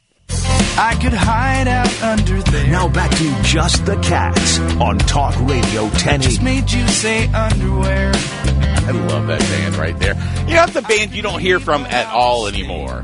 I 0.78 1.00
could 1.02 1.14
hide 1.14 1.70
out 1.70 2.04
under 2.04 2.42
there. 2.42 2.68
Now 2.68 2.90
back 2.90 3.10
to 3.12 3.44
Just 3.44 3.86
the 3.86 3.96
Cats 4.02 4.60
on 4.82 4.98
Talk 4.98 5.34
Radio 5.48 5.88
Just 5.92 6.06
1080. 6.06 6.44
made 6.44 6.70
you 6.70 6.86
say 6.90 7.28
underwear. 7.28 8.12
I 8.14 8.92
love 8.92 9.28
that 9.28 9.40
band 9.40 9.78
right 9.78 9.98
there. 9.98 10.16
You 10.42 10.56
know, 10.56 10.66
that's 10.66 10.76
a 10.76 10.82
band 10.82 11.12
you 11.14 11.22
don't 11.22 11.40
hear 11.40 11.62
from 11.62 11.86
at 11.86 12.08
all 12.08 12.48
anymore. 12.48 13.02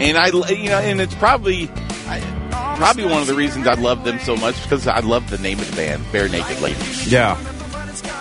And 0.00 0.18
I, 0.18 0.30
you 0.50 0.68
know, 0.68 0.80
and 0.80 1.00
it's 1.00 1.14
probably, 1.14 1.70
I, 2.08 2.74
probably 2.76 3.04
one 3.04 3.20
of 3.20 3.28
the 3.28 3.34
reasons 3.34 3.68
I 3.68 3.74
love 3.74 4.02
them 4.02 4.18
so 4.18 4.34
much 4.34 4.60
because 4.64 4.88
I 4.88 4.98
love 4.98 5.30
the 5.30 5.38
name 5.38 5.60
of 5.60 5.70
the 5.70 5.76
band, 5.76 6.02
Barenaked 6.06 6.60
Ladies. 6.60 7.12
Yeah. 7.12 7.36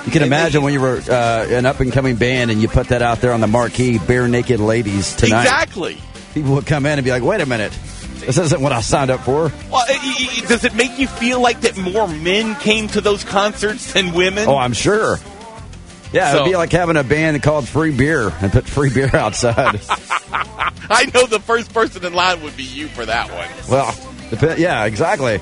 You 0.06 0.12
can 0.12 0.24
imagine 0.24 0.62
when 0.64 0.74
you 0.74 0.82
were 0.82 1.02
uh, 1.10 1.46
an 1.50 1.66
up 1.66 1.80
and 1.80 1.92
coming 1.92 2.16
band 2.16 2.52
and 2.52 2.62
you 2.62 2.68
put 2.68 2.90
that 2.90 3.02
out 3.02 3.22
there 3.22 3.34
on 3.34 3.42
the 3.42 3.48
marquee, 3.48 3.98
bare 4.00 4.28
naked 4.28 4.60
ladies 4.60 5.16
tonight. 5.16 5.42
Exactly. 5.44 5.98
People 6.34 6.56
would 6.56 6.66
come 6.66 6.86
in 6.86 6.98
and 7.00 7.04
be 7.06 7.12
like, 7.12 7.24
"Wait 7.24 7.42
a 7.42 7.46
minute, 7.46 7.72
this 8.20 8.38
isn't 8.38 8.62
what 8.62 8.72
I 8.72 8.82
signed 8.82 9.10
up 9.12 9.22
for." 9.22 9.52
Well, 9.72 9.84
i- 9.88 10.00
i- 10.02 10.44
i- 10.44 10.48
does 10.48 10.64
it 10.64 10.76
make 10.76 10.98
you 11.00 11.08
feel 11.08 11.42
like 11.42 11.62
that 11.62 11.78
more 11.78 12.08
men 12.08 12.56
came 12.56 12.88
to 12.90 13.02
those 13.02 13.24
concerts 13.24 13.92
than 13.94 14.14
women? 14.14 14.48
Oh, 14.48 14.58
I'm 14.58 14.74
sure. 14.74 15.20
Yeah, 16.14 16.34
it'd 16.36 16.46
be 16.46 16.56
like 16.56 16.72
having 16.72 16.96
a 16.96 17.04
band 17.04 17.42
called 17.44 17.68
Free 17.68 17.92
Beer 17.92 18.32
and 18.42 18.50
put 18.52 18.66
free 18.66 18.90
beer 18.90 19.10
outside. 19.14 19.82
I 20.90 21.10
know 21.14 21.26
the 21.26 21.42
first 21.42 21.74
person 21.74 22.06
in 22.06 22.14
line 22.14 22.42
would 22.44 22.56
be 22.56 22.64
you 22.64 22.88
for 22.88 23.06
that 23.06 23.30
one. 23.32 23.48
well, 23.70 24.56
yeah, 24.58 24.86
exactly. 24.86 25.42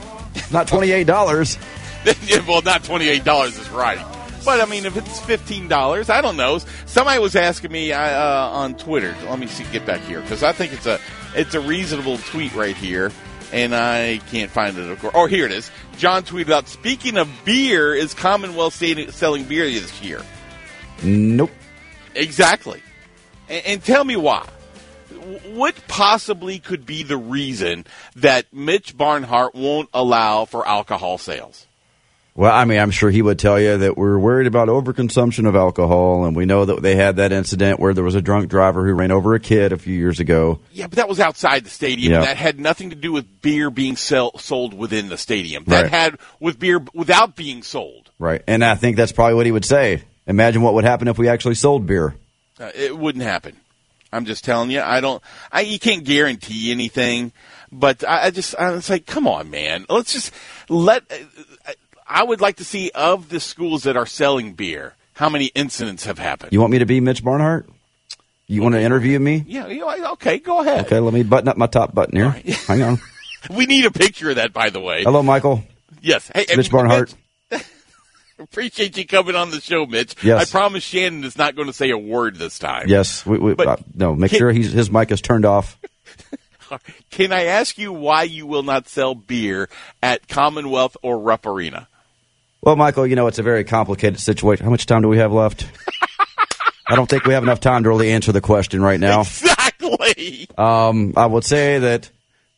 Not 0.52 0.68
twenty 0.68 0.92
eight 0.92 1.06
dollars. 1.08 1.58
well, 2.48 2.62
not 2.64 2.84
twenty 2.84 3.08
eight 3.10 3.24
dollars 3.24 3.58
is 3.60 3.70
right, 3.70 4.00
but 4.46 4.62
I 4.62 4.66
mean, 4.66 4.86
if 4.86 4.96
it's 4.96 5.20
fifteen 5.20 5.68
dollars, 5.68 6.10
I 6.10 6.22
don't 6.22 6.38
know. 6.38 6.60
Somebody 6.86 7.20
was 7.20 7.36
asking 7.36 7.72
me 7.72 7.92
uh, 7.92 8.48
on 8.50 8.78
Twitter. 8.78 9.16
Let 9.28 9.40
me 9.40 9.48
see, 9.48 9.66
get 9.72 9.86
back 9.86 10.02
here 10.02 10.22
because 10.22 10.44
I 10.44 10.52
think 10.52 10.72
it's 10.72 10.86
a 10.86 11.00
it's 11.36 11.56
a 11.56 11.60
reasonable 11.60 12.18
tweet 12.20 12.54
right 12.54 12.76
here, 12.76 13.12
and 13.52 13.76
I 13.76 14.20
can't 14.30 14.52
find 14.52 14.78
it. 14.78 14.90
Of 14.90 15.00
course, 15.00 15.14
oh, 15.16 15.26
here 15.26 15.46
it 15.46 15.52
is. 15.52 15.72
John 15.98 16.24
tweeted 16.24 16.52
out. 16.52 16.68
Speaking 16.68 17.18
of 17.18 17.28
beer, 17.44 17.94
is 17.96 18.14
Commonwealth 18.14 18.74
selling 18.74 19.44
beer 19.46 19.66
this 19.66 20.02
year? 20.02 20.22
Nope. 21.04 21.52
Exactly, 22.14 22.82
and, 23.50 23.66
and 23.66 23.84
tell 23.84 24.04
me 24.04 24.16
why. 24.16 24.48
What 25.54 25.76
possibly 25.88 26.60
could 26.60 26.86
be 26.86 27.02
the 27.02 27.18
reason 27.18 27.86
that 28.16 28.54
Mitch 28.54 28.96
Barnhart 28.96 29.56
won't 29.56 29.90
allow 29.94 30.46
for 30.46 30.68
alcohol 30.68 31.18
sales? 31.18 31.66
Well, 32.38 32.52
I 32.54 32.66
mean, 32.66 32.80
I'm 32.80 32.92
sure 32.92 33.10
he 33.10 33.22
would 33.22 33.40
tell 33.40 33.58
you 33.58 33.78
that 33.78 33.96
we're 33.98 34.20
worried 34.20 34.46
about 34.46 34.68
overconsumption 34.68 35.48
of 35.48 35.56
alcohol, 35.56 36.26
and 36.26 36.36
we 36.36 36.46
know 36.46 36.66
that 36.66 36.82
they 36.82 36.98
had 36.98 37.16
that 37.16 37.32
incident 37.32 37.80
where 37.80 37.94
there 37.94 38.04
was 38.04 38.16
a 38.16 38.22
drunk 38.22 38.50
driver 38.50 38.86
who 38.86 38.94
ran 38.94 39.12
over 39.12 39.36
a 39.36 39.40
kid 39.40 39.72
a 39.72 39.78
few 39.78 39.94
years 39.96 40.20
ago. 40.20 40.60
Yeah, 40.74 40.88
but 40.88 40.98
that 40.98 41.08
was 41.08 41.22
outside 41.22 41.64
the 41.64 41.70
stadium. 41.70 42.12
Yeah. 42.12 42.22
That 42.22 42.36
had 42.36 42.60
nothing 42.60 42.90
to 42.90 42.96
do 42.98 43.14
with 43.14 43.42
beer 43.42 43.70
being 43.70 43.96
sell- 43.96 44.38
sold 44.38 44.74
within 44.74 45.08
the 45.08 45.18
stadium. 45.18 45.64
That 45.68 45.84
Right. 45.84 45.92
had 45.92 46.18
with 46.42 46.60
beer 46.60 46.82
without 46.94 47.38
being 47.38 47.64
sold. 47.64 48.10
Right. 48.20 48.42
And 48.48 48.66
I 48.66 48.76
think 48.76 48.98
that's 48.98 49.14
probably 49.14 49.36
what 49.36 49.46
he 49.46 49.54
would 49.54 49.64
say. 49.66 50.04
Imagine 50.28 50.62
what 50.62 50.74
would 50.74 50.84
happen 50.84 51.08
if 51.08 51.18
we 51.18 51.30
actually 51.30 51.56
sold 51.56 51.86
beer. 51.86 52.16
Uh, 52.60 52.70
it 52.76 52.98
wouldn't 52.98 53.24
happen. 53.24 53.56
I'm 54.12 54.26
just 54.26 54.44
telling 54.44 54.72
you. 54.72 54.82
I 54.82 55.00
don't. 55.00 55.22
I 55.54 55.62
you 55.62 55.80
can't 55.80 56.04
guarantee 56.04 56.72
anything, 56.72 57.32
but 57.72 58.04
I, 58.08 58.26
I 58.26 58.30
just 58.32 58.56
I 58.58 58.72
was 58.72 58.90
like, 58.90 59.06
come 59.06 59.26
on, 59.28 59.50
man. 59.50 59.86
Let's 59.90 60.12
just 60.14 60.32
let. 60.70 61.04
uh, 61.12 61.72
I 62.08 62.24
would 62.24 62.42
like 62.42 62.58
to 62.58 62.64
see 62.64 62.92
of 62.94 63.30
the 63.30 63.40
schools 63.40 63.84
that 63.84 63.98
are 63.98 64.06
selling 64.06 64.54
beer, 64.54 64.96
how 65.14 65.30
many 65.30 65.46
incidents 65.48 66.06
have 66.06 66.20
happened. 66.20 66.54
You 66.54 66.60
want 66.60 66.72
me 66.72 66.80
to 66.80 66.86
be 66.86 67.00
Mitch 67.00 67.24
Barnhart? 67.24 67.70
You 68.48 68.62
want 68.62 68.76
to 68.76 68.82
interview 68.82 69.18
me? 69.18 69.44
yeah, 69.48 69.68
you 69.68 69.80
know, 69.80 70.12
okay, 70.14 70.38
go 70.38 70.62
ahead. 70.62 70.86
Okay, 70.86 71.00
let 71.00 71.14
me 71.14 71.24
button 71.24 71.48
up 71.50 71.58
my 71.58 71.66
top 71.68 71.96
button 71.96 72.16
here. 72.16 72.30
Hang 72.68 72.82
on. 72.84 73.00
We 73.48 73.68
need 73.68 73.86
a 73.86 73.92
picture 73.92 74.32
of 74.32 74.38
that, 74.38 74.54
by 74.54 74.72
the 74.72 74.80
way. 74.80 75.04
Hello, 75.04 75.22
Michael. 75.22 75.64
Yes. 76.02 76.32
Hey, 76.34 76.48
Mitch 76.58 76.72
Barnhart. 76.72 77.14
Appreciate 78.40 78.98
you 78.98 79.06
coming 79.06 79.36
on 79.36 79.52
the 79.52 79.62
show, 79.62 79.86
Mitch. 79.86 80.16
Yes. 80.24 80.42
I 80.42 80.52
promise 80.52 80.84
Shannon 80.84 81.24
is 81.24 81.38
not 81.38 81.56
going 81.56 81.68
to 81.68 81.74
say 81.74 81.92
a 81.92 81.98
word 81.98 82.38
this 82.38 82.58
time. 82.58 82.86
Yes. 82.88 83.24
We, 83.24 83.38
we, 83.38 83.54
But 83.54 83.68
uh, 83.68 83.78
no, 83.94 84.16
make 84.16 84.32
can- 84.32 84.40
sure 84.40 84.52
his 84.52 84.90
mic 84.90 85.12
is 85.12 85.22
turned 85.22 85.46
off. 85.46 85.78
Can 87.12 87.32
I 87.32 87.44
ask 87.46 87.78
you 87.78 87.94
why 87.94 88.24
you 88.24 88.48
will 88.48 88.64
not 88.64 88.88
sell 88.90 89.14
beer 89.14 89.70
at 90.02 90.28
Commonwealth 90.28 90.98
or 91.04 91.20
Rupp 91.20 91.46
Arena? 91.46 91.88
Well, 92.66 92.76
Michael, 92.76 93.06
you 93.06 93.16
know, 93.16 93.28
it's 93.28 93.38
a 93.38 93.44
very 93.44 93.64
complicated 93.64 94.20
situation. 94.20 94.64
How 94.64 94.72
much 94.72 94.88
time 94.88 95.04
do 95.04 95.08
we 95.08 95.20
have 95.20 95.32
left? 95.32 95.68
I 96.88 96.96
don't 96.96 97.08
think 97.08 97.26
we 97.26 97.34
have 97.34 97.44
enough 97.44 97.60
time 97.60 97.84
to 97.84 97.90
really 97.90 98.12
answer 98.12 98.32
the 98.32 98.42
question 98.42 98.82
right 98.82 99.00
now. 99.00 99.22
Exactly. 99.22 100.48
Um, 100.58 101.14
I 101.16 101.28
would 101.28 101.44
say 101.44 101.78
that 101.78 102.10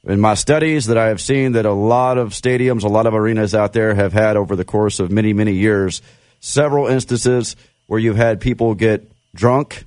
in 0.05 0.21
my 0.21 0.35
studies 0.35 0.85
that 0.85 0.97
I 0.97 1.07
have 1.07 1.19
seen 1.19 1.51
that 1.53 1.65
a 1.65 1.73
lot 1.73 2.17
of 2.17 2.29
stadiums, 2.29 2.83
a 2.83 2.87
lot 2.87 3.05
of 3.05 3.13
arenas 3.13 3.53
out 3.53 3.73
there 3.73 3.93
have 3.95 4.13
had 4.13 4.37
over 4.37 4.55
the 4.55 4.63
course 4.63 5.01
of 5.01 5.11
many, 5.11 5.33
many 5.33 5.53
years, 5.53 6.01
several 6.39 6.87
instances 6.87 7.57
where 7.87 7.99
you've 7.99 8.15
had 8.15 8.39
people 8.39 8.75
get 8.75 9.11
drunk 9.35 9.83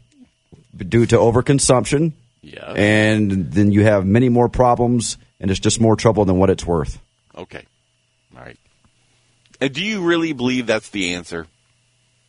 due 0.77 1.07
to 1.07 1.17
overconsumption. 1.17 2.13
Yeah. 2.43 2.75
And 2.77 3.51
then 3.53 3.73
you 3.73 3.85
have 3.85 4.05
many 4.05 4.29
more 4.29 4.51
problems 4.51 5.17
and 5.41 5.51
it's 5.51 5.61
just 5.61 5.81
more 5.81 5.97
trouble 5.97 6.27
than 6.27 6.37
what 6.37 6.51
it's 6.51 6.67
worth. 6.67 7.01
Okay. 7.35 7.65
And 9.61 9.73
do 9.75 9.85
you 9.85 10.03
really 10.03 10.33
believe 10.33 10.67
that's 10.67 10.89
the 10.91 11.15
answer? 11.15 11.47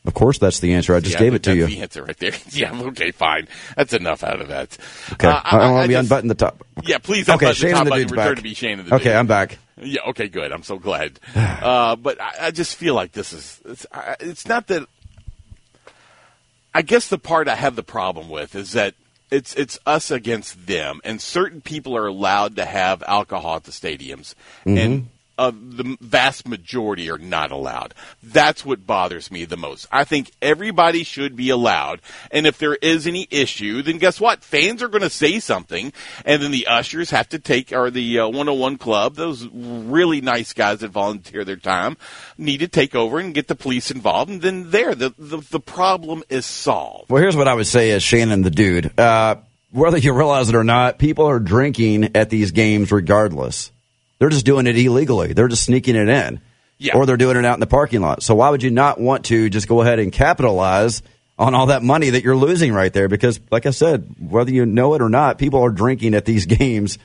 Of 0.04 0.16
course, 0.16 0.40
that's 0.40 0.60
the 0.60 0.74
answer. 0.74 0.96
I 0.96 1.00
just 1.00 1.14
Yeah, 1.14 1.20
gave 1.20 1.34
it 1.36 1.44
to 1.44 1.50
that's 1.52 1.58
you. 1.60 1.68
the 1.78 1.82
answer 1.84 2.04
right 2.04 2.18
there. 2.18 2.32
yeah. 2.50 2.74
Okay. 2.82 3.12
Fine. 3.12 3.48
That's 3.78 3.94
enough 3.94 4.24
out 4.24 4.42
of 4.42 4.48
that. 4.48 4.76
Okay. 5.14 5.28
Uh, 5.28 5.40
I, 5.44 5.72
want 5.72 5.88
to 5.88 5.94
just- 5.94 6.06
unbutton 6.12 6.28
the 6.28 6.34
top. 6.36 6.66
Yeah. 6.84 6.98
Please 6.98 7.30
Okay, 7.30 7.34
unbutton 7.34 7.54
Shane 7.56 7.70
the 7.70 7.76
top 7.76 7.82
and 7.86 7.92
the 7.92 7.98
dude's 7.98 8.12
back. 8.14 8.36
to 8.38 8.42
be 8.42 8.54
Shane 8.56 8.80
and 8.80 8.90
the 8.90 8.96
Okay, 8.96 9.04
dude. 9.06 9.14
I'm 9.14 9.28
back. 9.28 9.60
Yeah. 9.78 10.02
Okay. 10.08 10.28
Good. 10.28 10.52
I'm 10.52 10.64
so 10.64 10.78
glad. 10.78 11.20
Uh, 11.36 11.96
but 11.96 12.20
I, 12.20 12.48
I 12.48 12.52
just 12.52 12.76
feel 12.76 12.96
like 12.96 13.12
this 13.12 13.32
is. 13.34 13.62
It's, 13.66 13.86
I, 13.94 14.16
it's 14.20 14.48
not 14.48 14.66
that. 14.68 14.88
I 16.74 16.82
guess 16.82 17.08
the 17.08 17.18
part 17.20 17.48
I 17.48 17.56
have 17.56 17.76
the 17.76 17.84
problem 17.84 18.30
with 18.30 18.56
is 18.56 18.72
that 18.72 18.96
it's 19.30 19.54
it's 19.56 19.78
us 19.86 20.10
against 20.10 20.66
them, 20.68 21.02
and 21.04 21.22
certain 21.22 21.62
people 21.62 21.96
are 21.96 22.08
allowed 22.08 22.56
to 22.56 22.66
have 22.66 23.04
alcohol 23.04 23.58
at 23.58 23.66
the 23.66 23.72
stadiums, 23.72 24.34
and 24.66 25.08
uh, 25.42 25.52
the 25.52 25.98
vast 26.00 26.48
majority 26.48 27.10
are 27.10 27.18
not 27.18 27.52
allowed. 27.52 27.96
That's 28.22 28.64
what 28.64 28.86
bothers 28.86 29.32
me 29.32 29.46
the 29.46 29.58
most. 29.58 29.88
I 29.92 30.04
think 30.04 30.30
everybody 30.40 31.04
should 31.04 31.36
be 31.36 31.50
allowed, 31.50 32.02
and 32.30 32.46
if 32.46 32.60
there 32.60 32.76
is 32.76 33.08
any 33.08 33.28
issue, 33.32 33.82
then 33.82 33.98
guess 33.98 34.22
what? 34.22 34.44
Fans 34.44 34.84
are 34.84 34.88
going 34.88 35.02
to 35.02 35.10
say 35.10 35.40
something, 35.40 35.94
and 36.26 36.44
then 36.44 36.52
the 36.52 36.68
ushers 36.68 37.10
have 37.10 37.28
to 37.30 37.40
take, 37.40 37.74
or 37.74 37.90
the 37.90 38.20
uh, 38.20 38.28
101 38.28 38.78
club, 38.78 39.16
those 39.16 39.48
really 39.52 40.22
nice 40.22 40.54
guys 40.54 40.82
that 40.82 40.92
volunteer 40.92 41.44
their 41.44 41.56
time, 41.56 41.98
need 42.38 42.60
to 42.60 42.68
take 42.68 42.94
over 42.94 43.18
and 43.18 43.34
get 43.34 43.48
the 43.48 43.56
police 43.56 43.90
involved, 43.90 44.30
and 44.30 44.44
then 44.44 44.70
there, 44.70 44.94
the 44.94 45.12
the, 45.18 45.38
the 45.50 45.60
problem 45.60 46.24
is 46.30 46.46
solved. 46.46 47.10
Well, 47.10 47.22
here's 47.22 47.36
what 47.36 47.48
I 47.48 47.56
would 47.56 47.66
say 47.66 47.90
as 47.92 48.04
Shannon 48.04 48.44
the 48.44 48.52
dude. 48.52 48.98
Uh, 49.00 49.38
whether 49.72 49.98
you 49.98 50.14
realize 50.14 50.50
it 50.50 50.56
or 50.56 50.64
not, 50.64 51.00
people 51.00 51.26
are 51.26 51.40
drinking 51.40 52.16
at 52.16 52.30
these 52.30 52.52
games 52.52 52.92
regardless. 52.92 53.72
They're 54.22 54.30
just 54.30 54.46
doing 54.46 54.68
it 54.68 54.78
illegally. 54.78 55.34
They're 55.34 55.48
just 55.48 55.64
sneaking 55.64 55.96
it 55.96 56.08
in. 56.08 56.42
Yeah. 56.78 56.96
Or 56.96 57.08
they're 57.08 57.18
doing 57.18 57.38
it 57.38 57.44
out 57.44 57.56
in 57.56 57.60
the 57.60 57.66
parking 57.66 58.02
lot. 58.02 58.22
So 58.22 58.36
why 58.36 58.52
would 58.52 58.62
you 58.62 58.70
not 58.70 59.02
want 59.02 59.26
to 59.26 59.50
just 59.50 59.68
go 59.68 59.82
ahead 59.82 59.98
and 59.98 60.12
capitalize 60.12 61.02
on 61.40 61.56
all 61.56 61.66
that 61.66 61.82
money 61.82 62.12
that 62.12 62.24
you're 62.24 62.36
losing 62.36 62.72
right 62.72 62.94
there? 62.94 63.08
Because, 63.08 63.40
like 63.50 63.66
I 63.66 63.72
said, 63.72 64.14
whether 64.20 64.52
you 64.52 64.68
know 64.68 64.94
it 64.94 65.02
or 65.02 65.10
not, 65.10 65.40
people 65.40 65.64
are 65.64 65.72
drinking 65.72 66.14
at 66.14 66.26
these 66.26 66.46
games, 66.60 67.00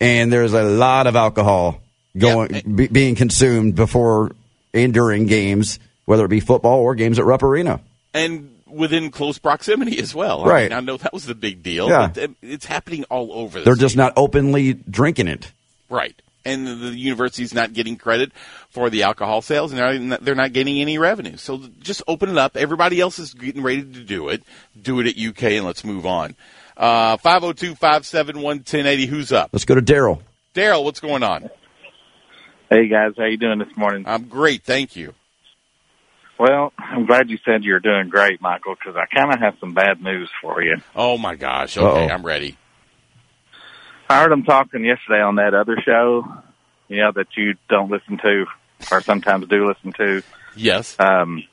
and 0.00 0.32
there's 0.32 0.52
a 0.52 0.62
lot 0.62 1.08
of 1.08 1.16
alcohol 1.16 1.80
going 2.16 2.54
Yeah. 2.54 2.60
be, 2.62 2.86
being 2.86 3.16
consumed 3.16 3.74
before 3.74 4.30
and 4.72 4.94
during 4.94 5.26
games, 5.26 5.80
whether 6.04 6.24
it 6.24 6.28
be 6.28 6.38
football 6.38 6.78
or 6.78 6.94
games 6.94 7.18
at 7.18 7.24
Rupp 7.24 7.42
Arena. 7.42 7.80
and 8.14 8.50
within 8.68 9.10
close 9.10 9.38
proximity 9.38 9.98
as 9.98 10.14
well. 10.14 10.44
I 10.44 10.48
Right. 10.48 10.70
mean, 10.70 10.78
I 10.78 10.80
know 10.80 10.96
that 10.96 11.12
was 11.12 11.26
the 11.26 11.34
big 11.34 11.62
deal, 11.62 11.88
Yeah. 11.88 12.06
but 12.14 12.22
um, 12.24 12.36
it's 12.40 12.66
happening 12.66 13.04
all 13.10 13.32
over. 13.32 13.58
The 13.58 13.64
They're 13.64 13.74
just 13.74 13.96
not 13.96 14.12
openly 14.16 14.72
drinking 14.74 15.26
it. 15.28 15.50
right, 15.90 16.14
and 16.44 16.66
the, 16.66 16.74
the 16.74 16.96
university's 16.98 17.54
not 17.54 17.72
getting 17.72 17.96
credit 17.96 18.32
for 18.70 18.90
the 18.90 19.02
alcohol 19.04 19.42
sales, 19.42 19.72
and 19.72 19.80
they're 19.80 19.98
not, 19.98 20.24
they're 20.24 20.34
not 20.34 20.52
getting 20.52 20.80
any 20.80 20.98
revenue. 20.98 21.36
So 21.36 21.58
just 21.80 22.02
open 22.08 22.28
it 22.30 22.38
up. 22.38 22.56
Everybody 22.56 23.00
else 23.00 23.18
is 23.18 23.34
getting 23.34 23.62
ready 23.62 23.82
to 23.82 24.04
do 24.04 24.28
it. 24.28 24.42
Do 24.80 25.00
it 25.00 25.06
at 25.06 25.18
UK, 25.18 25.42
and 25.52 25.64
let's 25.66 25.84
move 25.84 26.06
on. 26.06 26.34
Uh, 26.76 27.16
Five 27.18 27.42
zero 27.42 27.52
two 27.52 27.74
five 27.74 28.06
seven 28.06 28.40
one 28.40 28.60
ten 28.60 28.86
eighty. 28.86 29.06
Who's 29.06 29.32
up? 29.32 29.50
Let's 29.52 29.64
go 29.64 29.74
to 29.74 29.82
Daryl. 29.82 30.20
Daryl, 30.54 30.84
what's 30.84 31.00
going 31.00 31.22
on? 31.22 31.50
Hey 32.70 32.88
guys, 32.88 33.12
how 33.18 33.26
you 33.26 33.36
doing 33.36 33.58
this 33.58 33.76
morning? 33.76 34.04
I'm 34.06 34.24
great, 34.28 34.62
thank 34.64 34.96
you. 34.96 35.12
Well, 36.38 36.72
I'm 36.78 37.06
glad 37.06 37.28
you 37.30 37.38
said 37.44 37.62
you're 37.62 37.78
doing 37.80 38.08
great, 38.08 38.40
Michael, 38.40 38.74
because 38.74 38.96
I 38.96 39.04
kind 39.14 39.32
of 39.32 39.40
have 39.40 39.54
some 39.60 39.74
bad 39.74 40.02
news 40.02 40.30
for 40.40 40.62
you. 40.62 40.76
Oh 40.96 41.18
my 41.18 41.36
gosh. 41.36 41.76
Okay, 41.76 42.06
Uh-oh. 42.06 42.12
I'm 42.12 42.24
ready. 42.24 42.56
I 44.12 44.22
heard 44.22 44.32
him 44.32 44.44
talking 44.44 44.84
yesterday 44.84 45.20
on 45.20 45.36
that 45.36 45.54
other 45.54 45.76
show, 45.84 46.24
you 46.88 46.98
know, 46.98 47.12
that 47.12 47.28
you 47.36 47.54
don't 47.68 47.90
listen 47.90 48.18
to, 48.18 48.46
or 48.90 49.00
sometimes 49.00 49.46
do 49.48 49.66
listen 49.68 49.92
to. 49.94 50.22
Yes. 50.56 50.96
Um, 50.98 51.44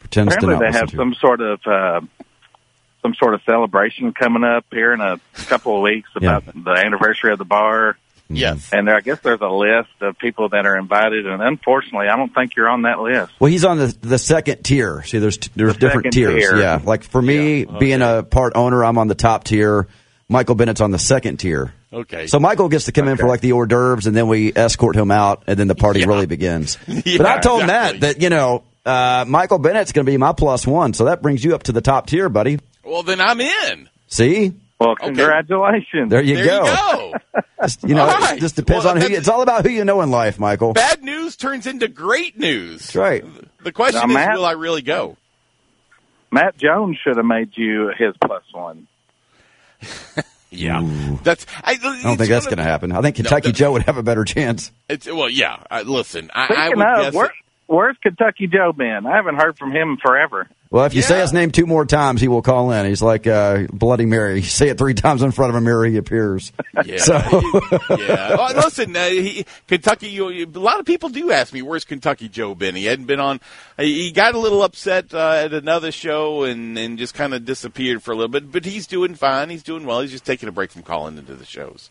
Pretends 0.00 0.34
apparently, 0.34 0.64
not 0.66 0.72
they 0.72 0.78
have 0.78 0.90
to. 0.90 0.96
some 0.96 1.14
sort 1.14 1.40
of 1.40 1.60
uh, 1.66 2.00
some 3.02 3.14
sort 3.14 3.34
of 3.34 3.42
celebration 3.44 4.12
coming 4.12 4.44
up 4.44 4.64
here 4.70 4.92
in 4.92 5.00
a 5.00 5.20
couple 5.46 5.76
of 5.76 5.82
weeks 5.82 6.08
Yeah. 6.20 6.38
about 6.38 6.64
the 6.64 6.70
anniversary 6.72 7.32
of 7.32 7.38
the 7.38 7.44
bar. 7.44 7.96
Yes. 8.28 8.72
And 8.72 8.88
there, 8.88 8.96
I 8.96 9.00
guess 9.02 9.20
there's 9.20 9.40
a 9.40 9.46
list 9.48 9.90
of 10.00 10.18
people 10.18 10.48
that 10.48 10.66
are 10.66 10.76
invited, 10.76 11.26
and 11.28 11.40
unfortunately, 11.40 12.08
I 12.08 12.16
don't 12.16 12.34
think 12.34 12.56
you're 12.56 12.68
on 12.68 12.82
that 12.82 12.98
list. 12.98 13.32
Well, 13.38 13.50
he's 13.50 13.64
on 13.64 13.78
the 13.78 13.96
the 14.00 14.18
second 14.18 14.64
tier. 14.64 15.02
See, 15.04 15.18
there's 15.18 15.38
there's 15.54 15.74
The 15.74 15.78
different 15.78 16.12
tiers. 16.12 16.34
tier. 16.34 16.56
Yeah, 16.56 16.80
like 16.82 17.04
for 17.04 17.22
me, 17.22 17.60
Yeah, 17.60 17.66
okay. 17.68 17.78
being 17.78 18.02
a 18.02 18.24
part 18.24 18.54
owner, 18.56 18.84
I'm 18.84 18.98
on 18.98 19.06
the 19.06 19.14
top 19.14 19.44
tier. 19.44 19.86
Michael 20.28 20.54
Bennett's 20.56 20.80
on 20.80 20.90
the 20.90 20.98
second 20.98 21.36
tier. 21.38 21.72
Okay. 21.92 22.26
So 22.26 22.40
Michael 22.40 22.68
gets 22.68 22.86
to 22.86 22.92
come 22.92 23.06
in 23.08 23.16
for 23.16 23.28
like 23.28 23.40
the 23.40 23.52
hors 23.52 23.66
d'oeuvres, 23.66 24.06
and 24.06 24.16
then 24.16 24.26
we 24.28 24.52
escort 24.54 24.96
him 24.96 25.10
out, 25.10 25.44
and 25.46 25.56
then 25.58 25.68
the 25.68 25.74
party 25.76 26.00
Yeah. 26.00 26.06
really 26.06 26.26
begins. 26.26 26.78
Yeah, 26.88 27.18
but 27.18 27.26
I 27.26 27.38
told 27.38 27.62
exactly. 27.62 28.00
Matt 28.00 28.00
that 28.16 28.22
you 28.22 28.30
know 28.30 28.64
uh, 28.84 29.24
Michael 29.28 29.58
Bennett's 29.58 29.92
going 29.92 30.04
to 30.04 30.10
be 30.10 30.16
my 30.16 30.32
plus 30.32 30.66
one, 30.66 30.92
so 30.94 31.04
that 31.06 31.22
brings 31.22 31.44
you 31.44 31.54
up 31.54 31.64
to 31.64 31.72
the 31.72 31.80
top 31.80 32.06
tier, 32.08 32.28
buddy. 32.28 32.58
well, 32.84 33.02
then 33.02 33.20
I'm 33.20 33.40
in. 33.40 33.88
See, 34.08 34.52
Well, 34.80 34.94
congratulations. 34.96 36.10
there 36.10 36.22
you 36.22 36.36
There 36.36 36.44
go. 36.46 36.64
you 36.66 36.72
go. 36.72 37.12
Just, 37.62 37.82
you 37.84 37.94
know, 37.94 38.04
All 38.06 38.24
it 38.34 38.38
just 38.40 38.54
depends 38.54 38.84
Well, 38.84 38.94
on 38.96 39.00
who. 39.00 39.08
You, 39.08 39.16
it's 39.16 39.28
all 39.28 39.40
about 39.42 39.64
who 39.64 39.70
you 39.72 39.84
know 39.84 40.02
in 40.02 40.10
life, 40.10 40.38
Michael. 40.38 40.74
Bad 40.74 41.02
news 41.02 41.36
turns 41.36 41.66
into 41.66 41.88
great 41.88 42.38
news. 42.38 42.80
That's 42.82 42.96
right. 42.96 43.24
The 43.64 43.72
question 43.72 44.00
Now, 44.02 44.08
is, 44.08 44.14
Matt- 44.14 44.36
will 44.36 44.44
I 44.44 44.52
really 44.52 44.82
go? 44.82 45.16
Matt 46.30 46.56
Jones 46.58 46.98
should 47.02 47.16
have 47.16 47.24
made 47.24 47.56
you 47.56 47.90
his 47.96 48.14
plus 48.22 48.42
one. 48.52 48.86
Yeah, 50.50 50.80
that's. 51.22 51.44
I, 51.62 51.72
I 51.72 51.76
don't 52.02 52.16
think 52.16 52.30
that's 52.30 52.46
going 52.46 52.58
to 52.58 52.62
happen. 52.62 52.92
I 52.92 53.02
think 53.02 53.16
Kentucky 53.16 53.48
no. 53.48 53.52
Joe 53.52 53.72
would 53.72 53.82
have 53.82 53.96
a 53.96 54.02
better 54.02 54.24
chance. 54.24 54.70
It's 54.88 55.06
well, 55.06 55.28
yeah. 55.28 55.62
I, 55.70 55.82
listen, 55.82 56.30
I, 56.34 56.42
I 56.42 56.46
Speaking 56.46 56.78
would 56.78 56.86
of, 56.86 57.02
guess. 57.04 57.14
where, 57.14 57.34
where's 57.66 57.96
Kentucky 58.00 58.46
Joe 58.46 58.72
been? 58.72 59.06
I 59.06 59.16
haven't 59.16 59.36
heard 59.36 59.58
from 59.58 59.72
him 59.72 59.98
forever. 60.00 60.48
Well, 60.70 60.84
if 60.84 60.94
you 60.94 61.02
say 61.02 61.20
his 61.20 61.32
name 61.32 61.52
two 61.52 61.64
more 61.66 61.86
times, 61.86 62.20
he 62.20 62.28
will 62.28 62.42
call 62.42 62.72
in. 62.72 62.86
He's 62.86 63.00
like 63.02 63.26
uh, 63.26 63.66
Bloody 63.72 64.04
Mary. 64.04 64.36
You 64.36 64.42
say 64.42 64.68
it 64.68 64.78
three 64.78 64.94
times 64.94 65.22
in 65.22 65.30
front 65.30 65.50
of 65.50 65.56
a 65.56 65.60
mirror, 65.60 65.86
he 65.86 65.96
appears. 65.96 66.52
yeah, 66.84 66.98
So- 66.98 67.14
yeah. 67.96 68.34
Well, 68.36 68.54
listen, 68.56 68.96
uh, 68.96 69.06
he, 69.08 69.46
Kentucky. 69.68 70.08
You, 70.08 70.28
you- 70.30 70.46
a 70.52 70.58
lot 70.58 70.80
of 70.80 70.86
people 70.86 71.08
do 71.08 71.30
ask 71.30 71.52
me, 71.52 71.62
"Where's 71.62 71.84
Kentucky 71.84 72.28
Joe 72.28 72.54
been?" 72.54 72.74
He 72.74 72.84
hadn't 72.86 73.06
been 73.06 73.20
on. 73.20 73.40
He 73.78 74.04
he 74.04 74.10
got 74.10 74.34
a 74.34 74.38
little 74.38 74.62
upset 74.62 75.14
uh, 75.14 75.40
at 75.44 75.52
another 75.52 75.92
show 75.92 76.42
and 76.44 76.76
and 76.76 76.98
just 76.98 77.14
kind 77.14 77.32
of 77.32 77.44
disappeared 77.44 78.02
for 78.02 78.10
a 78.10 78.14
little 78.14 78.28
bit. 78.28 78.50
But 78.50 78.64
he's 78.64 78.86
doing 78.86 79.14
fine. 79.14 79.50
He's 79.50 79.62
doing 79.62 79.86
well. 79.86 80.00
He's 80.00 80.10
just 80.10 80.24
taking 80.26 80.48
a 80.48 80.52
break 80.52 80.72
from 80.72 80.82
calling 80.82 81.16
into 81.16 81.34
the 81.36 81.44
shows. 81.44 81.90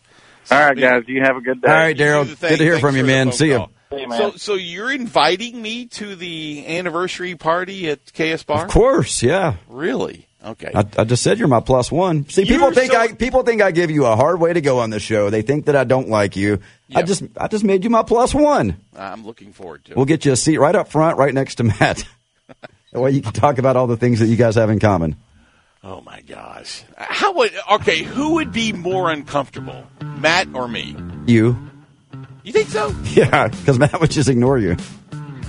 All 0.50 0.58
right, 0.60 0.78
guys, 0.78 1.02
you 1.08 1.22
have 1.22 1.36
a 1.36 1.40
good 1.40 1.60
day. 1.60 1.68
All 1.68 1.74
right, 1.74 1.96
Daryl. 1.96 2.24
Good 2.26 2.38
to 2.40 2.56
hear 2.62 2.72
Thanks 2.74 2.80
from 2.80 2.96
you, 2.96 3.04
man. 3.04 3.32
See 3.32 3.48
you. 3.48 3.66
Call. 3.90 3.98
Hey. 3.98 4.06
So, 4.16 4.32
so 4.32 4.54
you're 4.54 4.92
inviting 4.92 5.60
me 5.60 5.86
to 5.86 6.14
the 6.16 6.66
anniversary 6.66 7.34
party 7.34 7.88
at 7.90 8.00
KS 8.12 8.44
Bar? 8.44 8.64
Of 8.64 8.70
course, 8.70 9.22
yeah. 9.22 9.56
Really? 9.68 10.26
Okay. 10.44 10.70
I, 10.72 10.84
I 10.96 11.04
just 11.04 11.24
said 11.24 11.38
you're 11.38 11.48
my 11.48 11.60
plus 11.60 11.90
one. 11.90 12.28
See, 12.28 12.44
people 12.44 12.66
You're 12.66 12.74
think 12.74 12.92
so- 12.92 13.00
I 13.00 13.12
people 13.12 13.42
think 13.42 13.62
I 13.62 13.72
give 13.72 13.90
you 13.90 14.06
a 14.06 14.14
hard 14.14 14.38
way 14.38 14.52
to 14.52 14.60
go 14.60 14.78
on 14.78 14.90
the 14.90 15.00
show. 15.00 15.28
They 15.28 15.42
think 15.42 15.66
that 15.66 15.74
I 15.74 15.82
don't 15.82 16.08
like 16.08 16.36
you. 16.36 16.60
I 16.94 17.02
just 17.02 17.24
I 17.36 17.48
just 17.48 17.64
made 17.64 17.82
you 17.82 17.90
my 17.90 18.04
plus 18.04 18.32
one. 18.32 18.76
I'm 18.96 19.24
looking 19.26 19.52
forward 19.52 19.84
to 19.86 19.92
it. 19.92 19.96
We'll 19.96 20.06
get 20.06 20.24
you 20.24 20.30
a 20.32 20.36
seat 20.36 20.58
right 20.58 20.74
up 20.76 20.88
front, 20.88 21.18
right 21.18 21.34
next 21.34 21.56
to 21.56 21.64
Matt. 21.64 22.04
that 22.92 23.00
way 23.00 23.10
you 23.10 23.22
can 23.22 23.32
talk 23.32 23.58
about 23.58 23.76
all 23.76 23.88
the 23.88 23.96
things 23.96 24.20
that 24.20 24.26
you 24.26 24.36
guys 24.36 24.54
have 24.54 24.70
in 24.70 24.78
common. 24.78 25.16
Oh 25.82 26.00
my 26.00 26.20
gosh. 26.20 26.84
How 26.96 27.32
would 27.34 27.52
okay? 27.72 28.02
Who 28.04 28.34
would 28.34 28.52
be 28.52 28.72
more 28.72 29.10
uncomfortable, 29.10 29.84
Matt 30.00 30.48
or 30.54 30.68
me? 30.68 30.94
You, 31.26 31.65
You 32.46 32.52
think 32.52 32.68
so? 32.68 32.94
yeah, 33.06 33.48
because 33.48 33.76
Matt 33.76 34.00
would 34.00 34.12
just 34.12 34.28
ignore 34.28 34.56
you. 34.56 34.76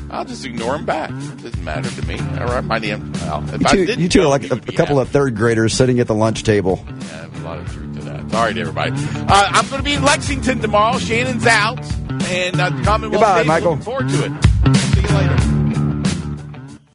I'll 0.09 0.25
just 0.25 0.43
ignore 0.43 0.75
him 0.75 0.83
back. 0.85 1.11
It 1.11 1.43
doesn't 1.43 1.63
matter 1.63 1.87
to 1.91 2.07
me. 2.07 2.17
All 2.39 2.47
right, 2.47 2.63
my 2.63 2.79
name. 2.79 3.13
Well, 3.13 3.43
if 3.53 3.61
You 3.61 3.67
I 3.67 3.71
two, 3.71 3.85
didn't 3.85 4.01
you 4.01 4.09
two 4.09 4.21
are 4.23 4.27
like 4.27 4.49
a, 4.49 4.55
a 4.55 4.71
couple 4.71 4.99
of 4.99 5.07
third 5.09 5.35
graders 5.35 5.75
sitting 5.75 5.99
at 5.99 6.07
the 6.07 6.15
lunch 6.15 6.41
table. 6.41 6.83
Yeah, 6.87 7.27
a 7.27 7.43
lot 7.43 7.59
of 7.59 7.71
truth 7.71 7.99
to 7.99 8.01
that. 8.05 8.21
All 8.33 8.45
right, 8.45 8.57
everybody. 8.57 8.93
Uh, 8.95 9.25
I'm 9.29 9.65
going 9.69 9.77
to 9.77 9.83
be 9.83 9.93
in 9.93 10.01
Lexington 10.03 10.59
tomorrow. 10.59 10.97
Shannon's 10.97 11.45
out, 11.45 11.79
and 12.29 12.59
uh, 12.59 12.71
Commonwealth 12.83 13.11
Goodbye, 13.11 13.43
Michael. 13.43 13.71
Looking 13.71 13.85
forward 13.85 14.09
to 14.09 14.25
it. 14.25 14.86